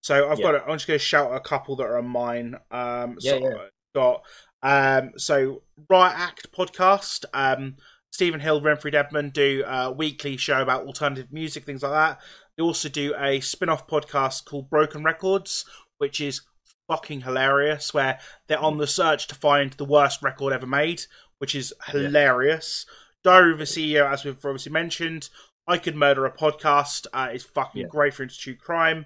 So 0.00 0.28
I've 0.30 0.38
Yeah. 0.38 0.52
got. 0.52 0.68
I'm 0.68 0.76
just 0.76 0.86
gonna 0.86 0.98
shout 0.98 1.34
a 1.34 1.40
couple 1.40 1.76
that 1.76 1.84
are 1.86 2.02
mine. 2.02 2.56
Um, 2.70 3.20
so 3.20 3.36
Yeah, 3.36 3.48
yeah. 3.48 3.56
I've 3.56 3.70
got 3.94 4.24
um, 4.62 5.12
so 5.16 5.62
Riot 5.88 6.14
Act 6.18 6.52
podcast. 6.52 7.24
Um, 7.34 7.76
Stephen 8.10 8.40
Hill, 8.40 8.60
Remfry 8.60 8.92
Dedman 8.92 9.32
do 9.32 9.62
a 9.66 9.92
weekly 9.92 10.36
show 10.36 10.62
about 10.62 10.86
alternative 10.86 11.32
music, 11.32 11.64
things 11.64 11.82
like 11.82 11.92
that. 11.92 12.20
They 12.56 12.62
also 12.64 12.88
do 12.88 13.14
a 13.16 13.38
spin-off 13.40 13.86
podcast 13.86 14.44
called 14.44 14.70
Broken 14.70 15.04
Records, 15.04 15.64
which 15.98 16.20
is 16.20 16.40
fucking 16.88 17.20
hilarious, 17.20 17.92
where 17.94 18.18
they're 18.48 18.58
on 18.58 18.78
the 18.78 18.86
search 18.86 19.28
to 19.28 19.34
find 19.34 19.74
the 19.74 19.84
worst 19.84 20.22
record 20.22 20.52
ever 20.52 20.66
made, 20.66 21.02
which 21.38 21.54
is 21.54 21.72
hilarious. 21.86 22.86
Diary 23.22 23.52
of 23.52 23.60
a 23.60 23.64
CEO, 23.64 24.10
as 24.10 24.24
we've 24.24 24.42
obviously 24.44 24.72
mentioned. 24.72 25.28
I 25.68 25.76
Could 25.76 25.94
Murder 25.96 26.24
a 26.24 26.32
Podcast 26.32 27.06
uh, 27.12 27.28
is 27.32 27.44
fucking 27.44 27.82
Yeah. 27.82 27.88
great 27.88 28.14
for 28.14 28.22
Institute 28.22 28.58
Crime. 28.58 29.04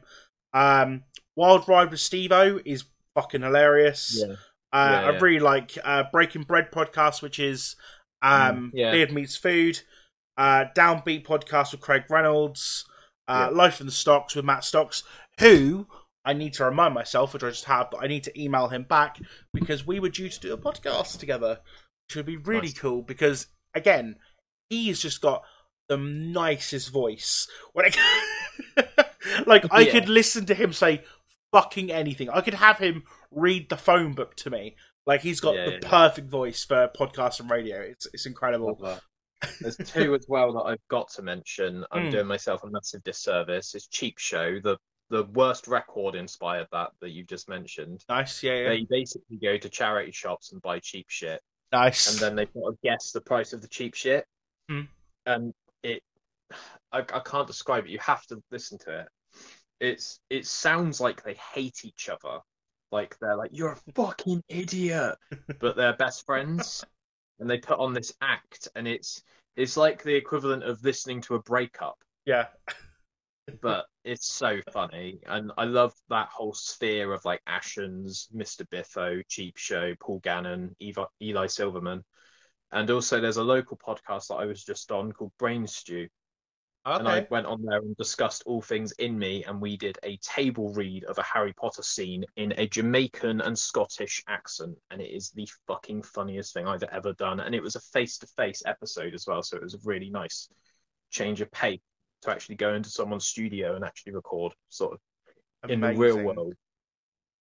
Um, 0.54 1.02
Wild 1.34 1.68
Ride 1.68 1.90
with 1.90 1.98
Steve-O 2.00 2.60
is 2.64 2.84
fucking 3.14 3.42
hilarious. 3.42 4.22
Yeah. 4.24 4.36
Uh, 4.72 4.88
Yeah, 5.02 5.06
I 5.10 5.18
really 5.18 5.40
like 5.40 5.76
uh, 5.84 6.04
Breaking 6.12 6.42
Bread 6.42 6.70
podcast, 6.72 7.22
which 7.22 7.38
is 7.38 7.76
um, 8.22 8.70
Mm, 8.74 8.78
yeah. 8.78 8.92
Beard 8.92 9.12
Meats 9.12 9.36
Food. 9.36 9.80
Uh, 10.36 10.64
Downbeat 10.76 11.24
podcast 11.26 11.72
with 11.72 11.80
Craig 11.80 12.04
Reynolds. 12.08 12.84
Uh, 13.28 13.48
Yeah. 13.50 13.56
Life 13.56 13.80
in 13.80 13.86
the 13.86 13.92
Stocks 13.92 14.34
with 14.34 14.44
Matt 14.44 14.64
Stocks, 14.64 15.02
who 15.40 15.86
I 16.24 16.32
need 16.32 16.52
to 16.54 16.64
remind 16.64 16.94
myself, 16.94 17.32
which 17.34 17.42
I 17.42 17.50
just 17.50 17.64
have, 17.64 17.90
but 17.90 18.02
I 18.02 18.06
need 18.06 18.24
to 18.24 18.40
email 18.40 18.68
him 18.68 18.84
back 18.84 19.18
because 19.52 19.86
we 19.86 19.98
were 20.00 20.08
due 20.08 20.28
to 20.28 20.40
do 20.40 20.52
a 20.54 20.58
podcast 20.58 21.18
together, 21.18 21.58
which 22.08 22.16
would 22.16 22.26
be 22.26 22.36
really 22.36 22.68
Nice. 22.68 22.78
cool 22.78 23.02
because, 23.02 23.48
again, 23.74 24.16
he's 24.70 25.00
just 25.00 25.20
got 25.20 25.42
the 25.88 25.96
nicest 25.96 26.90
voice. 26.90 27.48
When 27.72 27.86
it... 27.86 27.96
like, 29.46 29.64
I 29.70 29.80
Yeah. 29.80 29.92
could 29.92 30.08
listen 30.08 30.46
to 30.46 30.54
him 30.54 30.72
say 30.72 31.02
fucking 31.52 31.90
anything. 31.90 32.30
I 32.30 32.40
could 32.40 32.54
have 32.54 32.78
him 32.78 33.02
read 33.34 33.68
the 33.68 33.76
phone 33.76 34.12
book 34.12 34.34
to 34.36 34.50
me. 34.50 34.76
Like, 35.06 35.20
he's 35.22 35.40
got 35.40 35.54
Yeah, 35.56 35.64
the 35.66 35.70
yeah, 35.72 35.78
yeah. 35.82 35.88
perfect 35.88 36.30
voice 36.30 36.64
for 36.64 36.88
podcast 36.96 37.40
and 37.40 37.50
radio. 37.50 37.80
It's, 37.80 38.06
it's 38.12 38.26
incredible. 38.26 38.78
There's 39.60 39.76
two 39.84 40.14
as 40.14 40.26
well 40.28 40.52
that 40.52 40.60
I've 40.62 40.88
got 40.88 41.08
to 41.14 41.22
mention. 41.22 41.84
I'm 41.90 42.04
Hmm. 42.04 42.10
doing 42.10 42.26
myself 42.26 42.62
a 42.62 42.70
massive 42.70 43.02
disservice. 43.02 43.74
It's 43.74 43.88
Cheap 43.88 44.18
Show, 44.18 44.60
the 44.60 44.76
the 45.10 45.24
worst 45.34 45.68
record 45.68 46.14
inspired 46.14 46.68
that 46.72 46.90
that 47.00 47.10
you've 47.10 47.26
just 47.26 47.46
mentioned. 47.48 48.02
Nice, 48.08 48.42
yeah, 48.42 48.54
yeah. 48.54 48.68
They 48.70 48.86
basically 48.88 49.36
go 49.36 49.58
to 49.58 49.68
charity 49.68 50.10
shops 50.12 50.52
and 50.52 50.62
buy 50.62 50.78
cheap 50.78 51.06
shit, 51.10 51.38
nice. 51.70 52.10
and 52.10 52.18
then 52.20 52.34
they've 52.34 52.54
got 52.54 52.70
to 52.70 52.78
guess 52.82 53.10
the 53.12 53.20
price 53.20 53.52
of 53.52 53.60
the 53.60 53.68
cheap 53.68 53.94
shit. 53.94 54.24
Hmm. 54.70 54.82
And 55.26 55.52
it, 55.82 56.02
I, 56.92 57.00
I 57.00 57.20
can't 57.24 57.46
describe 57.46 57.84
it. 57.84 57.90
You 57.90 57.98
have 57.98 58.24
to 58.28 58.40
listen 58.50 58.78
to 58.86 59.00
it. 59.00 59.08
It's 59.80 60.18
it 60.30 60.46
sounds 60.46 60.98
like 61.00 61.22
they 61.24 61.34
hate 61.52 61.84
each 61.84 62.08
other, 62.08 62.38
like 62.92 63.18
they're 63.18 63.36
like 63.36 63.50
you're 63.52 63.72
a 63.72 63.92
fucking 63.94 64.42
idiot, 64.48 65.16
but 65.60 65.76
they're 65.76 65.96
best 65.96 66.24
friends, 66.26 66.84
and 67.40 67.48
they 67.48 67.58
put 67.58 67.78
on 67.78 67.92
this 67.92 68.12
act, 68.20 68.68
and 68.76 68.86
it's 68.86 69.22
it's 69.56 69.76
like 69.76 70.02
the 70.02 70.14
equivalent 70.14 70.62
of 70.62 70.82
listening 70.84 71.20
to 71.22 71.34
a 71.34 71.42
breakup. 71.42 71.98
Yeah. 72.24 72.46
but 73.60 73.86
it's 74.04 74.26
so 74.32 74.60
funny. 74.72 75.20
And 75.26 75.50
i 75.58 75.64
love 75.64 75.92
that 76.08 76.28
whole 76.28 76.54
sphere 76.54 77.12
of 77.12 77.24
like 77.24 77.42
ashens 77.48 78.28
mr 78.34 78.68
biffo 78.70 79.20
cheap 79.28 79.56
show 79.56 79.94
paul 80.00 80.20
gannon 80.20 80.74
Eva, 80.80 81.08
eli 81.20 81.46
silverman. 81.46 82.04
And 82.70 82.90
also 82.90 83.20
there's 83.20 83.36
a 83.36 83.42
local 83.42 83.76
podcast 83.76 84.28
that 84.28 84.36
i 84.36 84.46
was 84.46 84.64
just 84.64 84.90
on 84.92 85.12
called 85.12 85.32
brain 85.38 85.66
stew 85.66 86.08
and 86.84 87.08
i 87.08 87.26
went 87.30 87.46
on 87.46 87.62
there 87.62 87.78
and 87.78 87.96
discussed 87.96 88.42
all 88.46 88.60
things 88.60 88.92
in 88.92 89.18
me 89.18 89.44
and 89.44 89.60
we 89.60 89.76
did 89.76 89.98
a 90.02 90.16
table 90.18 90.72
read 90.72 91.04
of 91.04 91.16
a 91.18 91.22
harry 91.22 91.52
potter 91.52 91.82
scene 91.82 92.24
in 92.36 92.52
a 92.58 92.66
jamaican 92.66 93.40
and 93.40 93.56
scottish 93.56 94.22
accent 94.28 94.76
and 94.90 95.00
it 95.00 95.10
is 95.10 95.30
the 95.30 95.48
fucking 95.66 96.02
funniest 96.02 96.52
thing 96.54 96.66
i've 96.66 96.82
ever 96.84 97.12
done. 97.14 97.40
And 97.40 97.54
it 97.54 97.62
was 97.62 97.76
a 97.76 97.80
face-to-face 97.80 98.62
episode 98.66 99.14
as 99.14 99.26
well 99.26 99.42
so 99.42 99.56
it 99.56 99.62
was 99.62 99.74
a 99.74 99.80
really 99.84 100.10
nice 100.10 100.48
change 101.10 101.40
of 101.40 101.50
pace 101.52 101.80
to 102.22 102.30
actually 102.30 102.56
go 102.56 102.74
into 102.74 102.90
someone's 102.90 103.26
studio 103.26 103.74
and 103.76 103.84
actually 103.84 104.12
record 104.14 104.52
sort 104.68 104.94
of 104.94 105.70
in 105.70 105.80
the 105.80 105.92
real 105.92 106.22
world. 106.22 106.54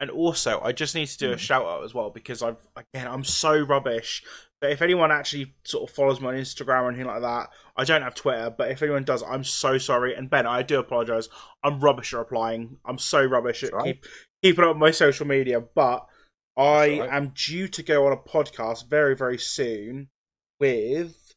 And 0.02 0.10
also, 0.10 0.60
I 0.62 0.72
just 0.72 0.96
need 0.96 1.08
to 1.10 1.18
do 1.18 1.32
a 1.32 1.36
Mm. 1.36 1.40
shout 1.40 1.64
out 1.66 1.84
as 1.84 1.94
well 1.94 2.10
because 2.10 2.42
I've 2.42 2.68
again 2.76 3.08
I'm 3.08 3.24
so 3.24 3.58
rubbish. 3.60 4.24
But 4.60 4.72
if 4.72 4.82
anyone 4.82 5.12
actually 5.12 5.54
sort 5.64 5.88
of 5.88 5.96
follows 5.96 6.20
me 6.20 6.28
on 6.28 6.34
Instagram 6.34 6.82
or 6.82 6.90
anything 6.90 7.06
like 7.06 7.22
that, 7.22 7.52
I 7.78 7.84
don't 7.84 8.02
have 8.02 8.16
Twitter. 8.16 8.50
But 8.50 8.72
if 8.72 8.82
anyone 8.82 9.04
does, 9.04 9.22
I'm 9.22 9.44
so 9.44 9.78
sorry. 9.78 10.16
And 10.16 10.28
Ben, 10.30 10.48
I 10.48 10.64
do 10.64 10.80
apologise. 10.80 11.30
I'm 11.64 11.80
rubbish 11.80 12.14
at 12.14 12.18
replying. 12.18 12.78
I'm 12.84 12.98
so 12.98 13.24
rubbish 13.24 13.64
at 13.64 13.74
right. 13.74 13.86
keep, 13.86 14.06
keeping 14.44 14.64
up 14.66 14.72
with 14.72 14.78
my 14.82 14.92
social 14.92 15.28
media. 15.28 15.62
But 15.62 16.08
I 16.58 17.00
right. 17.00 17.10
am 17.12 17.34
due 17.36 17.68
to 17.68 17.84
go 17.84 18.08
on 18.08 18.12
a 18.12 18.18
podcast 18.18 18.90
very 18.90 19.16
very 19.16 19.38
soon 19.38 20.10
with 20.60 21.36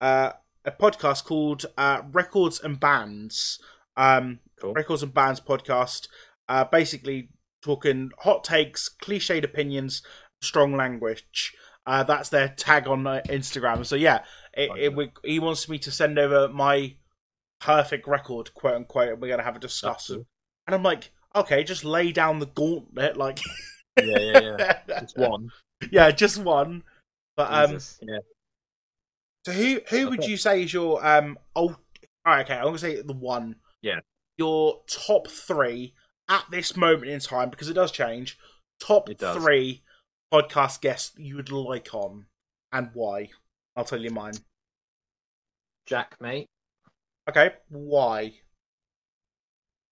uh, 0.00 0.32
a 0.64 0.70
podcast 0.72 1.24
called 1.24 1.66
uh, 1.76 2.02
Records 2.10 2.58
and 2.60 2.80
Bands. 2.80 3.58
Um, 3.98 4.40
Cool. 4.60 4.72
Records 4.72 5.02
and 5.04 5.14
Bands 5.14 5.40
podcast. 5.40 6.08
Uh, 6.48 6.64
basically 6.64 7.30
talking 7.62 8.10
hot 8.20 8.44
takes, 8.44 8.88
cliched 9.02 9.44
opinions, 9.44 10.02
strong 10.40 10.76
language. 10.76 11.54
Uh, 11.86 12.02
that's 12.02 12.28
their 12.28 12.48
tag 12.48 12.86
on 12.86 13.06
uh, 13.06 13.20
Instagram. 13.28 13.84
So 13.84 13.96
yeah, 13.96 14.20
it, 14.54 14.70
it, 14.78 14.96
we, 14.96 15.10
he 15.24 15.38
wants 15.38 15.68
me 15.68 15.78
to 15.78 15.90
send 15.90 16.18
over 16.18 16.48
my 16.48 16.94
perfect 17.60 18.06
record, 18.06 18.52
quote 18.54 18.74
unquote, 18.74 19.10
and 19.10 19.22
we're 19.22 19.28
gonna 19.28 19.42
have 19.42 19.56
a 19.56 19.60
discussion. 19.60 20.26
And 20.66 20.74
I'm 20.74 20.82
like, 20.82 21.10
okay, 21.34 21.64
just 21.64 21.84
lay 21.84 22.12
down 22.12 22.40
the 22.40 22.46
gauntlet, 22.46 23.16
like 23.16 23.40
Yeah, 23.96 24.18
yeah, 24.18 24.40
yeah. 24.40 24.78
It's 25.02 25.14
one. 25.16 25.50
yeah, 25.90 26.10
just 26.10 26.38
one. 26.38 26.82
But 27.36 27.52
um, 27.52 27.78
yeah. 28.02 28.18
so 29.46 29.52
who 29.52 29.80
who 29.88 30.10
would 30.10 30.24
you 30.24 30.36
say 30.36 30.62
is 30.62 30.72
your 30.72 31.04
um? 31.06 31.38
Oh, 31.54 31.76
alright, 32.26 32.44
okay, 32.46 32.58
I'm 32.58 32.64
gonna 32.64 32.78
say 32.78 33.00
the 33.00 33.12
one. 33.12 33.56
Yeah. 33.82 34.00
Your 34.36 34.82
top 34.88 35.28
three 35.28 35.94
at 36.28 36.44
this 36.50 36.76
moment 36.76 37.10
in 37.10 37.20
time 37.20 37.50
because 37.50 37.68
it 37.68 37.74
does 37.74 37.90
change. 37.92 38.38
Top 38.80 39.08
does. 39.16 39.36
three 39.36 39.82
podcast 40.32 40.80
guests 40.80 41.12
you 41.18 41.36
would 41.36 41.50
like 41.50 41.94
on 41.94 42.26
and 42.72 42.90
why? 42.94 43.30
I'll 43.76 43.84
tell 43.84 44.00
you 44.00 44.10
mine. 44.10 44.34
Jack, 45.86 46.16
mate, 46.20 46.48
Okay, 47.28 47.52
why? 47.68 48.34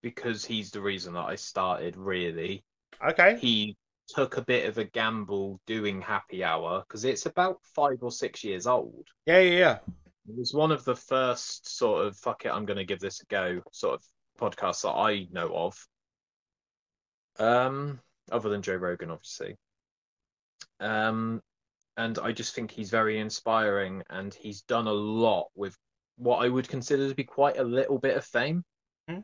because 0.03 0.44
he's 0.44 0.70
the 0.70 0.81
reason 0.81 1.14
that 1.14 1.25
I 1.27 1.35
started. 1.37 1.96
Really, 1.96 2.65
Okay, 3.04 3.38
he 3.40 3.77
took 4.08 4.37
a 4.37 4.42
bit 4.44 4.69
of 4.69 4.79
a 4.79 4.85
gamble 4.85 5.60
doing 5.67 6.00
Happy 6.00 6.44
Hour 6.44 6.81
because 6.87 7.04
it's 7.04 7.27
about 7.27 7.58
five 7.75 7.98
or 8.02 8.13
six 8.13 8.44
years 8.44 8.67
old. 8.67 9.06
yeah, 9.27 9.40
yeah, 9.40 9.58
yeah. 9.58 9.79
It 10.29 10.37
was 10.37 10.52
one 10.52 10.73
of 10.73 10.85
the 10.85 10.96
first 10.96 11.77
sort 11.77 12.04
of 12.06 12.17
fuck 12.17 12.44
it, 12.44 12.50
I'm 12.50 12.67
going 12.67 12.79
to 12.79 12.85
give 12.85 13.00
this 13.00 13.21
a 13.21 13.27
go 13.27 13.63
sort 13.73 13.94
of 14.00 14.02
podcasts 14.40 14.83
that 14.83 14.90
I 14.90 15.27
know 15.33 15.54
of. 15.54 15.77
Um, 17.38 18.00
other 18.30 18.48
than 18.48 18.62
Joe 18.62 18.76
Rogan, 18.76 19.10
obviously. 19.10 19.56
Um, 20.80 21.40
and 21.96 22.18
I 22.18 22.32
just 22.32 22.54
think 22.54 22.70
he's 22.70 22.90
very 22.90 23.18
inspiring, 23.18 24.02
and 24.10 24.34
he's 24.34 24.62
done 24.62 24.87
a 24.87 24.92
lot 24.92 25.48
with 25.54 25.76
what 26.16 26.44
I 26.44 26.48
would 26.48 26.68
consider 26.68 27.08
to 27.08 27.14
be 27.14 27.24
quite 27.24 27.58
a 27.58 27.64
little 27.64 27.98
bit 27.98 28.16
of 28.16 28.24
fame. 28.24 28.62
Hmm. 29.08 29.20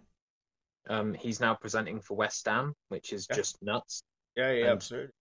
Um, 0.89 1.15
he's 1.15 1.41
now 1.41 1.55
presenting 1.55 2.01
for 2.01 2.17
West 2.17 2.47
Ham, 2.47 2.75
which 2.89 3.13
is 3.13 3.27
Yeah. 3.31 3.37
just 3.37 3.63
nuts. 3.63 4.03
Yeah, 4.37 4.53
yeah, 4.53 4.61
And- 4.65 4.71
absolutely. 4.73 5.13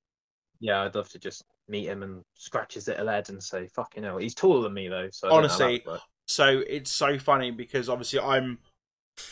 Yeah, 0.59 0.81
I'd 0.83 0.95
love 0.95 1.09
to 1.09 1.19
just 1.19 1.43
meet 1.67 1.87
him 1.87 2.03
and 2.03 2.23
scratch 2.35 2.75
his 2.75 2.87
little 2.87 3.07
head 3.07 3.29
and 3.29 3.41
say, 3.43 3.67
"Fucking 3.67 4.03
hell." 4.03 4.17
He's 4.17 4.35
taller 4.35 4.61
than 4.63 4.73
me 4.73 4.87
though, 4.89 5.09
so 5.09 5.27
I 5.27 5.31
don't 5.31 5.43
know 5.43 5.47
how 5.49 5.53
Honestly, 5.65 5.85
so 6.27 6.59
it's 6.67 6.91
so 6.91 7.17
funny 7.17 7.49
because 7.51 7.89
obviously 7.89 8.19
I'm, 8.19 8.59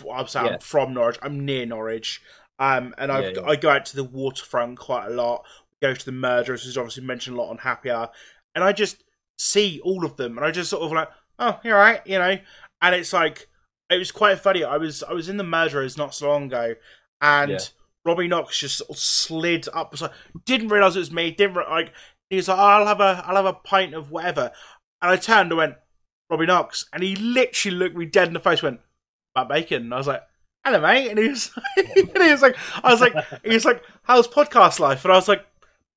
I'm 0.09 0.27
Yeah. 0.33 0.41
I'm 0.41 0.59
from 0.59 0.93
Norwich. 0.93 1.19
I'm 1.21 1.45
near 1.45 1.65
Norwich, 1.65 2.21
um, 2.59 2.93
and 2.97 3.11
I've, 3.11 3.35
Yeah, 3.35 3.41
yeah. 3.41 3.47
I 3.47 3.55
go 3.55 3.69
out 3.69 3.85
to 3.87 3.95
the 3.95 4.03
waterfront 4.03 4.77
quite 4.77 5.07
a 5.07 5.11
lot. 5.13 5.45
Go 5.81 5.93
to 5.93 6.05
the 6.05 6.11
murderers, 6.11 6.63
who's 6.63 6.77
obviously 6.77 7.03
mentioned 7.03 7.37
a 7.37 7.41
lot 7.41 7.49
on 7.49 7.57
Happy 7.59 7.89
Hour, 7.89 8.09
and 8.53 8.63
I 8.63 8.73
just 8.73 9.03
see 9.37 9.79
all 9.83 10.03
of 10.05 10.17
them, 10.17 10.37
and 10.37 10.45
I 10.45 10.51
just 10.51 10.69
sort 10.69 10.83
of 10.83 10.91
like, 10.91 11.07
oh, 11.39 11.59
you're 11.63 11.77
right, 11.77 12.05
you 12.05 12.19
know. 12.19 12.37
And 12.81 12.95
it's 12.95 13.13
like 13.13 13.47
it 13.89 13.97
was 13.97 14.11
quite 14.11 14.39
funny. 14.39 14.63
I 14.63 14.77
was 14.77 15.03
I 15.03 15.13
was 15.13 15.29
in 15.29 15.37
the 15.37 15.43
murderers 15.43 15.97
not 15.97 16.13
so 16.13 16.27
long 16.29 16.45
ago, 16.45 16.75
and 17.21 17.51
Yeah. 17.51 17.59
Robbie 18.05 18.27
Knox 18.27 18.59
just 18.59 18.77
sort 18.77 18.89
of 18.89 18.97
slid 18.97 19.67
up. 19.73 19.91
Was 19.91 20.01
like, 20.01 20.11
didn't 20.45 20.69
realize 20.69 20.95
it 20.95 20.99
was 20.99 21.11
me. 21.11 21.31
Didn't 21.31 21.55
re- 21.55 21.65
like. 21.69 21.93
He 22.29 22.35
was 22.35 22.47
like, 22.47 22.57
oh, 22.59 22.61
I'll 22.61 22.85
have 22.87 22.99
a 22.99 23.23
I'll 23.25 23.35
have 23.37 23.45
a 23.45 23.53
pint 23.53 23.93
of 23.93 24.11
whatever, 24.11 24.51
and 25.01 25.11
I 25.11 25.15
turned 25.15 25.51
and 25.51 25.57
went 25.57 25.75
Robbie 26.29 26.45
Knox, 26.45 26.85
and 26.91 27.01
he 27.03 27.15
literally 27.15 27.77
looked 27.77 27.95
me 27.95 28.05
dead 28.05 28.27
in 28.27 28.33
the 28.33 28.39
face. 28.41 28.61
Went 28.61 28.81
Matt 29.35 29.47
Bacon, 29.47 29.83
and 29.83 29.93
I 29.93 29.97
was 29.97 30.07
like. 30.07 30.23
Hello, 30.65 30.81
mate. 30.81 31.09
And 31.09 31.19
he 31.19 31.29
was, 31.29 31.51
and 31.77 31.87
he 32.23 32.31
was 32.31 32.41
like, 32.41 32.55
I 32.83 32.91
was 32.91 33.01
like, 33.01 33.13
he 33.43 33.53
was 33.53 33.65
like, 33.65 33.83
how's 34.03 34.27
podcast 34.27 34.79
life? 34.79 35.03
And 35.05 35.11
I 35.13 35.15
was 35.15 35.27
like, 35.27 35.45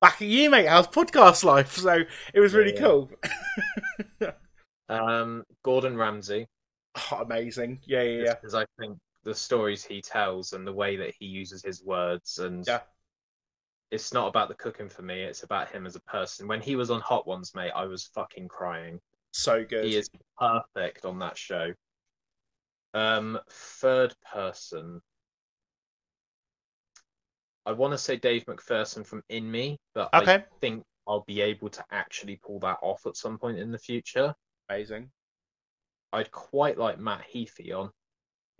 back 0.01 0.21
at 0.21 0.27
you, 0.27 0.49
mate. 0.49 0.67
How's 0.67 0.87
podcast 0.87 1.43
life? 1.43 1.73
So 1.77 2.03
it 2.33 2.39
was 2.39 2.53
really 2.53 2.73
Yeah, 2.73 2.81
cool. 2.81 3.11
Um, 4.89 5.43
Gordon 5.63 5.97
Ramsay. 5.97 6.47
Oh, 7.11 7.21
amazing. 7.21 7.79
Yeah, 7.85 8.03
yeah, 8.03 8.23
yeah. 8.23 8.33
Because 8.35 8.53
I 8.53 8.65
think 8.79 8.97
the 9.23 9.33
stories 9.33 9.83
he 9.83 10.01
tells 10.01 10.53
and 10.53 10.67
the 10.67 10.73
way 10.73 10.97
that 10.97 11.13
he 11.17 11.25
uses 11.25 11.63
his 11.63 11.83
words 11.83 12.37
and 12.39 12.65
Yeah. 12.67 12.81
it's 13.91 14.13
not 14.13 14.27
about 14.27 14.49
the 14.49 14.55
cooking 14.55 14.89
for 14.89 15.01
me. 15.01 15.23
It's 15.23 15.43
about 15.43 15.69
him 15.71 15.85
as 15.85 15.95
a 15.95 16.01
person. 16.01 16.47
When 16.47 16.61
he 16.61 16.75
was 16.75 16.91
on 16.91 17.01
Hot 17.01 17.25
Ones, 17.25 17.53
mate, 17.55 17.71
I 17.75 17.85
was 17.85 18.05
fucking 18.13 18.49
crying. 18.49 18.99
So 19.31 19.63
good. 19.63 19.85
He 19.85 19.95
is 19.95 20.09
perfect 20.37 21.05
on 21.05 21.17
that 21.19 21.37
show. 21.37 21.73
Um, 22.93 23.39
third 23.49 24.13
person. 24.31 25.01
I 27.65 27.71
want 27.71 27.93
to 27.93 27.97
say 27.97 28.17
Dave 28.17 28.45
McPherson 28.45 29.05
from 29.05 29.23
In 29.29 29.49
Me, 29.49 29.79
but 29.95 30.09
I 30.11 30.43
think 30.59 30.83
I'll 31.07 31.23
be 31.25 31.41
able 31.41 31.69
to 31.69 31.83
actually 31.91 32.39
pull 32.45 32.59
that 32.59 32.77
off 32.81 33.05
at 33.05 33.17
some 33.17 33.37
point 33.37 33.57
in 33.57 33.71
the 33.71 33.77
future. 33.77 34.35
Amazing. 34.69 35.09
I'd 36.11 36.31
quite 36.31 36.77
like 36.77 36.99
Matt 36.99 37.23
Heafy 37.33 37.73
on. 37.73 37.89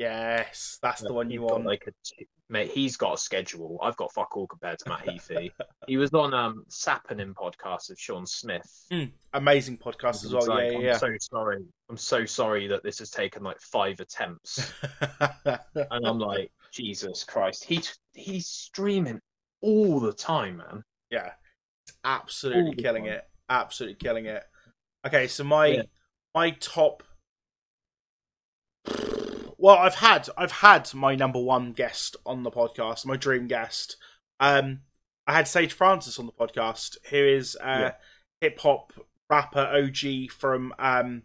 Yes, 0.04 0.80
that's 0.82 1.02
the 1.02 1.14
one 1.14 1.30
you 1.32 1.40
got 1.40 1.52
want. 1.52 1.66
Like 1.66 1.84
a 1.88 1.92
t- 2.04 2.28
mate, 2.50 2.72
he's 2.72 2.98
got 2.98 3.14
a 3.14 3.18
schedule. 3.18 3.80
I've 3.82 3.96
got 3.96 4.14
fuck 4.14 4.36
all 4.36 4.48
compared 4.48 4.80
to 4.80 4.90
Matt 4.90 5.06
Heafy. 5.06 5.52
he 5.88 5.98
was 5.98 6.14
on 6.14 6.34
um 6.34 6.66
Sappening 6.70 7.34
podcast 7.34 7.90
with 7.90 8.00
Sean 8.00 8.26
Smith. 8.26 8.70
Amazing 9.34 9.78
podcast 9.78 10.26
as 10.26 10.34
well. 10.34 10.46
like, 10.48 10.72
yeah, 10.72 10.78
I'm 10.78 10.82
yeah, 10.84 10.98
so 10.98 11.10
sorry. 11.20 11.64
I'm 11.90 11.98
so 11.98 12.26
sorry 12.26 12.68
that 12.68 12.84
this 12.84 13.00
has 13.00 13.10
taken 13.10 13.44
like 13.44 13.60
five 13.62 14.00
attempts. 14.00 14.72
and 15.46 16.06
I'm 16.06 16.20
like, 16.20 16.52
Jesus 16.72 17.24
Christ, 17.24 17.64
he 17.64 17.82
he's 18.14 18.48
streaming 18.48 19.20
all 19.62 20.00
the 20.00 20.14
time, 20.14 20.58
man. 20.58 20.84
yeah, 21.10 21.32
It's 21.88 21.98
absolutely 22.04 22.76
killing 22.76 23.06
time. 23.06 23.14
it. 23.14 23.24
Absolutely 23.50 23.96
killing 23.96 24.26
it. 24.26 24.44
Okay, 25.08 25.28
so 25.28 25.44
my 25.44 25.68
Yeah. 25.68 25.82
my 26.36 26.52
top. 26.52 27.04
Well, 29.64 29.78
I've 29.78 29.96
had 29.96 30.28
I've 30.38 30.52
had 30.52 30.94
my 30.94 31.16
number 31.16 31.40
one 31.40 31.72
guest 31.72 32.18
on 32.26 32.44
the 32.44 32.52
podcast, 32.52 33.06
my 33.06 33.16
dream 33.16 33.48
guest. 33.48 33.96
Um, 34.42 34.82
I 35.26 35.32
had 35.32 35.48
Sage 35.48 35.72
Francis 35.72 36.20
on 36.20 36.26
the 36.26 36.34
podcast, 36.34 36.98
who 37.10 37.16
is 37.16 37.56
a 37.62 37.80
Yeah. 37.80 37.92
hip 38.42 38.60
hop 38.60 38.92
rapper 39.30 39.62
OG 39.62 40.28
from 40.32 40.74
um 40.78 41.24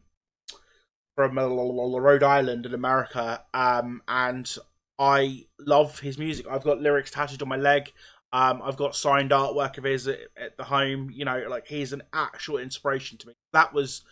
from 1.16 1.36
uh, 1.36 1.48
Rhode 1.48 2.22
Island 2.22 2.64
in 2.64 2.74
America. 2.74 3.42
Um, 3.52 4.02
and 4.06 4.56
I 5.00 5.46
love 5.58 5.98
his 5.98 6.16
music. 6.16 6.46
I've 6.48 6.62
got 6.62 6.80
lyrics 6.80 7.10
tattooed 7.10 7.42
on 7.42 7.48
my 7.48 7.56
leg. 7.56 7.92
Um, 8.32 8.62
I've 8.62 8.76
got 8.76 8.94
signed 8.94 9.32
artwork 9.32 9.78
of 9.78 9.82
his 9.84 10.06
at, 10.06 10.20
at 10.36 10.56
the 10.56 10.62
home. 10.62 11.10
You 11.12 11.24
know, 11.24 11.44
like 11.50 11.66
he's 11.66 11.92
an 11.92 12.04
actual 12.12 12.58
inspiration 12.58 13.18
to 13.18 13.26
me. 13.26 13.32
That 13.52 13.74
was 13.74 14.04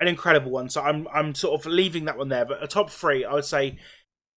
an 0.00 0.08
incredible 0.08 0.50
one. 0.50 0.68
So 0.68 0.82
I'm 0.82 1.06
I'm 1.12 1.34
sort 1.34 1.60
of 1.60 1.66
leaving 1.70 2.04
that 2.06 2.18
one 2.18 2.28
there. 2.28 2.44
But 2.44 2.62
a 2.62 2.66
top 2.66 2.90
three, 2.90 3.24
I 3.24 3.34
would 3.34 3.44
say 3.44 3.78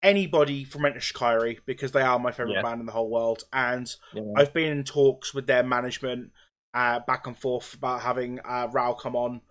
anybody 0.03 0.64
from 0.64 0.86
Enter 0.86 0.99
Shikari 0.99 1.59
because 1.66 1.91
they 1.91 2.01
are 2.01 2.18
my 2.18 2.32
favorite 2.32 2.53
Yeah. 2.55 2.62
band 2.64 2.80
in 2.80 2.86
the 2.88 2.91
whole 2.91 3.09
world, 3.09 3.43
and 3.53 3.93
Yeah. 4.14 4.24
I've 4.36 4.53
been 4.53 4.72
in 4.72 4.84
talks 4.84 5.34
with 5.34 5.47
their 5.47 5.64
management 5.64 6.32
uh, 6.74 6.99
back 7.05 7.28
and 7.28 7.38
forth 7.38 7.74
about 7.74 8.01
having 8.01 8.39
uh, 8.45 8.68
Rou 8.72 8.95
come 8.95 9.16
on, 9.16 9.41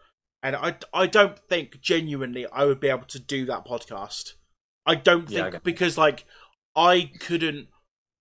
and 0.42 0.56
I 0.56 0.76
I 0.92 1.06
don't 1.06 1.38
think 1.38 1.80
genuinely 1.80 2.46
I 2.46 2.64
would 2.64 2.80
be 2.80 2.88
able 2.88 3.06
to 3.06 3.20
do 3.20 3.44
that 3.46 3.64
podcast. 3.64 4.32
I 4.86 4.94
don't 4.94 5.28
Yeah, 5.30 5.46
I 5.46 5.50
think 5.52 5.62
because 5.62 5.96
like 5.98 6.24
I 6.74 7.10
couldn't 7.20 7.68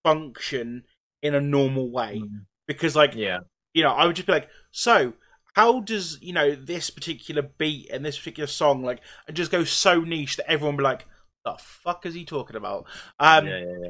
function 0.04 0.84
in 1.22 1.34
a 1.36 1.42
normal 1.42 1.92
way 1.92 2.22
Mm. 2.24 2.46
because 2.68 2.96
like 2.96 3.16
Yeah. 3.16 3.40
you 3.74 3.84
know, 3.84 3.92
I 3.92 4.06
would 4.06 4.16
just 4.16 4.26
be 4.28 4.34
like, 4.34 4.50
so 4.72 5.14
how 5.54 5.80
does 5.80 6.18
you 6.22 6.34
know 6.34 6.56
this 6.56 6.90
particular 6.90 7.42
beat 7.42 7.90
and 7.90 8.06
this 8.06 8.18
particular 8.18 8.48
song 8.48 8.84
like 8.84 9.02
and 9.28 9.36
just 9.36 9.52
go 9.52 9.64
so 9.64 10.02
niche 10.02 10.38
that 10.38 10.50
everyone 10.50 10.78
be 10.78 10.84
like, 10.84 11.06
the 11.46 11.56
fuck 11.60 12.06
is 12.06 12.14
he 12.14 12.26
talking 12.26 12.56
about? 12.56 12.86
Um, 13.20 13.48
yeah, 13.48 13.60
yeah, 13.60 13.76
yeah. 13.84 13.90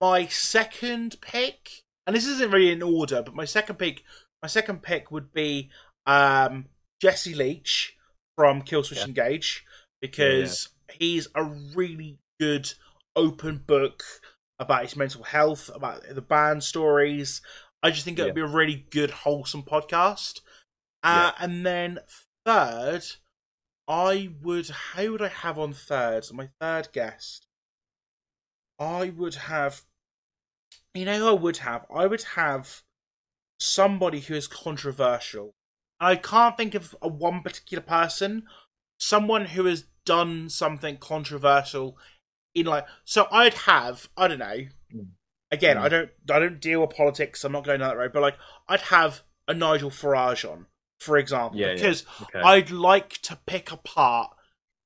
my 0.00 0.26
second 0.26 1.20
pick, 1.20 1.82
and 2.06 2.16
this 2.16 2.26
isn't 2.26 2.50
really 2.50 2.70
in 2.70 2.82
order, 2.82 3.22
but 3.22 3.34
my 3.34 3.44
second 3.44 3.76
pick, 3.76 4.02
my 4.42 4.48
second 4.48 4.82
pick 4.82 5.10
would 5.10 5.32
be 5.32 5.70
um, 6.06 6.66
Jesse 7.00 7.34
Leach 7.34 7.96
from 8.36 8.62
Killswitch. 8.62 9.04
Engage 9.04 9.64
because 10.00 10.68
he's 10.98 11.28
a 11.34 11.44
really 11.44 12.18
good 12.38 12.72
open 13.14 13.62
book 13.66 14.02
about 14.58 14.82
his 14.82 14.96
mental 14.96 15.22
health, 15.22 15.70
about 15.74 16.02
the 16.14 16.22
band 16.22 16.62
stories. 16.62 17.40
I 17.82 17.90
just 17.90 18.04
think 18.04 18.18
it 18.18 18.24
would 18.24 18.34
be 18.34 18.40
a 18.40 18.46
really 18.46 18.86
good, 18.90 19.10
wholesome 19.10 19.62
podcast. 19.62 20.40
Uh, 21.06 21.32
And 21.38 21.64
then 21.64 21.98
third, 22.44 23.04
I 23.88 24.30
would. 24.42 24.66
Who 24.96 25.12
would 25.12 25.22
I 25.22 25.28
have 25.28 25.58
on 25.58 25.72
third? 25.72 26.26
My 26.32 26.48
third 26.60 26.88
guest. 26.92 27.46
I 28.78 29.10
would 29.10 29.34
have. 29.34 29.82
You 30.94 31.04
know, 31.04 31.18
who 31.18 31.28
I 31.28 31.32
would 31.32 31.58
have. 31.58 31.86
I 31.94 32.06
would 32.06 32.22
have 32.34 32.82
somebody 33.60 34.20
who 34.20 34.34
is 34.34 34.48
controversial. 34.48 35.54
I 36.00 36.16
can't 36.16 36.56
think 36.56 36.74
of 36.74 36.94
a 37.00 37.08
one 37.08 37.42
particular 37.42 37.82
person. 37.82 38.46
Someone 38.98 39.46
who 39.46 39.66
has 39.66 39.84
done 40.04 40.48
something 40.48 40.96
controversial 40.98 41.96
in 42.54 42.66
like. 42.66 42.86
So 43.04 43.28
I'd 43.30 43.54
have. 43.54 44.08
I 44.16 44.28
don't 44.28 44.38
know. 44.38 44.66
Mm. 44.94 45.08
Again, 45.50 45.76
Mm. 45.76 45.80
I 45.82 45.88
don't. 45.88 46.10
I 46.30 46.38
don't 46.38 46.60
deal 46.60 46.80
with 46.80 46.90
politics. 46.96 47.44
I'm 47.44 47.52
not 47.52 47.64
going 47.64 47.80
down 47.80 47.90
that 47.90 47.96
road. 47.96 48.12
But 48.12 48.22
like, 48.22 48.36
I'd 48.68 48.80
have 48.82 49.22
a 49.48 49.54
Nigel 49.54 49.90
Farage 49.90 50.50
on, 50.50 50.66
for 51.06 51.16
example, 51.16 51.58
Yeah, 51.58 51.68
yeah. 51.68 51.74
because 51.74 52.04
Okay. 52.22 52.40
I'd 52.40 52.70
like 52.70 53.18
to 53.22 53.38
pick 53.46 53.72
apart 53.72 54.36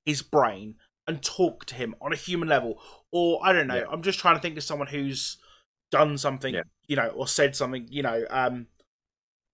his 0.04 0.22
brain 0.22 0.76
and 1.08 1.22
talk 1.22 1.64
to 1.66 1.74
him 1.74 1.94
on 2.00 2.12
a 2.12 2.16
human 2.16 2.48
level. 2.48 2.80
Or 3.10 3.40
I 3.42 3.52
don't 3.52 3.66
know, 3.66 3.76
Yeah. 3.78 3.86
I'm 3.90 4.02
just 4.02 4.20
trying 4.20 4.36
to 4.36 4.40
think 4.40 4.56
of 4.56 4.62
someone 4.62 4.86
who's 4.88 5.38
done 5.90 6.16
something, 6.18 6.54
Yeah. 6.54 6.62
you 6.86 6.94
know, 6.94 7.08
or 7.08 7.26
said 7.26 7.56
something, 7.56 7.88
you 7.90 8.02
know, 8.02 8.24
um 8.30 8.68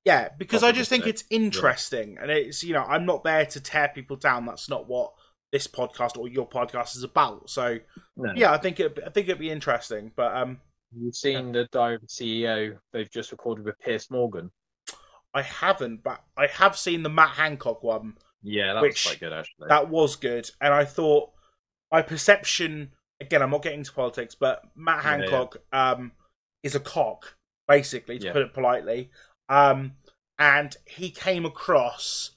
yeah, 0.05 0.29
because 0.39 0.63
I 0.63 0.71
just 0.71 0.89
think 0.89 1.03
Positive, 1.03 1.21
it's 1.21 1.25
interesting 1.31 2.19
and 2.21 2.31
it's 2.31 2.63
you 2.63 2.73
know, 2.75 2.85
I'm 2.85 3.07
not 3.07 3.25
there 3.25 3.47
to 3.47 3.61
tear 3.61 3.89
people 3.95 4.17
down. 4.17 4.45
That's 4.47 4.69
not 4.69 4.87
what 4.87 5.13
this 5.53 5.67
podcast 5.67 6.19
or 6.19 6.29
your 6.29 6.49
podcast 6.49 6.97
is 6.97 7.03
about. 7.05 7.49
So 7.51 7.79
No. 8.17 8.33
yeah, 8.37 8.53
I 8.53 8.59
think 8.59 8.79
it 8.81 8.99
I 9.07 9.11
think 9.11 9.29
it'd 9.29 9.39
be 9.39 9.51
interesting. 9.51 10.13
But 10.15 10.37
um 10.37 10.61
You've 10.97 11.17
seen 11.17 11.53
the 11.53 11.65
Diary 11.73 11.97
of 11.97 12.03
the 12.03 12.07
CEO 12.07 12.79
they've 12.93 13.11
just 13.11 13.33
recorded 13.33 13.65
with 13.65 13.79
Piers 13.81 14.11
Morgan. 14.11 14.51
I 15.37 15.43
haven't, 15.43 16.03
but 16.03 16.25
I 16.35 16.47
have 16.47 16.79
seen 16.79 17.03
the 17.03 17.11
Matt 17.11 17.33
Hancock 17.33 17.83
one. 17.83 18.15
Yeah, 18.43 18.73
that 18.73 18.83
was 18.83 19.03
quite 19.03 19.21
good 19.21 19.35
actually. 19.35 19.69
That 19.69 19.91
was 19.91 20.17
good, 20.17 20.51
and 20.63 20.73
I 20.73 20.87
thought 20.87 21.31
my 21.93 22.01
perception 22.01 22.93
again. 23.21 23.43
I'm 23.43 23.51
not 23.51 23.63
getting 23.63 23.81
into 23.81 23.93
politics, 23.93 24.35
but 24.35 24.63
Matt 24.75 25.05
Yeah, 25.05 25.11
yeah. 25.11 25.21
Hancock 25.21 25.57
um, 25.73 26.13
is 26.63 26.75
a 26.75 26.81
cock, 26.81 27.37
basically, 27.69 28.19
to 28.19 28.27
Yeah. 28.27 28.33
put 28.33 28.41
it 28.43 28.55
politely. 28.55 29.11
Um, 29.51 29.97
and 30.39 30.75
he 30.87 31.11
came 31.11 31.45
across 31.45 32.31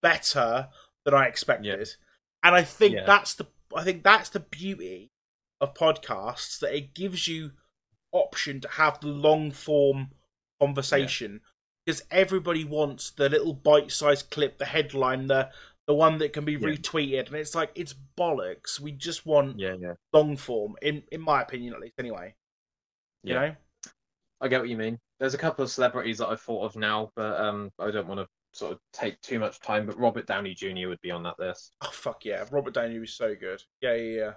better 0.00 0.70
than 1.04 1.12
I 1.12 1.26
expected, 1.26 1.90
and 2.42 2.54
I 2.54 2.62
think 2.62 2.94
Yeah. 2.94 3.04
that's 3.04 3.34
the 3.34 3.48
I 3.76 3.84
think 3.84 4.02
that's 4.02 4.30
the 4.30 4.40
beauty 4.40 5.12
of 5.60 5.74
podcasts 5.74 6.58
that 6.60 6.74
it 6.74 6.94
gives 6.94 7.28
you 7.28 7.52
option 8.12 8.62
to 8.62 8.68
have 8.68 8.98
the 9.00 9.08
long 9.08 9.52
form 9.52 10.12
conversation 10.60 11.40
because 11.84 12.02
everybody 12.10 12.64
wants 12.64 13.10
the 13.10 13.28
little 13.28 13.54
bite-sized 13.54 14.30
clip, 14.30 14.58
the 14.58 14.66
headline, 14.66 15.26
the 15.26 15.50
the 15.86 15.94
one 15.94 16.18
that 16.18 16.32
can 16.32 16.44
be 16.44 16.52
Yeah. 16.52 16.68
retweeted, 16.68 17.26
and 17.28 17.36
it's 17.36 17.54
like 17.54 17.72
it's 17.74 17.94
bollocks. 18.16 18.78
We 18.78 18.92
just 18.92 19.26
want 19.26 19.58
yeah, 19.58 19.74
yeah. 19.80 19.94
long 20.12 20.36
form, 20.36 20.76
in 20.82 21.02
in 21.10 21.20
my 21.20 21.42
opinion, 21.42 21.74
at 21.74 21.80
least. 21.80 21.94
Anyway, 21.98 22.34
you 23.24 23.34
Yeah. 23.34 23.40
know, 23.40 23.56
I 24.40 24.48
get 24.48 24.60
what 24.60 24.68
you 24.68 24.76
mean. 24.76 24.98
There's 25.18 25.34
a 25.34 25.38
couple 25.38 25.64
of 25.64 25.70
celebrities 25.70 26.18
that 26.18 26.28
I've 26.28 26.40
thought 26.40 26.64
of 26.64 26.76
now, 26.76 27.10
but 27.16 27.40
um, 27.40 27.70
I 27.78 27.90
don't 27.90 28.06
want 28.06 28.20
to 28.20 28.28
sort 28.52 28.72
of 28.72 28.78
take 28.92 29.20
too 29.20 29.38
much 29.38 29.60
time, 29.60 29.86
but 29.86 29.98
Robert 29.98 30.26
Downey 30.26 30.54
Jr. 30.54 30.88
would 30.88 31.00
be 31.00 31.10
on 31.10 31.22
that 31.24 31.38
list. 31.38 31.74
Oh 31.82 31.90
fuck 31.90 32.24
yeah, 32.24 32.44
Robert 32.52 32.74
Downey 32.74 32.98
was 32.98 33.12
so 33.14 33.34
good. 33.34 33.62
Yeah, 33.80 33.94
yeah, 33.94 34.16
yeah. 34.16 34.32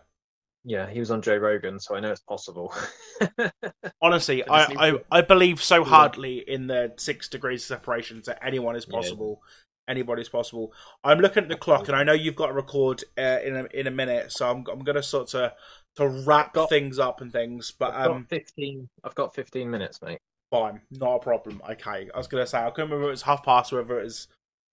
Yeah, 0.65 0.89
he 0.89 0.99
was 0.99 1.11
on 1.11 1.21
Joe 1.21 1.37
Rogan, 1.37 1.79
so 1.79 1.95
I 1.95 1.99
know 1.99 2.11
it's 2.11 2.21
possible. 2.21 2.73
Honestly, 4.01 4.47
I 4.47 4.63
I, 4.89 4.93
I, 5.11 5.21
believe 5.21 5.61
so 5.61 5.79
Yeah. 5.79 5.89
hardly 5.89 6.37
in 6.49 6.67
the 6.67 6.93
six 6.97 7.27
degrees 7.27 7.63
of 7.63 7.67
separation 7.77 8.21
that 8.25 8.43
anyone 8.45 8.75
is 8.75 8.85
Yeah. 8.89 8.97
possible. 8.99 9.41
Anybody's 9.89 10.29
possible. 10.29 10.71
I'm 11.03 11.19
looking 11.19 11.43
at 11.43 11.49
the 11.49 11.57
clock, 11.57 11.89
and 11.89 11.97
I 11.97 12.03
know 12.03 12.13
you've 12.13 12.37
got 12.37 12.47
to 12.47 12.53
record 12.53 13.03
uh, 13.17 13.39
in 13.43 13.57
a 13.57 13.63
in 13.73 13.87
a 13.87 13.91
minute, 13.91 14.31
so 14.31 14.49
I'm 14.49 14.63
I'm 14.71 14.79
gonna 14.79 15.03
sort 15.03 15.33
of 15.33 15.51
to 15.97 16.07
wrap 16.25 16.53
Got- 16.53 16.69
things 16.69 16.99
up 16.99 17.19
and 17.19 17.31
things. 17.31 17.73
But 17.77 17.93
I've 17.93 18.11
um, 18.11 18.21
got 18.21 18.29
fifteen. 18.29 18.87
I've 19.03 19.15
got 19.15 19.35
fifteen 19.35 19.69
minutes, 19.69 20.01
mate. 20.01 20.19
fine, 20.49 20.79
not 20.91 21.15
a 21.15 21.19
problem. 21.19 21.61
Okay, 21.71 22.09
I 22.13 22.17
was 22.17 22.27
gonna 22.27 22.47
say 22.47 22.59
I 22.59 22.69
couldn't 22.69 22.91
remember 22.91 23.03
if 23.03 23.09
it 23.09 23.11
was 23.11 23.21
half 23.23 23.43
past, 23.43 23.73
or 23.73 23.81
whether 23.81 23.99
it 23.99 24.05
was 24.05 24.29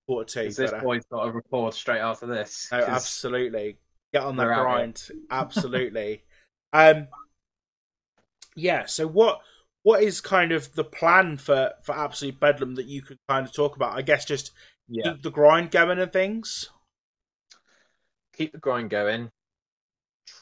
quarter 0.06 0.32
two. 0.32 0.40
Because 0.42 0.56
this 0.56 0.70
but, 0.70 0.76
uh, 0.78 0.82
boy's 0.84 1.04
got 1.10 1.24
to 1.24 1.32
record 1.32 1.74
straight 1.74 1.98
after 1.98 2.26
this. 2.26 2.68
No, 2.70 2.78
absolutely. 2.78 3.78
Get 4.12 4.22
on 4.22 4.36
that 4.36 4.46
We're 4.46 4.62
grind. 4.62 5.08
Absolutely. 5.30 6.24
um 6.72 7.08
yeah, 8.56 8.86
so 8.86 9.06
what 9.06 9.40
what 9.82 10.02
is 10.02 10.20
kind 10.20 10.52
of 10.52 10.74
the 10.74 10.84
plan 10.84 11.36
for 11.36 11.72
for 11.82 11.96
Absolute 11.96 12.38
Bedlam 12.40 12.74
that 12.74 12.86
you 12.86 13.02
could 13.02 13.18
kind 13.28 13.46
of 13.46 13.52
talk 13.52 13.76
about? 13.76 13.96
I 13.96 14.02
guess 14.02 14.24
just 14.24 14.52
yeah, 14.88 15.12
keep 15.12 15.22
the 15.22 15.30
grind 15.30 15.70
going 15.70 15.98
and 15.98 16.12
things. 16.12 16.68
keep 18.36 18.52
the 18.52 18.58
grind 18.58 18.90
going. 18.90 19.30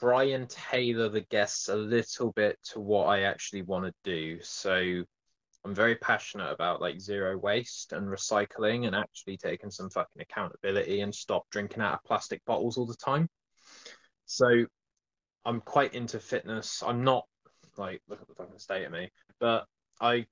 Try 0.00 0.24
and 0.24 0.48
tailor 0.48 1.08
the 1.08 1.22
guests 1.22 1.68
a 1.68 1.76
little 1.76 2.32
bit 2.32 2.58
to 2.72 2.80
what 2.80 3.06
I 3.06 3.22
actually 3.22 3.62
want 3.62 3.86
to 3.86 3.94
do. 4.04 4.38
So 4.42 5.02
I'm 5.64 5.74
very 5.74 5.96
passionate 5.96 6.50
about 6.50 6.80
like 6.80 7.00
zero 7.00 7.36
waste 7.36 7.92
and 7.92 8.06
recycling 8.06 8.86
and 8.86 8.94
actually 8.94 9.36
taking 9.36 9.70
some 9.70 9.90
fucking 9.90 10.22
accountability 10.22 11.00
and 11.00 11.14
stop 11.14 11.44
drinking 11.50 11.82
out 11.82 11.94
of 11.94 12.04
plastic 12.04 12.44
bottles 12.44 12.76
all 12.76 12.86
the 12.86 12.94
time. 12.96 13.28
So 14.28 14.66
I'm 15.44 15.60
quite 15.62 15.94
into 15.94 16.20
fitness. 16.20 16.82
I'm 16.86 17.02
not 17.02 17.24
like 17.78 18.02
look 18.08 18.20
at 18.20 18.28
the 18.28 18.34
fucking 18.34 18.58
state 18.58 18.84
of 18.84 18.92
me, 18.92 19.10
but 19.40 19.64
I 20.00 20.26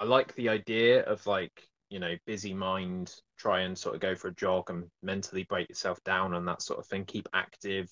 I 0.00 0.04
like 0.04 0.34
the 0.34 0.48
idea 0.48 1.04
of 1.04 1.24
like 1.26 1.52
you 1.90 2.00
know 2.00 2.16
busy 2.26 2.52
mind, 2.52 3.14
try 3.38 3.60
and 3.60 3.78
sort 3.78 3.94
of 3.94 4.00
go 4.00 4.16
for 4.16 4.28
a 4.28 4.34
jog 4.34 4.68
and 4.70 4.84
mentally 5.02 5.44
break 5.44 5.68
yourself 5.68 6.02
down 6.04 6.34
and 6.34 6.46
that 6.48 6.60
sort 6.60 6.80
of 6.80 6.86
thing. 6.86 7.04
Keep 7.04 7.28
active, 7.32 7.88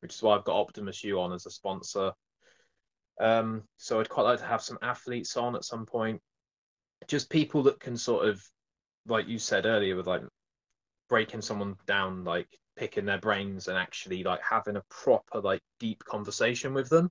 which 0.00 0.14
is 0.14 0.22
why 0.22 0.34
I've 0.34 0.44
got 0.44 0.58
Optimus 0.58 1.04
U 1.04 1.20
on 1.20 1.34
as 1.34 1.44
a 1.44 1.50
sponsor. 1.50 2.12
Um, 3.20 3.64
so 3.76 4.00
I'd 4.00 4.08
quite 4.08 4.22
like 4.22 4.38
to 4.38 4.46
have 4.46 4.62
some 4.62 4.78
athletes 4.80 5.36
on 5.36 5.56
at 5.56 5.64
some 5.64 5.84
point, 5.84 6.22
just 7.06 7.28
people 7.28 7.64
that 7.64 7.80
can 7.80 7.98
sort 7.98 8.26
of, 8.26 8.42
like 9.06 9.28
you 9.28 9.38
said 9.38 9.66
earlier, 9.66 9.96
with 9.96 10.06
like 10.06 10.22
breaking 11.10 11.42
someone 11.42 11.76
down, 11.86 12.24
like 12.24 12.48
picking 12.78 13.04
their 13.04 13.18
brains 13.18 13.68
and 13.68 13.76
actually 13.76 14.22
like 14.22 14.40
having 14.40 14.76
a 14.76 14.82
proper 14.88 15.40
like 15.40 15.62
deep 15.80 16.04
conversation 16.04 16.72
with 16.72 16.88
them. 16.88 17.10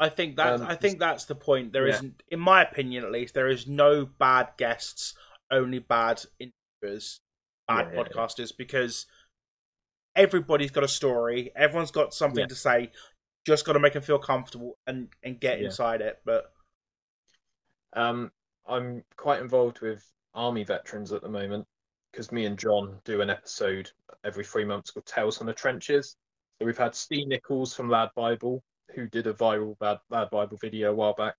I 0.00 0.08
think 0.08 0.36
that 0.36 0.54
Um, 0.54 0.62
I 0.62 0.74
think 0.74 0.98
that's 0.98 1.26
the 1.26 1.34
point. 1.34 1.72
There 1.72 1.86
yeah. 1.86 2.00
not 2.00 2.22
in 2.30 2.40
my 2.40 2.62
opinion 2.62 3.04
at 3.04 3.12
least, 3.12 3.34
there 3.34 3.48
is 3.48 3.66
no 3.66 4.06
bad 4.06 4.48
guests, 4.56 5.14
only 5.50 5.78
bad 5.78 6.24
interviewers, 6.38 7.20
bad 7.68 7.88
Yeah, 7.88 7.92
yeah, 7.92 7.98
yeah. 7.98 8.02
podcasters 8.02 8.56
because 8.56 9.06
everybody's 10.16 10.70
got 10.70 10.84
a 10.84 10.88
story, 10.88 11.52
everyone's 11.54 11.90
got 11.90 12.14
something 12.14 12.48
to 12.48 12.54
say. 12.54 12.90
Just 13.46 13.66
got 13.66 13.74
to 13.74 13.78
make 13.78 13.92
them 13.92 14.02
feel 14.02 14.18
comfortable 14.18 14.78
and 14.86 15.08
and 15.22 15.38
get 15.38 15.60
inside 15.60 16.00
it. 16.00 16.20
But 16.24 16.50
Um, 17.92 18.32
I'm 18.66 19.04
quite 19.16 19.40
involved 19.40 19.80
with 19.80 20.02
army 20.34 20.64
veterans 20.64 21.12
at 21.12 21.22
the 21.22 21.28
moment 21.28 21.68
because 22.14 22.30
me 22.30 22.46
and 22.46 22.56
John 22.56 23.00
do 23.04 23.22
an 23.22 23.30
episode 23.30 23.90
every 24.24 24.44
three 24.44 24.64
months 24.64 24.92
called 24.92 25.04
Tales 25.04 25.36
from 25.36 25.48
the 25.48 25.52
Trenches. 25.52 26.16
So 26.58 26.64
we've 26.64 26.78
had 26.78 26.94
Steve 26.94 27.26
Nichols 27.26 27.74
from 27.74 27.90
Lad 27.90 28.10
Bible, 28.14 28.62
who 28.94 29.08
did 29.08 29.26
a 29.26 29.34
viral 29.34 29.74
Lad, 29.80 29.98
Lad 30.10 30.30
Bible 30.30 30.56
video 30.60 30.92
a 30.92 30.94
while 30.94 31.14
back. 31.14 31.34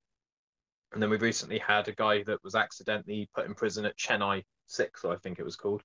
And 0.91 1.01
then 1.01 1.09
we 1.09 1.15
recently 1.15 1.59
had 1.59 1.88
a 1.88 1.93
guy 1.93 2.23
that 2.23 2.43
was 2.43 2.55
accidentally 2.55 3.30
put 3.34 3.45
in 3.45 3.55
prison 3.55 3.86
at 3.86 3.97
Chennai 3.97 4.43
6, 4.67 5.05
I 5.05 5.15
think 5.15 5.39
it 5.39 5.45
was 5.45 5.55
called, 5.55 5.82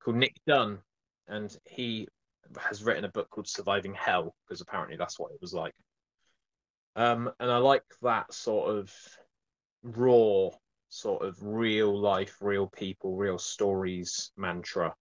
called 0.00 0.16
Nick 0.16 0.36
Dunn. 0.46 0.78
And 1.26 1.56
he 1.64 2.06
has 2.56 2.84
written 2.84 3.04
a 3.04 3.10
book 3.10 3.30
called 3.30 3.48
Surviving 3.48 3.94
Hell, 3.94 4.32
because 4.46 4.60
apparently 4.60 4.96
that's 4.96 5.18
what 5.18 5.32
it 5.32 5.40
was 5.40 5.52
like. 5.52 5.74
Um, 6.94 7.32
and 7.40 7.50
I 7.50 7.56
like 7.56 7.82
that 8.02 8.32
sort 8.32 8.76
of 8.76 8.94
raw 9.82 10.50
sort 10.94 11.22
of 11.22 11.36
real 11.40 11.98
life 11.98 12.36
real 12.40 12.68
people 12.68 13.16
real 13.16 13.38
stories 13.38 14.30
mantra. 14.36 14.94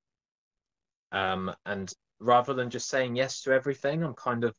Um 1.11 1.53
and 1.65 1.93
rather 2.19 2.53
than 2.53 2.69
just 2.69 2.89
saying 2.89 3.15
yes 3.15 3.41
to 3.41 3.51
everything 3.51 4.03
i'm 4.03 4.13
kind 4.13 4.43
of 4.43 4.55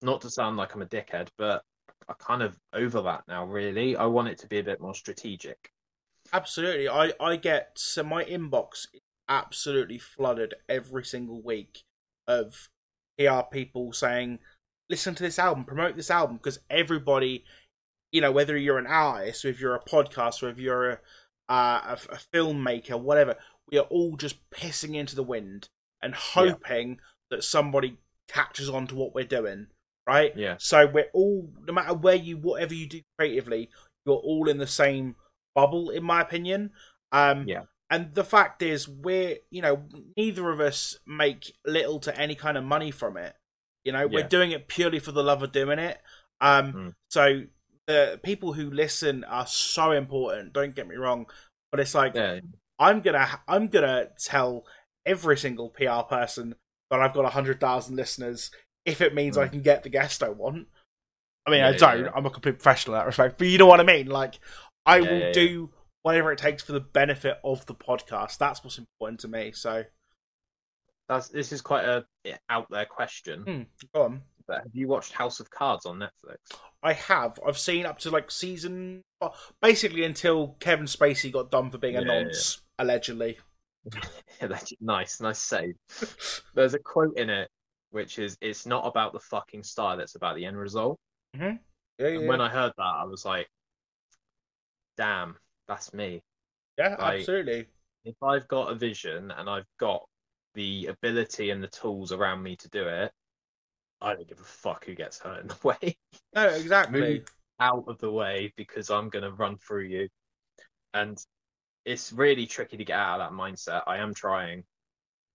not 0.00 0.20
to 0.20 0.30
sound 0.30 0.56
like 0.56 0.74
i'm 0.74 0.82
a 0.82 0.86
dickhead 0.86 1.28
but 1.36 1.62
i 2.08 2.14
kind 2.18 2.42
of 2.42 2.56
over 2.72 3.02
that 3.02 3.22
now 3.28 3.44
really. 3.44 3.96
I 3.96 4.06
want 4.06 4.28
it 4.28 4.38
to 4.38 4.46
be 4.46 4.58
a 4.58 4.64
bit 4.64 4.80
more 4.80 4.94
strategic. 4.94 5.70
Absolutely, 6.32 6.88
I 6.88 7.12
I 7.20 7.36
get 7.36 7.72
so 7.76 8.02
my 8.02 8.24
inbox 8.24 8.86
is 8.94 9.00
absolutely 9.28 9.98
flooded 9.98 10.54
every 10.68 11.04
single 11.04 11.40
week 11.42 11.82
of 12.26 12.68
PR 13.18 13.42
people 13.50 13.92
saying, 13.92 14.38
"Listen 14.88 15.14
to 15.14 15.22
this 15.22 15.38
album, 15.38 15.64
promote 15.64 15.96
this 15.96 16.10
album," 16.10 16.36
because 16.36 16.60
everybody, 16.70 17.44
you 18.12 18.20
know, 18.20 18.32
whether 18.32 18.56
you're 18.56 18.78
an 18.78 18.86
artist, 18.86 19.44
whether 19.44 19.58
you're 19.58 19.74
a 19.74 19.84
podcaster, 19.84 20.44
whether 20.44 20.60
you're 20.60 20.90
a 20.90 20.98
uh, 21.48 21.96
a, 22.10 22.14
a 22.14 22.18
filmmaker, 22.32 22.98
whatever, 23.00 23.36
we 23.70 23.78
are 23.78 23.86
all 23.90 24.16
just 24.16 24.36
pissing 24.50 24.94
into 24.94 25.16
the 25.16 25.22
wind 25.22 25.68
and 26.00 26.14
hoping 26.14 26.98
that 27.30 27.42
somebody 27.42 27.98
catches 28.28 28.68
on 28.68 28.86
to 28.86 28.94
what 28.94 29.14
we're 29.14 29.24
doing, 29.24 29.66
right? 30.06 30.32
yeah 30.36 30.54
So 30.58 30.86
we're 30.86 31.10
all, 31.12 31.50
no 31.66 31.72
matter 31.72 31.94
where 31.94 32.14
you, 32.14 32.36
whatever 32.36 32.72
you 32.74 32.86
do 32.86 33.00
creatively, 33.18 33.68
you're 34.06 34.16
all 34.16 34.48
in 34.48 34.58
the 34.58 34.66
same 34.66 35.16
bubble, 35.54 35.90
in 35.90 36.04
my 36.04 36.20
opinion. 36.20 36.70
Um, 37.12 37.48
Yeah. 37.48 37.62
And 37.92 38.14
the 38.14 38.22
fact 38.22 38.62
is, 38.62 38.88
we're, 38.88 39.38
you 39.50 39.60
know, 39.62 39.82
neither 40.16 40.48
of 40.50 40.60
us 40.60 40.96
make 41.04 41.52
little 41.66 41.98
to 42.00 42.16
any 42.16 42.36
kind 42.36 42.56
of 42.56 42.62
money 42.62 42.92
from 42.92 43.16
it. 43.16 43.34
You 43.84 43.90
know, 43.90 44.06
we're 44.06 44.22
doing 44.28 44.52
it 44.52 44.68
purely 44.68 45.00
for 45.00 45.10
the 45.10 45.24
love 45.24 45.42
of 45.42 45.50
doing 45.50 45.80
it. 45.80 45.98
Um, 46.40 46.72
Mm. 46.72 46.94
So 47.08 47.42
the 47.90 48.20
people 48.22 48.52
who 48.52 48.70
listen 48.70 49.24
are 49.24 49.46
so 49.46 49.90
important. 49.92 50.52
Don't 50.52 50.74
get 50.74 50.88
me 50.88 50.96
wrong, 50.96 51.26
but 51.70 51.80
it's 51.80 51.94
like 51.94 52.14
yeah 52.14 52.40
I'm 52.78 53.00
gonna 53.00 53.28
I'm 53.48 53.68
gonna 53.68 54.08
tell 54.18 54.64
every 55.04 55.36
single 55.36 55.70
PR 55.70 56.02
person 56.08 56.54
that 56.90 57.00
I've 57.00 57.14
got 57.14 57.30
hundred 57.32 57.60
thousand 57.60 57.96
listeners 57.96 58.50
if 58.84 59.00
it 59.00 59.14
means 59.14 59.36
I 59.36 59.46
Mm. 59.48 59.50
can 59.52 59.62
get 59.62 59.82
the 59.82 59.88
guest 59.90 60.22
I 60.22 60.28
want. 60.30 60.66
I 61.46 61.50
mean, 61.50 61.60
Yeah, 61.60 61.68
I 61.68 61.72
don't. 61.72 62.04
yeah. 62.04 62.10
I'm 62.14 62.26
a 62.26 62.30
complete 62.30 62.52
professional 62.58 62.94
in 62.94 63.00
that 63.00 63.06
respect, 63.06 63.38
but 63.38 63.46
you 63.48 63.58
know 63.58 63.66
what 63.66 63.80
I 63.80 63.82
mean. 63.84 64.06
Like, 64.06 64.38
I 64.86 65.00
will 65.00 65.32
do 65.32 65.70
whatever 66.02 66.32
it 66.32 66.38
takes 66.38 66.62
for 66.62 66.72
the 66.72 66.80
benefit 66.80 67.38
of 67.44 67.64
the 67.66 67.74
podcast. 67.74 68.38
That's 68.38 68.62
what's 68.64 68.78
important 68.78 69.20
to 69.20 69.28
me. 69.28 69.52
So, 69.52 69.84
that's 71.08 71.28
this 71.28 71.52
is 71.52 71.60
quite 71.60 71.84
a 71.84 72.04
out 72.48 72.66
there 72.70 72.86
question 72.86 73.42
Hmm. 73.42 73.62
go 73.94 74.02
on. 74.04 74.22
but 74.46 74.58
have 74.62 74.74
you 74.74 74.88
watched 74.88 75.12
house 75.12 75.40
of 75.40 75.50
cards 75.50 75.86
on 75.86 75.98
netflix 75.98 76.38
I 76.82 76.94
have. 76.94 77.38
I've 77.46 77.58
seen 77.58 77.84
up 77.86 77.98
to 78.00 78.10
like 78.10 78.30
season, 78.30 79.02
basically 79.60 80.04
until 80.04 80.56
Kevin 80.60 80.86
Spacey 80.86 81.30
got 81.32 81.50
done 81.50 81.70
for 81.70 81.78
being 81.78 81.96
a 81.96 82.00
Yeah, 82.00 82.22
nonce, 82.22 82.62
allegedly. 82.78 83.38
Yeah, 83.92 84.00
that's 84.48 84.72
nice, 84.80 85.20
nice 85.20 85.38
save. 85.38 85.74
There's 86.54 86.74
a 86.74 86.78
quote 86.78 87.16
in 87.18 87.30
it 87.30 87.48
which 87.90 88.18
is, 88.18 88.36
"It's 88.40 88.66
not 88.66 88.86
about 88.86 89.12
the 89.12 89.20
fucking 89.20 89.62
style; 89.64 90.00
it's 90.00 90.14
about 90.14 90.36
the 90.36 90.46
end 90.46 90.56
result." 90.58 90.98
Yeah, 91.34 91.56
yeah, 91.98 92.06
And 92.06 92.28
when 92.28 92.40
I 92.40 92.48
heard 92.48 92.72
that, 92.76 92.82
I 92.82 93.04
was 93.04 93.24
like, 93.24 93.48
"Damn, 94.96 95.36
that's 95.68 95.92
me." 95.92 96.22
yeah, 96.78 96.96
like- 96.98 97.20
absolutely. 97.20 97.66
If 98.04 98.14
I've 98.22 98.48
got 98.48 98.70
a 98.72 98.74
vision 98.74 99.30
and 99.30 99.50
I've 99.50 99.68
got 99.78 100.08
the 100.54 100.86
ability 100.86 101.50
and 101.50 101.62
the 101.62 101.68
tools 101.68 102.12
around 102.12 102.42
me 102.42 102.56
to 102.56 102.68
do 102.70 102.88
it, 102.88 103.12
I 104.02 104.14
don't 104.14 104.28
give 104.28 104.40
a 104.40 104.44
fuck 104.44 104.84
who 104.86 104.94
gets 104.94 105.18
hurt 105.18 105.40
in 105.42 105.48
the 105.48 105.56
way. 105.64 105.96
No, 106.34 106.46
exactly. 106.48 107.00
Move 107.00 107.24
out 107.60 107.84
of 107.86 107.98
the 107.98 108.10
way 108.10 108.52
because 108.56 108.90
I'm 108.90 109.08
gonna 109.10 109.30
run 109.32 109.58
through 109.58 109.84
you. 109.84 110.08
And 110.94 111.18
it's 111.84 112.12
really 112.12 112.46
tricky 112.46 112.76
to 112.76 112.84
get 112.84 112.98
out 112.98 113.20
of 113.20 113.30
that 113.30 113.36
mindset. 113.36 113.82
I 113.86 113.98
am 113.98 114.14
trying. 114.14 114.64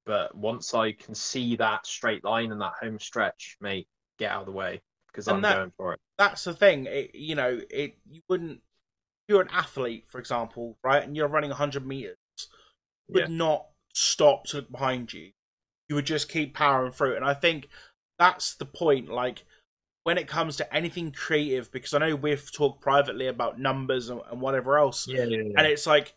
But 0.05 0.36
once 0.36 0.74
I 0.74 0.91
can 0.91 1.16
see 1.16 1.55
that 1.55 1.86
straight 1.88 2.24
line 2.24 2.51
and 2.51 2.61
that 2.61 2.74
home 2.80 2.99
stretch, 2.99 3.57
mate, 3.59 3.88
get 4.20 4.32
out 4.32 4.41
of 4.41 4.45
the 4.45 4.51
way 4.51 4.82
because 5.07 5.28
I'm 5.28 5.41
that- 5.41 5.55
going 5.55 5.72
for 5.78 5.93
it. 5.93 5.99
that's 6.18 6.43
the 6.43 6.53
thing. 6.53 6.86
It, 6.86 7.16
you 7.16 7.36
know, 7.36 7.59
it 7.70 7.97
you 8.09 8.22
wouldn't. 8.30 8.61
If 9.28 9.34
you're 9.34 9.41
an 9.41 9.49
athlete, 9.51 10.05
for 10.07 10.20
example, 10.20 10.78
right, 10.84 11.03
and 11.03 11.16
you're 11.16 11.28
running 11.28 11.49
100 11.49 11.86
meters, 11.88 12.16
you 13.07 13.13
would 13.16 13.30
Yeah. 13.30 13.36
not 13.36 13.66
stop 13.93 14.43
to 14.45 14.57
look 14.57 14.72
behind 14.72 15.13
you. 15.13 15.32
You 15.89 15.95
would 15.95 16.05
just 16.05 16.30
keep 16.30 16.53
powering 16.53 16.91
through. 16.91 17.16
And 17.16 17.26
I 17.26 17.34
think 17.34 17.68
that's 18.20 18.55
the 18.55 18.66
point. 18.66 19.09
Like 19.09 19.43
when 20.03 20.18
it 20.18 20.28
comes 20.28 20.55
to 20.57 20.76
anything 20.76 21.11
creative, 21.11 21.72
because 21.72 21.93
I 21.93 21.99
know 21.99 22.16
we've 22.16 22.51
talked 22.51 22.82
privately 22.82 23.28
about 23.28 23.59
numbers 23.59 24.09
and, 24.09 24.22
and 24.32 24.39
whatever 24.41 24.78
else, 24.78 25.07
Yeah, 25.07 25.24
yeah, 25.26 25.39
and 25.57 25.66
it's 25.68 25.88
like 25.88 26.13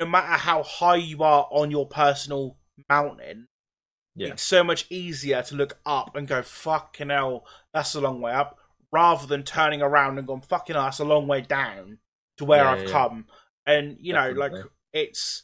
no 0.00 0.06
matter 0.06 0.34
how 0.34 0.62
high 0.62 0.96
you 0.96 1.22
are 1.24 1.48
on 1.50 1.70
your 1.72 1.86
personal 1.86 2.56
mountain, 2.88 3.48
Yeah. 4.14 4.28
it's 4.28 4.42
so 4.44 4.62
much 4.62 4.86
easier 4.90 5.42
to 5.42 5.56
look 5.56 5.78
up 5.84 6.14
and 6.14 6.28
go, 6.28 6.42
fucking 6.42 7.10
hell, 7.10 7.44
that's 7.74 7.96
a 7.96 8.00
long 8.00 8.20
way 8.20 8.32
up, 8.32 8.58
rather 8.92 9.26
than 9.26 9.42
turning 9.42 9.82
around 9.82 10.16
and 10.18 10.26
going, 10.28 10.42
fucking 10.42 10.74
hell, 10.76 10.84
that's 10.84 11.00
a 11.00 11.04
long 11.04 11.26
way 11.26 11.40
down 11.40 11.98
to 12.36 12.44
where 12.44 12.62
Yeah, 12.62 12.70
I've 12.70 12.82
yeah. 12.84 12.90
come. 12.90 13.26
And, 13.66 13.96
you 14.00 14.12
know, 14.12 14.30
like, 14.30 14.52
it's, 14.92 15.42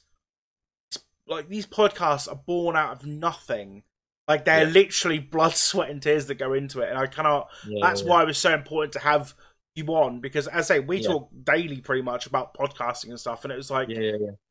it's 0.93 1.03
like 1.27 1.49
these 1.49 1.67
podcasts 1.67 2.31
are 2.31 2.41
born 2.47 2.77
out 2.77 2.93
of 2.93 3.05
nothing. 3.05 3.83
Like, 4.27 4.45
they're 4.45 4.65
Yeah. 4.65 4.71
literally 4.73 5.19
blood, 5.19 5.55
sweat, 5.55 5.91
and 5.91 6.03
tears 6.03 6.27
that 6.27 6.37
go 6.37 6.53
into 6.53 6.81
it. 6.81 6.89
And 6.89 6.99
I 6.99 7.07
cannot, 7.07 7.49
Yeah, 7.67 7.79
that's 7.83 8.03
yeah, 8.03 8.09
why 8.09 8.23
it 8.23 8.27
was 8.27 8.39
so 8.39 8.53
important 8.55 8.93
to 8.95 9.01
have 9.01 9.35
you 9.77 9.85
on 9.89 10.21
because, 10.21 10.47
as 10.47 10.71
I 10.71 10.77
say, 10.77 10.81
we 10.81 11.01
talk 11.03 11.31
daily 11.45 11.81
pretty 11.81 12.03
much 12.03 12.27
about 12.27 12.55
podcasting 12.55 13.11
and 13.11 13.19
stuff. 13.21 13.45
And 13.45 13.53
it 13.53 13.57
was 13.57 13.71
like, 13.71 13.89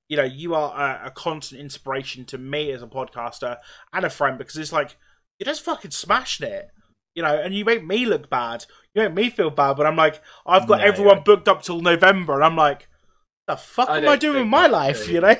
you 0.10 0.18
know, 0.18 0.24
you 0.24 0.54
are 0.54 0.74
a, 1.04 1.08
a 1.08 1.12
constant 1.12 1.62
inspiration 1.62 2.26
to 2.26 2.38
me 2.38 2.72
as 2.72 2.84
a 2.84 2.88
podcaster 2.88 3.58
and 3.94 4.06
a 4.06 4.10
friend 4.10 4.38
because 4.38 4.58
it's 4.58 4.74
like 4.74 4.98
you 5.40 5.46
just 5.46 5.64
fucking 5.64 5.92
smashed 5.92 6.42
it, 6.42 6.68
you 7.16 7.24
know, 7.24 7.36
and 7.36 7.54
you 7.56 7.64
make 7.66 7.86
me 7.86 8.06
look 8.06 8.30
bad. 8.30 8.66
You 8.94 9.04
make 9.04 9.14
me 9.14 9.30
feel 9.30 9.50
bad, 9.50 9.78
but 9.78 9.86
I'm 9.86 9.96
like, 9.96 10.22
I've 10.46 10.68
got 10.68 10.82
everyone 10.82 11.24
booked 11.24 11.48
up 11.48 11.64
till 11.64 11.82
November, 11.82 12.36
and 12.36 12.44
I'm 12.44 12.58
like, 12.58 12.88
the 13.48 13.56
fuck 13.56 13.90
I 13.90 13.98
am 14.00 14.08
I 14.10 14.18
doing 14.18 14.40
with 14.40 14.48
my 14.48 14.68
life? 14.68 15.08
You 15.08 15.22
know? 15.22 15.36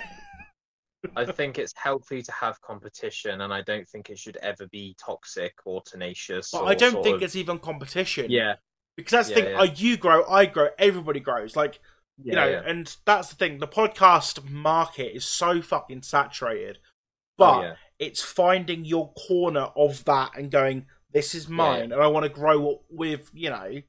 I 1.16 1.26
think 1.26 1.58
it's 1.58 1.74
healthy 1.76 2.22
to 2.24 2.32
have 2.32 2.62
competition, 2.62 3.42
and 3.42 3.54
I 3.54 3.62
don't 3.62 3.88
think 3.88 4.10
it 4.10 4.18
should 4.18 4.38
ever 4.38 4.68
be 4.68 4.96
toxic 5.04 5.54
or 5.66 5.82
tenacious. 5.86 6.52
But 6.52 6.64
or 6.64 6.70
I 6.70 6.76
don't 6.76 7.04
think 7.04 7.18
of- 7.18 7.24
it's 7.24 7.36
even 7.36 7.60
competition. 7.60 8.28
Yeah, 8.30 8.56
because 8.96 9.12
that's 9.12 9.28
the 9.30 9.36
Yeah, 9.36 9.58
thing. 9.60 9.68
yeah. 9.68 9.74
you 9.76 9.98
grow, 9.98 10.26
I 10.28 10.46
grow, 10.46 10.70
everybody 10.80 11.20
grows. 11.20 11.56
Like 11.56 11.80
yeah, 12.24 12.46
you 12.46 12.52
know, 12.52 12.64
and 12.66 12.96
that's 13.06 13.30
the 13.30 13.36
thing. 13.36 13.60
The 13.60 13.68
podcast 13.68 14.50
market 14.50 15.16
is 15.16 15.26
so 15.26 15.62
fucking 15.62 16.04
saturated, 16.04 16.78
Oh, 16.84 16.90
but 17.38 17.62
yeah. 17.64 17.76
it's 18.00 18.22
finding 18.22 18.86
your 18.86 19.12
corner 19.14 19.70
of 19.76 20.06
that 20.06 20.32
and 20.38 20.50
going, 20.52 20.86
"This 21.12 21.36
is 21.36 21.50
mine," 21.50 21.92
and 21.92 22.02
I 22.02 22.08
want 22.08 22.24
to 22.24 22.30
grow 22.30 22.82
with 22.90 23.30
you 23.34 23.50
know. 23.50 23.82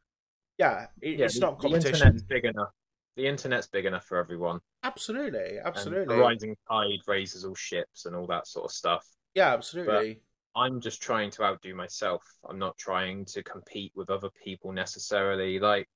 Yeah, 0.59 0.87
it, 1.01 1.21
it's 1.21 1.35
the- 1.35 1.41
not 1.41 1.59
The 1.59 1.69
competition. 1.69 1.95
internet's 1.95 2.23
big 2.23 2.45
enough. 2.45 2.71
The 3.17 3.27
internet's 3.27 3.67
big 3.69 3.87
enough 3.87 4.05
for 4.05 4.19
everyone. 4.19 4.61
Absolutely, 4.83 5.59
and 5.59 5.67
absolutely. 5.67 6.17
rising 6.17 6.57
tide 6.69 6.99
raises 7.07 7.45
all 7.45 7.55
ships 7.55 8.07
and 8.07 8.17
all 8.17 8.27
that 8.27 8.47
sort 8.47 8.65
of 8.67 8.73
stuff. 8.73 9.07
Yeah, 9.35 9.53
absolutely. 9.53 10.21
I'm 10.57 10.81
just 10.81 11.03
trying 11.03 11.31
to 11.33 11.45
outdo 11.45 11.75
myself. 11.75 12.23
I'm 12.49 12.59
not 12.59 12.77
trying 12.77 13.25
to 13.27 13.43
compete 13.43 13.93
with 13.95 14.11
other 14.11 14.31
people 14.45 14.73
necessarily. 14.73 15.59
Like, 15.59 15.89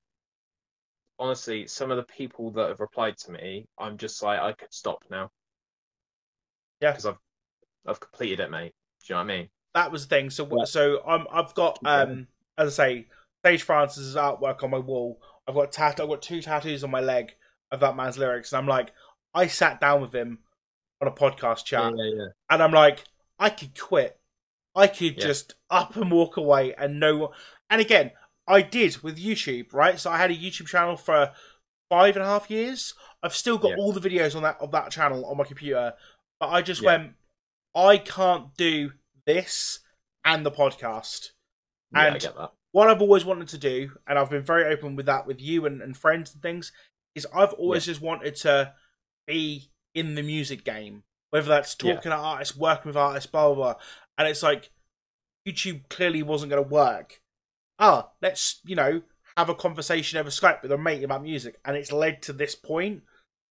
honestly, 1.19 1.67
some 1.67 1.91
of 1.91 1.97
the 1.97 2.05
people 2.05 2.51
that 2.53 2.69
have 2.69 2.81
replied 2.81 3.17
to 3.19 3.33
me, 3.33 3.67
I'm 3.79 3.97
just 3.99 4.23
like, 4.23 4.41
I 4.41 4.53
could 4.53 4.73
stop 4.73 5.05
now. 5.11 5.31
Yeah. 6.81 6.93
because 6.93 7.07
I've 7.07 7.19
I've 7.87 8.01
completed 8.01 8.41
it, 8.41 8.51
mate. 8.51 8.75
Do 9.07 9.13
you 9.13 9.15
know 9.15 9.25
what 9.25 9.33
I 9.33 9.37
mean? 9.39 9.49
that 9.75 9.93
was 9.93 10.07
the 10.07 10.17
thing. 10.17 10.31
So, 10.31 10.49
Yeah. 10.51 10.65
so 10.65 11.03
I'm, 11.07 11.27
I've 11.33 11.55
got, 11.55 11.79
um, 11.85 12.27
as 12.57 12.79
I 12.79 12.85
say, 12.85 13.07
Sage 13.45 13.63
Francis's 13.63 14.17
artwork 14.17 14.63
on 14.65 14.71
my 14.71 14.79
wall. 14.79 15.21
I've 15.49 15.55
got 15.55 15.73
tat. 15.73 15.99
I've 16.01 16.09
got 16.09 16.23
two 16.23 16.43
tattoos 16.43 16.85
on 16.85 16.91
my 16.91 17.01
leg 17.01 17.33
of 17.73 17.81
that 17.81 17.97
man's 17.97 18.19
lyrics, 18.19 18.53
and 18.53 18.59
I'm 18.59 18.67
like, 18.69 18.93
I 19.35 19.47
sat 19.47 19.81
down 19.81 20.01
with 20.03 20.15
him 20.15 20.39
on 21.01 21.09
a 21.09 21.13
podcast 21.13 21.65
chat, 21.65 21.93
Yeah, 21.97 22.05
yeah, 22.15 22.27
and 22.51 22.63
I'm 22.63 22.73
like, 22.73 23.05
I 23.39 23.51
could 23.51 23.79
quit. 23.79 24.19
I 24.75 24.87
could 24.87 25.17
just 25.27 25.55
up 25.71 25.97
and 25.97 26.11
walk 26.11 26.37
away 26.37 26.75
and 26.75 27.01
no. 27.01 27.33
And 27.71 27.81
again, 27.81 28.13
I 28.47 28.63
did 28.63 28.99
with 29.03 29.19
YouTube, 29.19 29.73
right? 29.73 29.99
So 29.99 30.11
I 30.11 30.19
had 30.19 30.31
a 30.31 30.37
YouTube 30.37 30.67
channel 30.69 30.97
for 30.97 31.33
five 31.91 32.17
and 32.17 32.23
a 32.25 32.29
half 32.29 32.51
years. 32.51 32.95
I've 33.23 33.35
still 33.35 33.59
got 33.59 33.71
all 33.79 33.93
the 33.93 34.01
videos 34.09 34.37
on 34.37 34.43
that 34.43 34.59
of 34.61 34.71
that 34.73 34.91
channel 34.91 35.25
on 35.27 35.37
my 35.37 35.45
computer, 35.45 35.95
but 36.39 36.49
I 36.49 36.63
just 36.63 36.81
went, 36.87 37.13
I 37.75 37.99
can't 37.99 38.55
do 38.57 38.93
this 39.27 39.81
and 40.25 40.45
the 40.47 40.51
podcast. 40.53 41.31
yeah. 41.93 42.15
And- 42.15 42.23
What 42.73 42.89
I've 42.89 43.01
always 43.03 43.25
wanted 43.25 43.49
to 43.49 43.59
do, 43.59 43.93
and 44.07 44.19
I've 44.19 44.31
been 44.31 44.43
very 44.43 44.65
open 44.73 44.95
with 44.95 45.07
that 45.07 45.27
with 45.27 45.41
you 45.41 45.65
and, 45.67 45.81
and 45.81 45.97
friends 45.97 46.33
and 46.33 46.43
things, 46.43 46.73
is 47.15 47.27
I've 47.35 47.55
always 47.55 47.87
just 47.87 48.01
wanted 48.03 48.37
to 48.37 48.75
be 49.27 49.71
in 49.95 50.15
the 50.15 50.23
music 50.23 50.65
game, 50.65 51.05
whether 51.31 51.49
that's 51.49 51.77
Yeah. 51.83 51.95
talking 51.95 52.11
to 52.11 52.17
artists, 52.17 52.57
working 52.57 52.91
with 52.91 52.97
artists, 52.97 53.31
blah 53.31 53.47
blah 53.47 53.55
blah. 53.55 53.75
And 54.19 54.29
it's 54.29 54.43
like 54.43 54.71
YouTube 55.47 55.89
clearly 55.89 56.23
wasn't 56.23 56.51
going 56.51 56.63
to 56.63 56.69
work. 56.69 57.21
Ah, 57.79 58.11
let's 58.21 58.61
you 58.65 58.77
know 58.77 59.03
have 59.37 59.49
a 59.49 59.55
conversation 59.55 60.19
over 60.19 60.31
Skype 60.31 60.63
with 60.63 60.73
a 60.73 60.79
mate 60.79 61.03
about 61.05 61.23
music, 61.23 61.59
and 61.65 61.77
it's 61.77 61.93
led 61.93 62.21
to 62.23 62.33
this 62.33 62.55
point, 62.55 63.03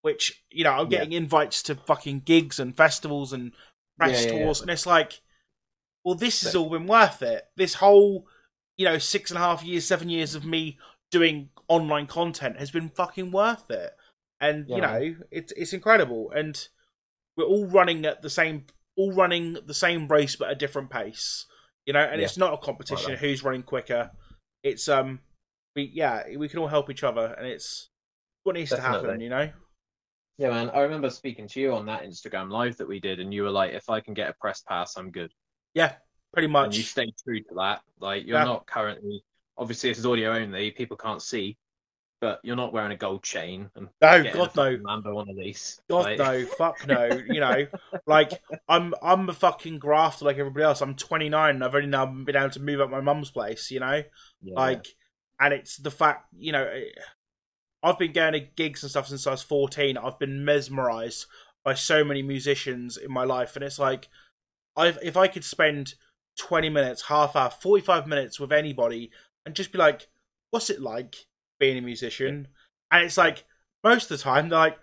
which 0.03 0.45
you 0.51 0.65
know 0.65 0.73
I'm 0.73 0.89
Yeah. 0.91 0.99
getting 0.99 1.13
invites 1.13 1.63
to 1.65 1.75
fucking 1.75 2.21
gigs 2.21 2.61
and 2.61 2.77
festivals 2.77 3.33
and 3.33 3.53
press 3.99 4.27
Yeah, 4.27 4.33
yeah, 4.33 4.39
yeah. 4.39 4.45
tours, 4.45 4.61
and 4.61 4.71
it's 4.71 4.85
like, 4.87 5.21
well, 6.05 6.15
this 6.17 6.43
has 6.43 6.55
all 6.55 6.69
been 6.71 6.87
worth 6.87 7.23
it. 7.23 7.47
This 7.57 7.75
whole 7.75 8.29
you 8.77 8.85
know 8.85 8.99
six 8.99 9.31
and 9.31 9.39
a 9.39 9.41
half 9.41 9.65
years, 9.65 9.85
seven 9.87 10.09
years 10.09 10.35
of 10.35 10.45
me 10.45 10.79
doing 11.11 11.51
online 11.69 12.07
content 12.07 12.59
has 12.59 12.71
been 12.71 12.89
fucking 12.91 13.31
worth 13.31 13.71
it, 13.71 13.93
and 14.41 14.69
you 14.69 14.81
know 14.81 15.15
it's 15.31 15.53
it's 15.53 15.73
incredible, 15.73 16.31
and 16.31 16.69
we're 17.37 17.45
all 17.45 17.67
running 17.67 18.05
at 18.05 18.23
the 18.23 18.31
same, 18.31 18.65
all 18.97 19.13
running 19.13 19.59
the 19.67 19.75
same 19.75 20.09
race 20.09 20.37
but 20.37 20.51
a 20.51 20.55
different 20.55 20.91
pace, 20.91 21.47
you 21.85 21.93
know, 21.93 22.01
and 22.01 22.21
Yeah. 22.21 22.27
it's 22.27 22.39
not 22.39 22.55
a 22.55 22.59
competition 22.59 23.17
who's 23.17 23.45
running 23.45 23.63
quicker. 23.63 24.11
It's 24.63 24.89
um, 24.89 25.21
we 25.75 25.91
yeah, 25.95 26.25
we 26.37 26.49
can 26.49 26.59
all 26.59 26.69
help 26.69 26.91
each 26.91 27.05
other, 27.05 27.35
and 27.39 27.47
it's 27.47 27.91
what 28.43 28.55
needs 28.55 28.71
to 28.71 28.81
happen, 28.81 29.21
you 29.21 29.29
know. 29.29 29.51
Yeah, 30.39 30.51
man. 30.51 30.71
I 30.71 30.81
remember 30.81 31.09
speaking 31.09 31.49
to 31.49 31.61
you 31.61 31.73
on 31.75 31.87
that 31.87 32.03
Instagram 32.05 32.51
live 32.51 32.77
that 32.77 32.89
we 32.89 33.01
did, 33.01 33.21
and 33.21 33.33
you 33.33 33.43
were 33.43 33.51
like, 33.51 33.73
"If 33.73 33.89
I 33.89 34.01
can 34.01 34.13
get 34.13 34.29
a 34.29 34.35
press 34.35 34.61
pass, 34.63 34.97
I'm 34.97 35.11
good." 35.11 35.33
Yeah, 35.75 35.95
pretty 36.37 36.47
and 36.47 36.53
much. 36.53 36.77
you 36.77 36.83
stay 36.83 37.13
true 37.25 37.41
to 37.41 37.55
that. 37.57 37.81
Like 37.99 38.27
you're 38.27 38.45
not 38.45 38.67
currently 38.67 39.25
obviously 39.59 39.91
this 39.91 39.99
is 39.99 40.07
audio 40.07 40.35
only, 40.35 40.71
people 40.71 40.97
can't 40.97 41.23
see, 41.23 41.57
but 42.21 42.41
you're 42.43 42.57
not 42.57 42.73
wearing 42.73 42.93
a 42.93 42.97
gold 42.97 43.23
chain 43.23 43.71
and 43.75 43.89
No, 44.01 44.23
God 44.23 44.35
no. 44.35 44.49
fucking 44.49 44.83
Lambo 44.83 45.17
on 45.17 45.29
a 45.29 45.33
lease. 45.33 45.81
God 45.89 46.19
Like, 46.19 46.19
no, 46.19 46.47
fuck 46.47 46.87
no. 46.87 47.07
You 47.07 47.41
know, 47.41 47.67
like 48.07 48.33
I'm 48.69 48.95
I'm 49.03 49.29
a 49.29 49.33
fucking 49.33 49.79
grafter 49.79 50.25
like 50.25 50.39
everybody 50.39 50.65
else. 50.65 50.81
I'm 50.81 50.95
29 50.95 51.55
and 51.55 51.65
I've 51.65 51.75
only 51.75 51.89
now 51.89 52.07
been 52.07 52.37
able 52.37 52.51
to 52.51 52.61
move 52.61 52.81
up 52.81 52.91
my 52.91 53.01
mum's 53.01 53.31
place. 53.31 53.71
You 53.71 53.81
know, 53.81 54.03
yeah, 54.43 54.55
like, 54.55 54.87
and 55.41 55.53
it's 55.55 55.77
the 55.77 55.91
fact 55.91 56.27
you 56.39 56.53
know, 56.53 56.71
I've 57.83 57.99
been 57.99 58.13
going 58.13 58.33
to 58.33 58.41
gigs 58.41 58.83
and 58.83 58.91
stuff 58.91 59.09
since 59.09 59.27
I 59.27 59.33
was 59.33 59.43
14. 59.43 59.97
I've 59.97 60.19
been 60.19 60.45
mesmerized 60.45 61.27
by 61.65 61.75
so 61.75 62.05
many 62.05 62.23
musicians 62.23 62.97
in 62.97 63.13
my 63.13 63.25
life, 63.25 63.57
and 63.57 63.65
it's 63.65 63.79
like, 63.79 64.09
I 64.77 64.89
if 65.03 65.17
I 65.17 65.29
could 65.29 65.45
spend 65.45 65.95
20 66.37 66.69
minutes, 66.71 67.03
half 67.03 67.37
hour, 67.37 67.51
45 67.51 68.07
minutes 68.07 68.41
with 68.41 68.53
anybody, 68.53 69.11
and 69.45 69.55
just 69.55 69.73
be 69.73 69.79
like, 69.79 70.09
what's 70.51 70.71
it 70.71 70.81
like 70.81 71.17
being 71.59 71.79
a 71.79 71.83
musician? 71.83 72.49
And 72.91 73.05
it's 73.05 73.17
like 73.17 73.45
most 73.83 74.11
of 74.11 74.19
the 74.19 74.23
time 74.25 74.49
they're 74.49 74.59
like, 74.59 74.79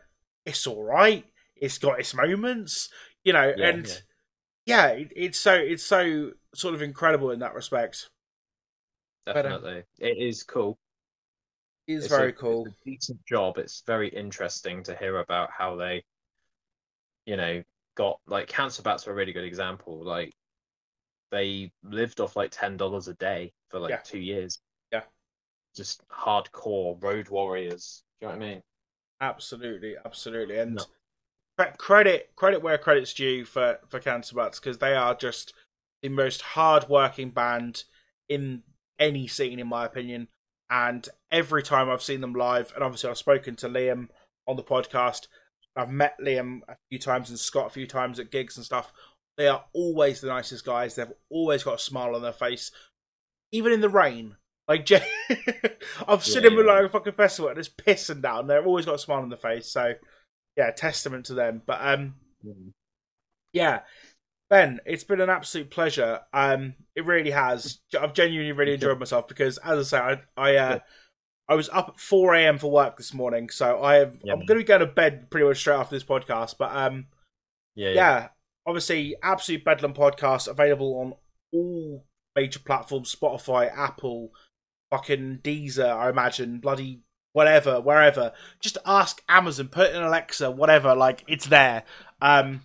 it's 0.46 0.68
all 0.68 0.84
right. 0.84 1.26
It's 1.56 1.78
got 1.78 2.00
its 2.00 2.14
moments, 2.14 2.90
you 3.24 3.34
know, 3.34 3.54
Yeah, 3.56 3.70
and 3.70 4.02
yeah, 4.66 4.88
it, 4.88 5.12
it's 5.16 5.40
so 5.40 5.54
it's 5.54 5.84
so 5.86 6.32
sort 6.56 6.76
of 6.76 6.82
incredible 6.82 7.32
in 7.32 7.40
that 7.40 7.54
respect. 7.56 8.10
Uh, 9.28 9.34
definitely, 9.34 9.84
it 10.00 10.18
is 10.18 10.44
cool. 10.44 10.78
It's, 11.88 12.06
It's 12.06 12.08
very 12.08 12.30
a, 12.30 12.34
cool. 12.34 12.68
It's 12.68 12.76
a 12.76 12.90
decent 12.90 13.26
job. 13.26 13.58
It's 13.58 13.84
very 13.86 14.10
interesting 14.10 14.84
to 14.84 14.96
hear 14.96 15.18
about 15.20 15.50
how 15.52 15.76
they, 15.76 16.04
you 17.26 17.38
know, 17.38 17.64
got 17.96 18.20
like 18.28 18.48
cancer 18.48 18.82
bats 18.82 19.08
are 19.08 19.12
a 19.12 19.16
really 19.16 19.34
good 19.34 19.44
example. 19.46 20.04
Like 20.04 20.34
they 21.34 21.72
lived 21.84 22.20
off 22.22 22.36
like 22.36 22.52
ten 22.52 22.78
dollars 22.78 23.08
a 23.08 23.16
day 23.16 23.52
for 23.70 23.80
like 23.80 23.90
Yeah. 23.90 23.98
two 24.04 24.20
years. 24.20 24.60
Yeah. 24.92 25.02
Just 25.76 26.08
hardcore 26.10 27.02
road 27.04 27.28
warriors. 27.30 28.04
Do 28.22 28.28
you 28.28 28.32
know 28.34 28.38
what 28.38 28.46
I 28.46 28.50
mean? 28.54 28.64
Absolutely, 29.20 29.96
absolutely, 30.06 30.60
and 30.60 30.76
No. 31.58 31.66
credit 31.78 32.36
credit 32.36 32.62
where 32.62 32.78
credit's 32.78 33.14
due 33.14 33.46
for 33.46 33.80
for 33.90 34.00
Cancer 34.00 34.36
Bats 34.36 34.60
because 34.60 34.78
they 34.78 34.96
are 34.96 35.16
just 35.16 35.54
the 36.04 36.10
most 36.10 36.42
hard-working 36.42 37.32
band 37.32 37.86
in 38.30 38.64
any 39.00 39.28
scene, 39.28 39.60
in 39.60 39.68
my 39.68 39.86
opinion. 39.86 40.28
And 40.70 41.08
every 41.32 41.64
time 41.64 41.90
I've 41.90 42.04
seen 42.04 42.22
them 42.22 42.34
live, 42.34 42.74
and 42.76 42.84
obviously 42.84 43.10
I've 43.10 43.18
spoken 43.18 43.56
to 43.58 43.70
Liam 43.70 44.10
on 44.46 44.56
the 44.58 44.64
podcast, 44.64 45.28
I've 45.76 45.90
met 45.92 46.18
Liam 46.20 46.62
a 46.68 46.76
few 46.90 47.00
times 47.00 47.30
and 47.30 47.40
Scott 47.40 47.68
a 47.68 47.70
few 47.70 47.88
times 47.88 48.20
at 48.20 48.32
gigs 48.32 48.58
and 48.58 48.66
stuff. 48.66 48.92
They 49.38 49.48
are 49.48 49.66
always 49.74 50.22
the 50.22 50.28
nicest 50.28 50.66
guys. 50.66 50.96
They've 50.96 51.12
always 51.30 51.64
got 51.64 51.76
a 51.76 51.80
smile 51.80 52.16
on 52.16 52.22
their 52.22 52.34
face, 52.34 52.72
even 53.52 53.72
in 53.72 53.82
the 53.82 53.90
rain. 53.90 54.36
Like 54.68 54.90
I've 56.08 56.24
seen 56.24 56.44
Yeah, 56.44 56.50
them 56.50 56.60
at 56.60 56.66
yeah. 56.66 56.72
like 56.74 56.86
a 56.86 56.90
fucking 56.90 57.14
festival 57.14 57.50
and 57.50 57.60
it's 57.60 57.70
pissing 57.70 58.22
down. 58.22 58.48
They've 58.48 58.66
always 58.66 58.86
got 58.86 58.96
a 58.96 59.00
smile 59.00 59.22
on 59.22 59.30
their 59.30 59.38
face. 59.38 59.68
So, 59.68 59.94
yeah, 60.56 60.72
testament 60.72 61.26
to 61.26 61.34
them. 61.34 61.62
But 61.66 61.80
um, 61.82 62.16
yeah, 63.52 63.82
Ben, 64.50 64.80
it's 64.86 65.04
been 65.04 65.22
an 65.22 65.30
absolute 65.30 65.72
pleasure. 65.72 66.22
Um, 66.34 66.76
it 66.96 67.06
really 67.06 67.32
has. 67.32 67.80
I've 68.00 68.14
genuinely 68.14 68.52
really 68.52 68.74
enjoyed 68.76 69.00
myself 69.00 69.28
because, 69.28 69.58
as 69.60 69.94
I 69.94 69.98
say, 69.98 70.22
I, 70.38 70.52
I 70.52 70.56
uh, 70.58 70.80
I 71.50 71.56
was 71.56 71.70
up 71.70 71.90
at 71.90 72.00
four 72.00 72.34
a.m. 72.36 72.58
for 72.58 72.72
work 72.72 72.98
this 72.98 73.14
morning, 73.14 73.50
so 73.50 73.84
I 73.84 73.96
have. 73.96 74.18
Yeah, 74.24 74.34
I'm 74.34 74.40
going 74.40 74.60
to 74.60 74.64
be 74.64 74.64
going 74.64 74.80
to 74.82 74.86
bed 74.88 75.30
pretty 75.30 75.48
much 75.48 75.58
straight 75.60 75.76
after 75.76 75.96
this 75.96 76.04
podcast. 76.04 76.56
But 76.58 76.76
um, 76.76 77.08
Yeah, 77.76 77.90
yeah, 77.92 78.28
obviously, 78.66 79.16
Absolute 79.22 79.64
Bedlam 79.64 79.94
podcast 79.94 80.48
available 80.48 80.96
on 81.00 81.14
all 81.52 82.06
major 82.36 82.60
platforms: 82.60 83.14
Spotify, 83.14 83.72
Apple, 83.76 84.32
fucking 84.92 85.40
Deezer. 85.44 85.92
I 85.92 86.10
imagine, 86.10 86.60
bloody 86.60 87.02
whatever, 87.34 87.82
wherever. 87.82 88.32
Just 88.62 88.78
ask 88.86 89.22
Amazon, 89.28 89.68
put 89.68 89.90
it 89.90 89.96
in 89.96 90.04
Alexa, 90.04 90.52
whatever. 90.52 90.96
Like 90.96 91.24
it's 91.28 91.48
there. 91.48 91.84
Um, 92.22 92.62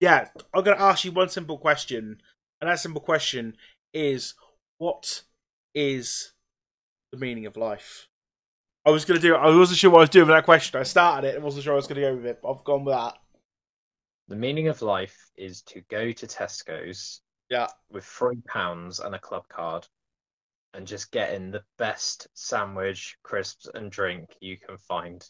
yeah, 0.00 0.28
I'm 0.54 0.64
to 0.76 0.82
ask 0.82 1.04
you 1.04 1.12
one 1.12 1.28
simple 1.28 1.58
question, 1.58 2.20
and 2.60 2.70
that 2.70 2.80
simple 2.80 3.00
question 3.00 3.56
is, 3.92 4.34
what 4.78 5.22
is 5.74 6.32
the 7.12 7.18
meaning 7.18 7.46
of 7.46 7.56
life? 7.56 8.08
I 8.86 8.90
was 8.90 9.04
to 9.20 9.26
do. 9.26 9.34
I 9.34 9.54
wasn't 9.54 9.78
sure 9.78 9.90
what 9.90 9.98
I 9.98 10.02
was 10.02 10.10
doing 10.10 10.26
with 10.26 10.36
that 10.36 10.44
question. 10.44 10.80
I 10.80 10.84
started 10.84 11.28
it. 11.28 11.36
I 11.36 11.38
wasn't 11.38 11.64
sure 11.64 11.74
I 11.74 11.76
was 11.76 11.86
to 12.00 12.06
go 12.06 12.14
with 12.16 12.26
it. 12.26 12.40
But 12.42 12.52
I've 12.52 12.64
gone 12.64 12.84
with 12.84 12.94
that. 12.94 13.14
The 14.30 14.36
meaning 14.36 14.68
of 14.68 14.80
life 14.80 15.18
is 15.36 15.60
to 15.62 15.80
go 15.90 16.12
to 16.12 16.26
Tesco's 16.26 17.20
Yeah. 17.48 17.66
with 17.90 18.04
three 18.04 18.40
pounds 18.46 19.00
and 19.00 19.12
a 19.14 19.18
club 19.18 19.46
card 19.48 19.86
and 20.72 20.86
just 20.86 21.10
getting 21.10 21.50
the 21.50 21.64
best 21.78 22.28
sandwich, 22.34 23.18
crisps, 23.24 23.66
and 23.74 23.90
drink 23.90 24.36
you 24.40 24.56
can 24.56 24.78
find. 24.78 25.28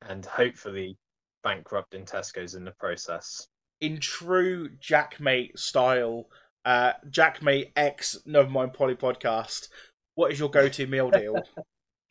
And 0.00 0.24
hopefully 0.24 0.96
bankrupt 1.42 1.94
in 1.94 2.04
Tesco's 2.04 2.54
in 2.54 2.64
the 2.64 2.72
process. 2.72 3.48
in 3.80 3.98
true 3.98 4.68
Jackmate 4.76 5.58
style, 5.58 6.30
uh, 6.64 6.92
Jackmate 7.10 7.72
X 7.74 8.16
Nevermind 8.24 8.74
Polly 8.74 8.94
podcast, 8.94 9.68
what 10.14 10.30
is 10.30 10.38
your 10.38 10.50
go-to 10.50 10.86
meal 10.86 11.10
deal? 11.10 11.34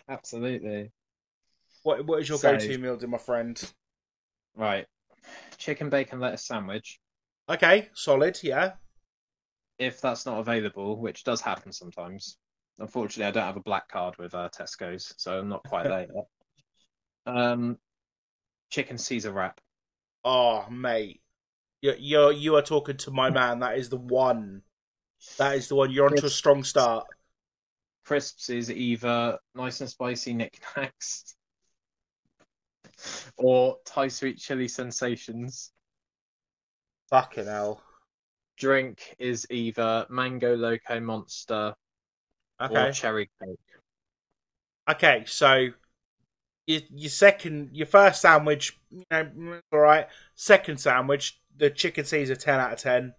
Absolutely. 0.10 0.92
What 1.84 2.06
What 2.06 2.20
is 2.20 2.28
your 2.28 2.40
So- 2.40 2.52
go-to 2.58 2.78
meal 2.78 2.98
deal, 2.98 3.08
my 3.08 3.18
friend? 3.18 3.74
Right. 4.54 4.86
Chicken 5.58 5.90
bacon 5.90 6.20
lettuce 6.20 6.46
sandwich. 6.46 7.00
Okay, 7.50 7.90
solid. 7.94 8.40
Yeah. 8.42 8.74
If 9.78 10.02
that's 10.02 10.26
not 10.26 10.40
available, 10.40 11.00
which 11.00 11.24
does 11.24 11.42
happen 11.42 11.72
sometimes. 11.72 12.38
Unfortunately, 12.80 13.26
I 13.26 13.32
don't 13.32 13.46
have 13.46 13.58
a 13.58 13.62
black 13.62 13.88
card 13.90 14.18
with 14.18 14.34
uh, 14.34 14.50
Tesco's, 14.50 15.14
so 15.18 15.40
I'm 15.40 15.50
not 15.50 15.64
quite 15.64 15.84
there 15.84 16.08
yet. 16.14 16.26
Um, 17.24 17.78
chicken 18.72 18.98
Caesar 18.98 19.32
wrap. 19.32 19.62
Oh, 20.24 20.66
mate, 20.72 21.22
you're, 21.82 21.96
you're 22.00 22.32
you 22.32 22.56
are 22.56 22.64
talking 22.64 22.98
to 22.98 23.12
my 23.12 23.30
man. 23.30 23.60
That 23.60 23.78
is 23.78 23.90
the 23.90 23.98
one. 23.98 24.64
That 25.38 25.56
is 25.56 25.68
the 25.68 25.76
one. 25.76 25.92
You're 25.92 26.08
onto 26.08 26.26
a 26.26 26.32
strong 26.32 26.64
start. 26.64 27.06
Crisps 28.06 28.50
is 28.50 28.72
either 28.72 29.38
nice 29.54 29.82
and 29.82 29.90
spicy 29.90 30.34
knickknacks 30.34 31.36
or 33.38 33.78
Thai 33.86 34.08
sweet 34.08 34.38
chili 34.38 34.68
sensations. 34.68 35.72
Fucking 37.10 37.46
hell. 37.46 37.82
Drink 38.58 39.16
is 39.20 39.48
either 39.50 40.06
mango 40.10 40.56
loco 40.56 41.00
monster 41.00 41.74
Okay. 42.62 42.90
or 42.90 42.92
cherry 42.92 43.30
coke. 43.42 43.60
Okay, 44.90 45.24
so 45.26 45.70
your 46.68 46.82
your 46.92 47.10
second, 47.10 47.70
your 47.74 47.88
first 47.88 48.22
sandwich, 48.22 48.80
you 48.92 49.04
know, 49.10 49.60
all 49.72 49.80
right. 49.80 50.08
Second 50.36 50.80
sandwich, 50.80 51.40
the 51.58 51.70
chicken 51.70 52.06
Caesar, 52.06 52.36
ten 52.36 52.60
out 52.60 52.74
of 52.74 52.80
ten. 52.80 53.14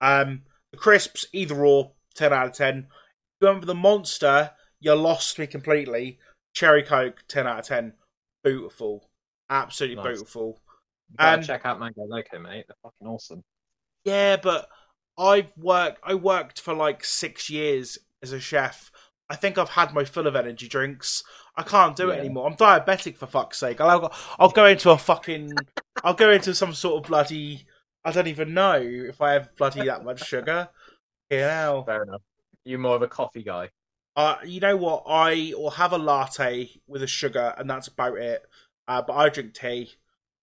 Um, 0.00 0.42
the 0.72 0.78
crisps, 0.78 1.26
either 1.32 1.64
or, 1.64 1.92
ten 2.14 2.32
out 2.32 2.46
of 2.48 2.52
ten. 2.54 2.88
Going 3.42 3.60
for 3.60 3.66
the 3.66 3.74
monster, 3.74 4.52
you 4.80 4.94
lost 4.94 5.38
me 5.38 5.46
completely. 5.46 6.18
Cherry 6.54 6.82
Coke, 6.82 7.24
ten 7.28 7.46
out 7.46 7.60
of 7.60 7.66
ten. 7.66 7.94
Beautiful, 8.42 9.07
absolutely 9.50 9.96
Nice. 9.96 10.04
beautiful. 10.06 10.60
And- 11.18 11.44
check 11.44 11.62
out 11.64 11.80
Mango 11.80 12.04
Loco, 12.04 12.38
mate. 12.38 12.66
They're 12.68 12.76
fucking 12.82 13.06
awesome. 13.08 13.42
Yeah, 14.04 14.36
but 14.36 14.68
I've 15.18 15.52
worked. 15.56 16.00
I 16.04 16.14
worked 16.14 16.60
for 16.60 16.74
like 16.74 17.04
six 17.04 17.48
years 17.50 17.98
as 18.22 18.32
a 18.32 18.40
chef. 18.40 18.90
I 19.30 19.36
think 19.36 19.58
I've 19.58 19.70
had 19.70 19.92
my 19.92 20.04
fill 20.04 20.26
of 20.26 20.36
energy 20.36 20.68
drinks. 20.68 21.22
I 21.56 21.62
can't 21.62 21.96
do 21.96 22.10
it 22.10 22.18
anymore. 22.18 22.46
I'm 22.46 22.56
diabetic 22.56 23.16
for 23.18 23.26
fuck's 23.26 23.58
sake. 23.58 23.80
I'll 23.80 24.00
go, 24.00 24.10
I'll 24.38 24.48
go 24.50 24.64
into 24.66 24.90
a 24.90 24.96
fucking. 24.98 25.52
I'll 26.04 26.14
go 26.14 26.30
into 26.30 26.54
some 26.54 26.72
sort 26.72 27.02
of 27.04 27.08
bloody. 27.10 27.66
I 28.04 28.12
don't 28.12 28.28
even 28.28 28.54
know 28.54 28.80
if 28.80 29.20
I 29.20 29.32
have 29.32 29.54
bloody 29.56 29.84
that 29.84 30.04
much 30.04 30.24
sugar. 30.24 30.68
You 31.30 31.38
know, 31.40 31.82
Fair 31.86 32.04
enough. 32.04 32.22
You're 32.64 32.78
more 32.78 32.96
of 32.96 33.02
a 33.02 33.08
coffee 33.08 33.42
guy. 33.42 33.70
uh, 34.16 34.36
you 34.44 34.60
know 34.60 34.76
what? 34.76 35.02
I 35.06 35.52
will 35.56 35.70
have 35.70 35.92
a 35.92 35.98
latte 35.98 36.70
with 36.86 37.02
a 37.02 37.06
sugar, 37.06 37.54
and 37.58 37.68
that's 37.68 37.88
about 37.88 38.16
it. 38.18 38.42
Uh, 38.88 39.02
but 39.02 39.14
I 39.14 39.28
drink 39.28 39.54
tea. 39.54 39.92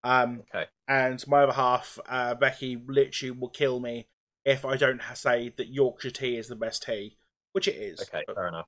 Um, 0.03 0.43
Okay. 0.53 0.65
and 0.87 1.27
my 1.27 1.43
other 1.43 1.53
half, 1.53 1.99
uh, 2.07 2.35
Becky, 2.35 2.77
literally 2.87 3.31
will 3.31 3.49
kill 3.49 3.79
me 3.79 4.07
if 4.45 4.63
I 4.63 4.77
don't 4.77 5.01
say 5.15 5.51
that 5.57 5.67
Yorkshire 5.67 6.11
tea 6.11 6.37
is 6.37 6.47
the 6.47 6.55
best 6.55 6.83
tea, 6.83 7.17
which 7.53 7.67
it 7.67 7.75
is. 7.75 8.01
Okay, 8.01 8.23
But 8.27 8.35
fair 8.35 8.47
enough. 8.47 8.67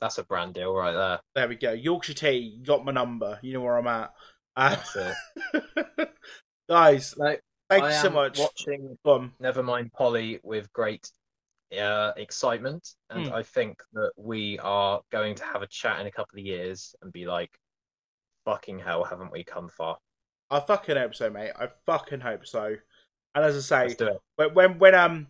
That's 0.00 0.16
a 0.18 0.24
brand 0.24 0.54
deal 0.54 0.74
right 0.74 0.92
there. 0.92 1.20
there 1.34 1.48
we 1.48 1.56
go. 1.56 1.72
Yorkshire 1.72 2.14
tea, 2.14 2.38
you 2.38 2.64
got 2.64 2.84
my 2.84 2.92
number. 2.92 3.38
You 3.42 3.52
know 3.52 3.60
where 3.60 3.76
I'm 3.76 3.86
at. 3.86 4.12
Uh, 4.56 4.76
That's 4.76 4.96
it. 4.96 6.08
guys, 6.68 7.14
Like, 7.18 7.42
thank 7.68 7.84
I 7.84 7.88
you 7.88 7.92
so 7.94 8.08
am 8.08 8.14
much. 8.14 8.38
Watching 8.38 8.96
Go 9.04 9.12
on. 9.12 9.32
Nevermind 9.42 9.92
Polly 9.92 10.40
with 10.42 10.72
great 10.72 11.10
uh, 11.78 12.12
excitement, 12.16 12.88
and 13.10 13.26
Hmm. 13.26 13.34
I 13.34 13.42
think 13.42 13.78
that 13.92 14.12
we 14.16 14.58
are 14.60 15.02
going 15.12 15.34
to 15.36 15.44
have 15.44 15.60
a 15.62 15.66
chat 15.66 16.00
in 16.00 16.06
a 16.06 16.10
couple 16.10 16.38
of 16.38 16.44
years 16.46 16.94
and 17.02 17.12
be 17.12 17.26
like, 17.26 17.50
"Fucking 18.44 18.78
hell, 18.80 19.04
haven't 19.04 19.32
we 19.32 19.44
come 19.44 19.68
far?" 19.68 19.98
I 20.50 20.60
fucking 20.60 20.96
hope 20.96 21.14
so, 21.14 21.30
mate. 21.30 21.52
I 21.58 21.68
fucking 21.86 22.20
hope 22.20 22.46
so. 22.46 22.74
And 23.34 23.44
as 23.44 23.56
I 23.56 23.60
say, 23.60 23.82
Let's 23.88 23.94
do 23.96 24.06
it. 24.08 24.20
when 24.36 24.54
when 24.54 24.78
when 24.78 24.94
um 24.94 25.26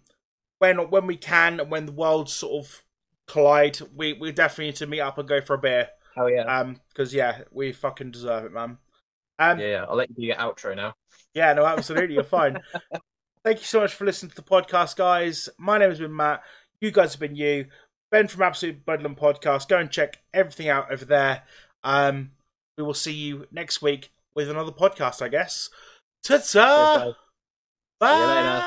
when 0.58 0.78
when 0.90 1.06
we 1.06 1.16
can 1.16 1.58
when 1.68 1.86
the 1.86 1.92
worlds 1.92 2.32
sort 2.32 2.64
of 2.64 2.84
collide, 3.26 3.78
we 3.94 4.14
we 4.14 4.32
definitely 4.32 4.66
need 4.66 4.76
to 4.76 4.86
meet 4.86 5.00
up 5.00 5.18
and 5.18 5.28
go 5.28 5.40
for 5.40 5.54
a 5.54 5.58
beer. 5.58 5.88
Hell 6.16 6.30
yeah. 6.30 6.44
Um, 6.44 6.80
because 6.88 7.12
yeah, 7.14 7.42
we 7.50 7.72
fucking 7.72 8.10
deserve 8.10 8.44
it, 8.46 8.52
man. 8.52 8.78
Um, 9.38 9.58
yeah, 9.58 9.66
yeah. 9.66 9.84
I'll 9.88 9.96
let 9.96 10.08
you 10.10 10.16
do 10.16 10.22
your 10.22 10.36
outro 10.36 10.74
now. 10.74 10.94
Yeah, 11.34 11.52
no, 11.52 11.64
absolutely. 11.64 12.14
You're 12.14 12.24
fine. 12.24 12.58
Thank 13.44 13.58
you 13.60 13.64
so 13.64 13.80
much 13.80 13.94
for 13.94 14.04
listening 14.04 14.30
to 14.30 14.36
the 14.36 14.42
podcast, 14.42 14.96
guys. 14.96 15.48
My 15.58 15.78
name 15.78 15.90
has 15.90 15.98
been 15.98 16.14
Matt. 16.14 16.42
You 16.80 16.90
guys 16.90 17.12
have 17.12 17.20
been 17.20 17.36
you. 17.36 17.66
Ben 18.10 18.26
from 18.26 18.42
Absolute 18.42 18.84
Bedlam 18.84 19.14
Podcast. 19.14 19.68
Go 19.68 19.78
and 19.78 19.90
check 19.90 20.18
everything 20.34 20.68
out 20.68 20.92
over 20.92 21.04
there. 21.04 21.42
Um, 21.84 22.32
we 22.76 22.84
will 22.84 22.94
see 22.94 23.12
you 23.12 23.46
next 23.52 23.82
week 23.82 24.10
with 24.34 24.50
another 24.50 24.72
podcast, 24.72 25.22
I 25.22 25.28
guess. 25.28 25.70
Ta 26.22 26.38
ta! 26.38 27.14
guys. 28.00 28.02
See 28.02 28.20
you 28.20 28.26
later. 28.26 28.66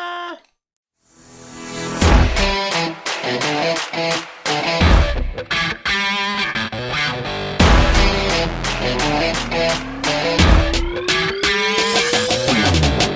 Bye! 4.81 4.89